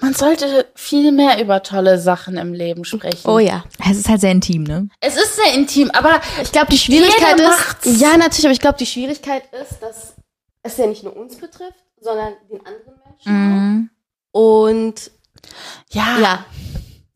[0.00, 3.28] man sollte viel mehr über tolle Sachen im Leben sprechen.
[3.28, 3.64] Oh ja.
[3.90, 4.88] Es ist halt sehr intim, ne?
[5.00, 7.58] Es ist sehr intim, aber Ich glaube, die Schwierigkeit Jeder ist.
[7.58, 8.00] macht's.
[8.00, 10.14] Ja, natürlich, aber ich glaube, die Schwierigkeit ist, dass
[10.62, 13.32] es ja nicht nur uns betrifft, sondern den anderen Menschen.
[13.32, 13.90] Mhm.
[14.32, 15.10] Und
[15.90, 16.44] ja, ja.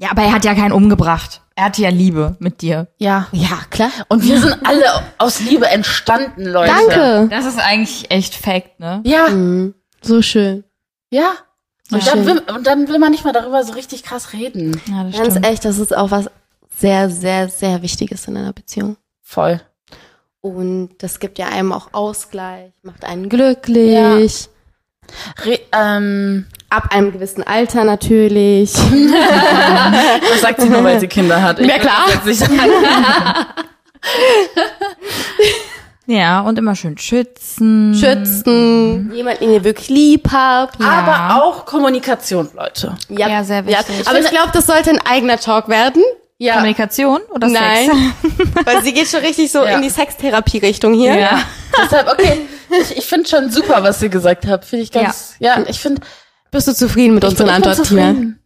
[0.00, 1.42] Ja, aber er hat ja keinen umgebracht.
[1.56, 2.88] Er hatte ja Liebe mit dir.
[2.98, 3.28] ja.
[3.32, 3.90] Ja, klar.
[4.08, 4.82] Und wir sind alle
[5.18, 6.72] aus Liebe entstanden, Leute.
[6.72, 7.28] Danke.
[7.28, 9.02] Das ist eigentlich echt Fact, ne?
[9.04, 9.74] Ja, Mhm.
[10.02, 10.64] So schön.
[11.10, 11.32] ja.
[11.92, 12.14] Und, Ja.
[12.14, 14.80] dann will, und dann will man nicht mal darüber so richtig krass reden.
[14.88, 15.46] Ja, das Ganz stimmt.
[15.46, 16.30] echt, das ist auch was
[16.78, 18.96] sehr, sehr, sehr Wichtiges in einer Beziehung.
[19.20, 19.60] Voll.
[20.40, 24.48] Und das gibt ja einem auch Ausgleich, macht einen glücklich.
[25.44, 28.72] Re ähm, Ab einem gewissen Alter natürlich.
[30.30, 31.58] das sagt sie nur, weil sie Kinder hat.
[31.58, 32.06] Ich Ja, klar.
[36.06, 37.94] Ja, und immer schön schützen.
[37.94, 40.80] Schützen, jemand, den ihr wirklich lieb habt.
[40.80, 42.96] Aber auch Kommunikation, Leute.
[43.08, 44.08] Ja, sehr wichtig.
[44.08, 46.02] Aber ich glaube, das sollte ein eigener Talk werden.
[46.38, 46.54] Ja.
[46.54, 47.90] Kommunikation oder Nein.
[48.22, 48.48] Sex?
[48.64, 49.76] Weil sie geht schon richtig so Ja.
[49.76, 51.14] in die Sextherapie-Richtung hier.
[51.14, 51.42] Ja.
[51.84, 52.48] Deshalb, okay.
[52.80, 54.64] Ich, ich finde schon super, was ihr gesagt habt.
[54.64, 56.00] Finde ich ganz, ja, ich finde,
[56.50, 58.08] Bist du zufrieden mit ich unseren ich bin Antworten, Tina?
[58.10, 58.36] zufrieden.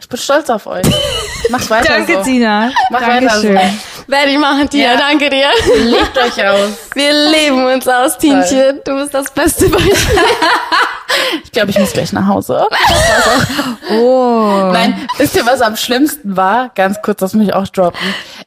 [0.00, 0.86] Ich bin stolz auf euch.
[1.50, 2.22] Macht weiter Danke, so.
[2.22, 2.70] Tina.
[2.90, 3.54] Mach Dankeschön.
[3.54, 3.70] weiter
[4.08, 4.84] Werde ich machen, Tina.
[4.94, 4.96] Ja.
[4.96, 5.46] Danke dir.
[5.64, 5.74] so.
[5.74, 6.70] Lebt euch aus.
[6.94, 8.80] Wir leben uns aus, Tienchen.
[8.84, 9.94] Du bist das beste Beispiel.
[11.44, 12.66] Ich glaube, ich muss gleich nach Hause.
[13.90, 14.70] Oh.
[14.72, 16.70] Nein, wisst ihr, was am schlimmsten war?
[16.74, 18.00] Ganz kurz, das muss ich auch droppen.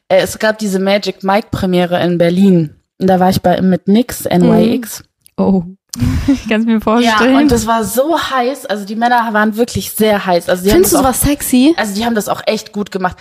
[0.07, 2.75] Äh, es gab diese Magic Mike Premiere in Berlin.
[2.99, 5.03] Und da war ich bei mit Nix, NYX.
[5.37, 5.63] Oh.
[6.27, 7.35] Ich kann es mir Ja, vorstellen.
[7.35, 8.65] und das war so heiß.
[8.65, 10.49] Also die Männer waren wirklich sehr heiß.
[10.49, 11.73] Also Findest du das sowas sexy?
[11.77, 13.17] Also die haben das auch echt gut gemacht.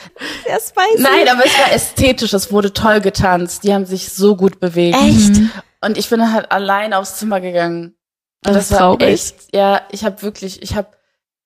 [0.47, 1.03] sehr spicy.
[1.03, 2.33] Nein, aber es war ästhetisch.
[2.33, 3.65] Es wurde toll getanzt.
[3.65, 4.97] Die haben sich so gut bewegt.
[5.01, 5.41] Echt?
[5.83, 7.95] Und ich bin halt allein aufs Zimmer gegangen.
[8.47, 10.89] Und Das ist war echt, ja, ich habe wirklich, ich habe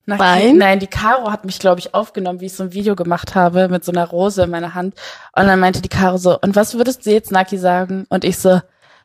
[0.07, 0.57] nach Wein?
[0.57, 3.69] nein, die Caro hat mich, glaube ich, aufgenommen, wie ich so ein Video gemacht habe
[3.69, 4.95] mit so einer Rose in meiner Hand.
[5.37, 8.07] Und dann meinte die Caro so, und was würdest du jetzt, Naki, sagen?
[8.09, 8.61] Und ich so,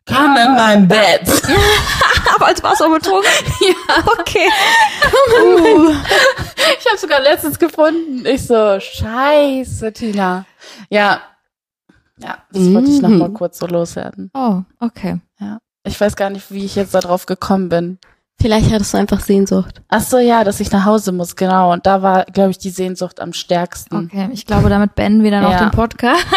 [0.07, 1.21] komm in mein Bett.
[2.35, 3.29] Aber als auch betrunken?
[3.61, 4.03] ja.
[4.19, 4.49] Okay.
[6.79, 8.25] Ich habe sogar letztens gefunden.
[8.25, 10.45] Ich so, scheiße, Tina.
[10.89, 11.21] Ja,
[12.17, 13.17] ja, das wollte ich noch Mhm.
[13.19, 14.31] mal kurz so loswerden.
[14.33, 15.19] Oh, okay.
[15.39, 17.99] Ja, ich weiß gar nicht, wie ich jetzt darauf gekommen bin.
[18.43, 19.81] Vielleicht hattest du einfach Sehnsucht.
[19.87, 21.71] Ach so, ja, dass ich nach Hause muss, genau.
[21.71, 24.09] Und da war, glaube ich, die Sehnsucht am stärksten.
[24.11, 25.59] Okay, ich glaube, damit beenden wir dann auch Ja.
[25.59, 26.25] den Podcast.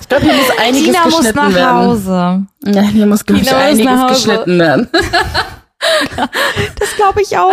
[0.00, 1.76] Ich glaube, hier muss einiges Tina muss geschnitten nach werden.
[1.76, 2.46] Hause.
[2.64, 4.14] Ja, hier muss, glaube ich, Tina muss einiges nach Hause.
[4.14, 4.88] geschnitten werden.
[6.78, 7.52] Das glaube ich auch.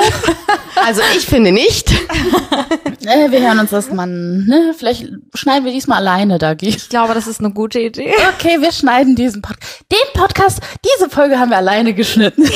[0.86, 1.92] Also ich finde nicht.
[1.92, 4.74] äh, wir hören uns das mal, ne?
[4.78, 6.68] Vielleicht schneiden wir diesmal alleine, Dagi.
[6.70, 8.14] Ich glaube, das ist eine gute Idee.
[8.36, 9.84] Okay, wir schneiden diesen Podcast.
[9.92, 10.60] Den Podcast,
[11.00, 12.44] diese Folge haben wir alleine geschnitten.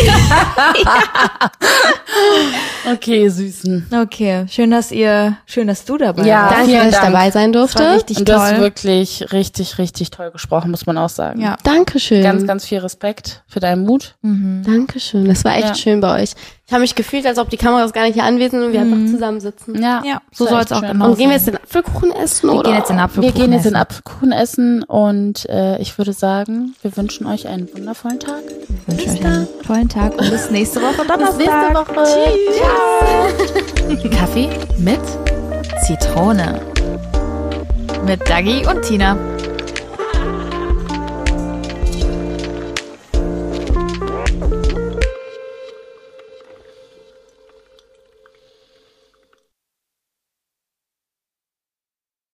[2.91, 3.88] okay, Süßen.
[4.03, 6.55] Okay, schön, dass ihr, schön, dass du dabei Ja, warst.
[6.59, 7.05] Danke, dass ich Dank.
[7.13, 7.95] dabei sein Das war durfte.
[7.95, 8.59] richtig Und das ist toll.
[8.61, 11.41] wirklich richtig, richtig toll gesprochen, muss man auch sagen.
[11.41, 11.57] Ja.
[11.63, 12.24] Dankeschön.
[12.24, 14.15] Ganz, ganz viel Respekt für deinen Mut.
[14.22, 14.63] Mhm.
[14.65, 15.28] Dankeschön.
[15.28, 15.76] Das war echt Ja.
[15.76, 16.34] schön bei euch.
[16.68, 18.80] Ich habe mich gefühlt, als ob die Kameras gar nicht hier anwesend sind und wir
[18.82, 19.82] einfach zusammensitzen.
[19.82, 22.55] Ja, Ja, so soll es auch genau Und gehen wir jetzt den Apfelkuchen essen Wir
[22.59, 22.70] oder?
[22.70, 23.74] gehen jetzt den Apfelkuchen Wir gehen jetzt essen.
[23.74, 28.41] den Apfelkuchen essen und äh, ich würde sagen, wir wünschen euch einen wundervollen Tag.
[28.70, 31.38] Ich wünsche euch einen tollen Tag und bis nächste Woche Donnerstag.
[31.38, 32.05] Bis nächste Woche.
[34.18, 34.99] Kaffee mit
[35.86, 36.62] Zitrone.
[38.05, 39.18] Mit Dagi und Tina.